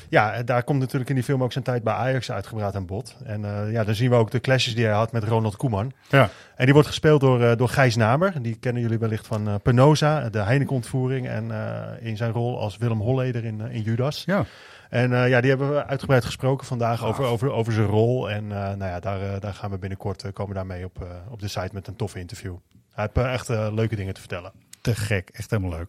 ja, 0.09 0.43
daar 0.43 0.63
komt 0.63 0.79
natuurlijk 0.79 1.09
in 1.09 1.15
die 1.15 1.25
film 1.25 1.43
ook 1.43 1.53
zijn 1.53 1.65
tijd 1.65 1.83
bij 1.83 1.93
Ajax 1.93 2.31
uitgebreid 2.31 2.75
aan 2.75 2.87
bod. 2.87 3.17
En 3.25 3.45
eh, 3.45 3.73
ja, 3.73 3.85
dan 3.85 3.95
zien 3.95 4.11
we 4.11 4.17
ook 4.17 4.31
de 4.31 4.41
clashes 4.41 4.75
die 4.75 4.85
hij 4.85 4.95
had 4.95 5.13
met 5.13 5.25
Ronald 5.25 5.57
Koeman. 5.57 5.93
Ja. 6.09 6.31
En 6.57 6.65
die 6.65 6.75
wordt 6.75 6.89
gespeeld 6.89 7.21
door, 7.21 7.57
door 7.57 7.69
Gijs 7.69 7.97
Namer. 7.97 8.43
Die 8.43 8.57
kennen 8.57 8.83
jullie 8.83 8.99
wellicht 8.99 9.27
van 9.27 9.61
Penosa, 9.63 10.29
de 10.29 10.39
Heineken-ontvoering. 10.39 11.29
En 11.29 11.51
in 12.01 12.17
zijn 12.17 12.33
rol 12.33 12.61
als 12.61 12.77
Willem 12.77 13.01
Holleder 13.01 13.45
in, 13.45 13.61
in 13.61 13.83
Judas. 13.83 14.23
Ja. 14.27 14.45
En 14.91 15.11
ja, 15.11 15.41
die 15.41 15.51
hebben 15.51 15.75
we 15.75 15.87
uitgebreid 15.87 16.25
gesproken 16.25 16.67
vandaag 16.67 17.05
over, 17.05 17.25
over, 17.25 17.51
over 17.51 17.73
zijn 17.73 17.87
rol. 17.87 18.31
En 18.31 18.47
nou 18.47 18.85
ja, 18.85 19.01
daar, 19.01 19.41
daar 19.41 19.55
gaan 19.55 19.71
we 19.71 19.79
binnenkort 19.79 20.33
komen 20.33 20.55
daarmee 20.55 20.85
op, 20.85 21.07
op 21.31 21.41
de 21.41 21.49
site 21.49 21.71
met 21.73 21.87
een 21.87 21.97
toffe 21.97 22.19
interview. 22.19 22.57
Hij 22.93 23.09
heeft 23.13 23.29
echt 23.29 23.49
leuke 23.49 23.97
dingen 23.97 24.15
te 24.15 24.21
vertellen. 24.21 24.53
Te 24.81 24.95
gek, 24.95 25.31
echt 25.33 25.51
helemaal 25.51 25.79
leuk. 25.79 25.89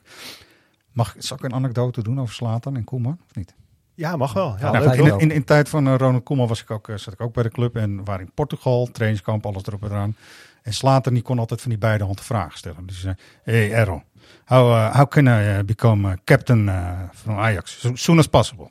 Mag, 0.91 1.15
zal 1.17 1.37
ik 1.37 1.43
een 1.43 1.53
anekdote 1.53 2.03
doen 2.03 2.19
over 2.21 2.33
Slatan 2.33 2.75
en 2.75 2.83
Koeman, 2.83 3.19
of 3.25 3.35
niet? 3.35 3.55
Ja, 3.93 4.15
mag 4.15 4.33
wel. 4.33 4.55
Ja, 4.59 4.71
Nou, 4.71 4.97
in, 4.97 5.05
in, 5.05 5.19
in 5.19 5.39
de 5.39 5.43
tijd 5.43 5.69
van 5.69 5.87
eh, 5.87 5.95
Ronald 5.97 6.23
Koeman 6.23 6.47
was 6.47 6.61
ik 6.61 6.71
ook, 6.71 6.89
eh, 6.89 6.95
zat 6.95 7.13
ik 7.13 7.21
ook 7.21 7.33
bij 7.33 7.43
de 7.43 7.49
club 7.49 7.75
en 7.75 8.03
waren 8.03 8.25
in 8.25 8.31
Portugal, 8.33 8.89
trainingskamp, 8.91 9.45
alles 9.45 9.65
erop 9.65 9.83
en 9.83 9.89
eraan. 9.89 10.15
En 10.61 10.73
Slater 10.73 11.13
die 11.13 11.21
kon 11.21 11.39
altijd 11.39 11.61
van 11.61 11.69
die 11.69 11.79
beide 11.79 12.03
handen 12.03 12.23
vragen 12.23 12.57
stellen. 12.57 12.85
Dus 12.85 12.99
zei, 13.01 13.15
hey 13.43 13.71
Errol, 13.71 14.03
how, 14.45 14.71
uh, 14.71 14.95
how 14.95 15.07
can 15.07 15.25
I 15.25 15.57
uh, 15.57 15.59
become 15.65 16.17
captain 16.23 16.71
from 17.13 17.37
Ajax? 17.37 17.79
So 17.79 17.91
soon 17.95 18.17
as 18.17 18.27
possible. 18.27 18.69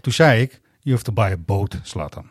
Toen 0.00 0.12
zei 0.12 0.42
ik, 0.42 0.60
you 0.80 0.94
have 0.94 1.04
to 1.04 1.12
buy 1.12 1.30
a 1.32 1.36
boat, 1.36 1.78
Slatan. 1.82 2.30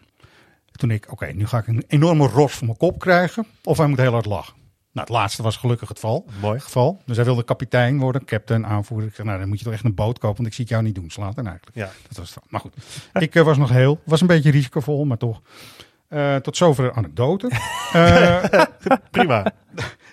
Toen 0.72 0.92
ik, 0.92 1.12
oké, 1.12 1.26
nu 1.26 1.48
ga 1.48 1.58
ik 1.58 1.68
een 1.68 1.84
enorme 1.88 2.28
ros 2.28 2.54
voor 2.54 2.66
mijn 2.66 2.78
kop 2.78 3.00
krijgen 3.00 3.46
of 3.64 3.78
hij 3.78 3.88
moet 3.88 4.00
heel 4.00 4.12
hard 4.12 4.26
lachen. 4.26 4.54
Nou, 4.94 5.08
het 5.08 5.18
laatste 5.18 5.44
was 5.44 5.58
gelukkig 5.58 5.88
het 5.88 6.00
geval. 6.00 6.26
Mooi. 6.42 6.60
geval. 6.60 7.02
Dus 7.06 7.16
hij 7.16 7.26
wilde 7.26 7.44
kapitein 7.44 8.00
worden, 8.00 8.26
captain, 8.26 8.66
aanvoerder. 8.66 9.08
Ik 9.08 9.16
zei, 9.16 9.28
nou, 9.28 9.40
dan 9.40 9.50
moet 9.50 9.58
je 9.58 9.64
toch 9.64 9.74
echt 9.74 9.84
een 9.84 9.96
boot 9.96 10.20
kopen, 10.20 10.38
want 10.38 10.48
ik 10.48 10.54
zie 10.54 10.64
het 10.64 10.74
jou 10.74 10.84
niet 10.84 10.96
doen, 10.96 11.10
Slatan 11.10 11.48
eigenlijk. 11.48 11.78
Ja. 11.78 11.90
Dat 12.08 12.18
was 12.18 12.36
het. 12.36 12.44
Maar 12.50 12.60
goed, 12.60 12.74
ik 13.26 13.36
eh, 13.36 13.44
was 13.44 13.58
nog 13.58 13.70
heel. 13.70 14.00
Was 14.04 14.22
een 14.22 14.28
beetje 14.28 14.52
risicovol, 14.52 15.06
maar 15.06 15.18
toch. 15.18 15.42
Eh, 16.08 16.36
tot 16.36 16.58
zover 16.58 16.84
de 16.84 16.94
anekdote. 16.94 17.50
Eh, 17.92 18.44
Prima. 19.12 19.54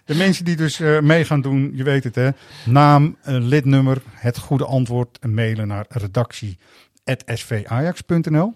de 0.05 0.15
mensen 0.15 0.45
die 0.45 0.57
dus 0.57 0.79
mee 1.01 1.25
gaan 1.25 1.41
doen, 1.41 1.71
je 1.75 1.83
weet 1.83 2.05
het 2.05 2.15
hè. 2.15 2.31
Naam, 2.65 3.17
lidnummer, 3.23 4.03
het 4.13 4.39
goede 4.39 4.65
antwoord 4.65 5.19
en 5.19 5.35
mailen 5.35 5.69
naar 5.69 5.87
redactie.svajax.nl. 5.89 8.55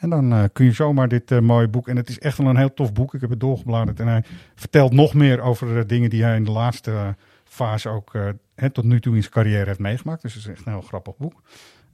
En 0.00 0.10
dan 0.10 0.32
eh, 0.32 0.44
kun 0.52 0.64
je 0.64 0.72
zomaar 0.72 1.08
dit 1.08 1.30
eh, 1.30 1.38
mooie 1.38 1.68
boek. 1.68 1.88
En 1.88 1.96
het 1.96 2.08
is 2.08 2.18
echt 2.18 2.38
wel 2.38 2.46
een 2.46 2.56
heel 2.56 2.74
tof 2.74 2.92
boek. 2.92 3.14
Ik 3.14 3.20
heb 3.20 3.30
het 3.30 3.40
doorgebladerd. 3.40 4.00
En 4.00 4.06
hij 4.06 4.24
vertelt 4.54 4.92
nog 4.92 5.14
meer 5.14 5.40
over 5.40 5.74
de 5.74 5.86
dingen 5.86 6.10
die 6.10 6.22
hij 6.22 6.36
in 6.36 6.44
de 6.44 6.50
laatste 6.50 6.90
eh, 6.90 7.08
fase 7.50 7.88
ook 7.88 8.14
eh, 8.14 8.28
hè, 8.54 8.70
tot 8.70 8.84
nu 8.84 9.00
toe 9.00 9.14
in 9.14 9.20
zijn 9.20 9.32
carrière 9.32 9.64
heeft 9.64 9.78
meegemaakt. 9.78 10.22
Dus 10.22 10.34
het 10.34 10.42
is 10.42 10.48
echt 10.48 10.66
een 10.66 10.72
heel 10.72 10.80
grappig 10.80 11.16
boek. 11.16 11.42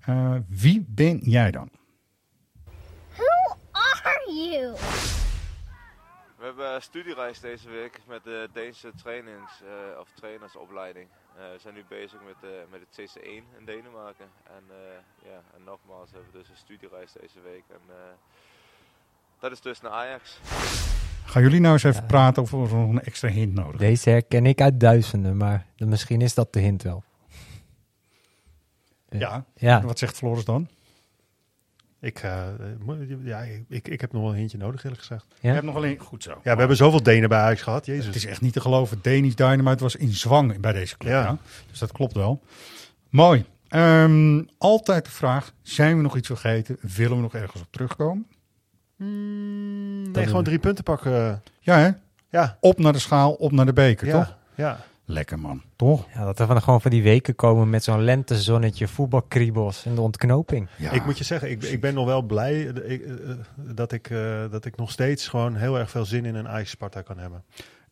Eh, 0.01 0.35
wie 0.49 0.85
ben 0.89 1.19
jij 1.19 1.51
dan? 1.51 1.71
Who 3.17 3.57
are 3.71 4.33
you? 4.33 4.73
We 6.39 6.45
hebben 6.45 6.75
een 6.75 6.83
studiereis 6.83 7.41
deze 7.41 7.69
week 7.69 8.01
met 8.07 8.25
de 8.25 8.49
Deense 8.53 8.93
trainings, 9.03 9.63
eh, 9.63 10.01
of 10.01 10.09
trainersopleiding. 10.15 11.09
Eh, 11.37 11.43
we 11.53 11.59
zijn 11.59 11.75
nu 11.75 11.85
bezig 11.89 12.21
met, 12.25 12.51
eh, 12.51 12.51
met 12.71 12.81
het 12.81 12.91
CC1 12.97 13.45
in 13.59 13.65
Denemarken. 13.65 14.27
En, 14.45 14.65
eh, 14.69 15.31
ja, 15.31 15.41
en 15.57 15.65
nogmaals 15.65 16.11
hebben 16.11 16.31
we 16.33 16.39
dus 16.39 16.49
een 16.49 16.57
studiereis 16.57 17.13
deze 17.21 17.41
week. 17.41 17.65
En, 17.69 17.81
eh, 17.89 18.15
dat 19.41 19.53
is 19.53 19.61
dus 19.61 19.81
naar 19.81 19.93
Ajax. 19.93 20.41
Gaan 21.25 21.43
jullie 21.43 21.61
nou 21.61 21.73
eens 21.73 21.83
even 21.85 22.07
praten 22.07 22.43
of 22.43 22.53
er 22.53 22.59
nog 22.59 22.71
een 22.71 23.03
extra 23.03 23.29
hint 23.29 23.55
nodig 23.55 23.73
is? 23.73 23.79
Deze 23.79 24.11
herken 24.11 24.47
ik 24.47 24.61
uit 24.61 24.81
duizenden, 24.81 25.37
maar 25.37 25.67
misschien 25.77 26.21
is 26.21 26.35
dat 26.35 26.53
de 26.53 26.61
hint 26.61 26.83
wel. 26.83 27.03
Ja. 29.09 29.45
Ja. 29.55 29.83
Wat 29.83 29.99
zegt 29.99 30.17
Floris 30.17 30.45
dan? 30.45 30.69
Ik, 32.07 32.19
eh, 32.19 32.45
ja, 33.25 33.41
ik, 33.69 33.89
ik 33.89 34.01
heb 34.01 34.13
nog 34.13 34.23
wel 34.23 34.31
een 34.31 34.37
hintje 34.37 34.59
nodig, 34.59 34.83
eerlijk 34.85 35.01
gezegd. 35.01 35.27
Je 35.41 35.49
hebt 35.49 35.65
nog 35.65 35.77
alleen 35.77 35.99
goed 35.99 36.23
zo. 36.23 36.31
Ja, 36.31 36.53
we 36.53 36.59
hebben 36.59 36.77
zoveel 36.77 37.03
Denen 37.03 37.29
bij 37.29 37.39
Ajax 37.39 37.63
gehad. 37.63 37.87
Jezus. 37.87 38.07
Het 38.07 38.15
is 38.15 38.27
echt 38.27 38.41
niet 38.41 38.53
te 38.53 38.61
geloven. 38.61 38.99
Danish 39.03 39.35
Dynamite 39.35 39.83
was 39.83 39.97
in 39.97 40.13
zwang 40.13 40.61
bij 40.61 40.73
deze 40.73 40.97
club. 40.97 41.13
Ja. 41.13 41.23
Ja. 41.23 41.39
Dus 41.71 41.79
dat 41.79 41.93
klopt 41.93 42.13
wel. 42.15 42.43
Mooi. 43.11 43.45
Ehm, 43.69 44.43
altijd 44.59 45.05
de 45.05 45.11
vraag, 45.11 45.53
zijn 45.63 45.97
we 45.97 46.03
nog 46.03 46.17
iets 46.17 46.27
vergeten? 46.27 46.77
Willen 46.81 47.17
we 47.17 47.23
nog 47.23 47.35
ergens 47.35 47.63
op 47.63 47.69
terugkomen? 47.71 48.27
Nee, 50.13 50.27
gewoon 50.27 50.45
drie 50.45 50.59
punten 50.59 50.85
pakken. 50.85 51.43
Ja, 51.61 51.79
hè? 51.79 51.91
Ja. 52.31 52.57
Op 52.61 52.79
naar 52.79 52.93
de 52.93 52.99
schaal, 52.99 53.33
op 53.33 53.53
naar 53.53 53.67
de 53.67 53.73
beker, 53.73 54.07
Ja, 54.07 54.13
toch? 54.25 54.37
ja. 54.55 54.79
Lekker 55.09 55.39
man, 55.39 55.63
toch? 55.77 56.07
Ja, 56.15 56.25
dat 56.25 56.39
er 56.39 56.47
van, 56.47 56.63
gewoon 56.63 56.81
van 56.81 56.91
die 56.91 57.03
weken 57.03 57.35
komen 57.35 57.71
met 57.71 57.85
zo'n 57.85 58.03
lentezonnetje, 58.03 58.89
voetbalkriebels 58.89 59.85
en 59.85 59.95
de 59.95 60.01
ontknoping. 60.01 60.69
Ik 60.93 61.05
moet 61.05 61.19
je 61.19 61.25
zeggen, 61.25 61.51
ik, 61.51 61.63
ik 61.63 61.81
ben 61.81 61.95
nog 61.95 62.07
wel 62.07 62.23
blij 62.23 62.69
eh, 62.69 62.91
ik, 62.93 63.03
eh, 63.03 63.31
eh, 63.31 63.37
dat, 63.57 63.93
ik, 63.93 64.11
eh, 64.11 64.51
dat 64.51 64.65
ik 64.65 64.77
nog 64.77 64.91
steeds 64.91 65.29
gewoon 65.29 65.55
heel 65.55 65.79
erg 65.79 65.91
veel 65.91 66.05
zin 66.05 66.25
in 66.25 66.35
een 66.35 66.49
Ajax 66.49 66.71
Sparta 66.71 67.03
kan 67.03 67.19
hebben. 67.19 67.45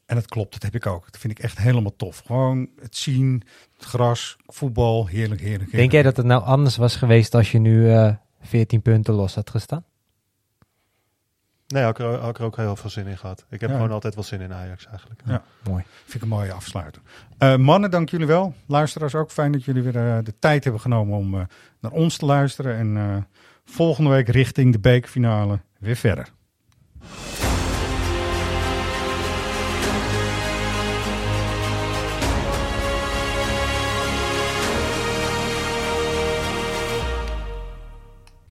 En 0.07 0.15
dat 0.15 0.27
klopt, 0.27 0.53
dat 0.53 0.63
heb 0.63 0.75
ik 0.75 0.87
ook. 0.87 1.05
Dat 1.05 1.21
vind 1.21 1.39
ik 1.39 1.45
echt 1.45 1.59
helemaal 1.59 1.97
tof. 1.97 2.23
Gewoon 2.27 2.69
het 2.81 2.97
zien, 2.97 3.43
het 3.77 3.85
gras, 3.85 4.37
voetbal, 4.47 5.07
heerlijk, 5.07 5.41
heerlijk. 5.41 5.71
Denk 5.71 5.93
jij 5.93 6.03
dat 6.03 6.17
het 6.17 6.27
nou 6.27 6.43
anders 6.43 6.77
was 6.77 6.97
geweest 6.97 7.35
als 7.35 7.53
je 7.53 7.59
nu 7.59 7.91
eh 7.91 8.15
14 8.41 8.83
punten 8.83 9.15
los 9.15 9.35
had 9.35 9.51
gestaan? 9.51 9.85
Nee, 11.67 11.83
had 11.83 11.99
ik, 11.99 12.05
er, 12.07 12.19
had 12.19 12.31
ik 12.31 12.39
er 12.39 12.45
ook 12.45 12.57
heel 12.57 12.77
veel 12.77 12.91
zin 12.91 13.07
in 13.07 13.19
gehad. 13.19 13.45
Ik 13.51 13.61
heb 13.61 13.71
Ja. 13.71 13.77
gewoon 13.77 13.91
altijd 13.93 14.15
wel 14.15 14.25
zin 14.25 14.41
in 14.41 14.53
Ajax 14.53 14.87
eigenlijk. 14.87 15.21
Ja. 15.25 15.43
Mooi. 15.69 15.85
Vind 16.03 16.15
ik 16.15 16.23
een 16.23 16.29
mooie 16.29 16.53
afsluiter. 16.53 17.03
Eh, 17.39 17.57
mannen, 17.57 17.91
dank 17.91 18.09
jullie 18.09 18.27
wel. 18.27 18.55
Luisteraars 18.67 19.15
ook. 19.15 19.31
Fijn 19.31 19.53
dat 19.53 19.65
jullie 19.65 19.83
weer 19.83 19.97
eh, 19.97 20.19
de 20.23 20.35
tijd 20.39 20.63
hebben 20.65 20.81
genomen 20.83 21.19
om 21.19 21.35
eh, 21.35 21.41
naar 21.81 21.93
ons 21.93 22.17
te 22.17 22.25
luisteren. 22.27 22.77
En 22.77 22.97
eh, 22.97 23.17
volgende 23.65 24.11
week 24.11 24.29
richting 24.29 24.73
de 24.73 24.79
bekerfinale 24.81 25.59
weer 25.79 25.97
verder. 25.97 26.29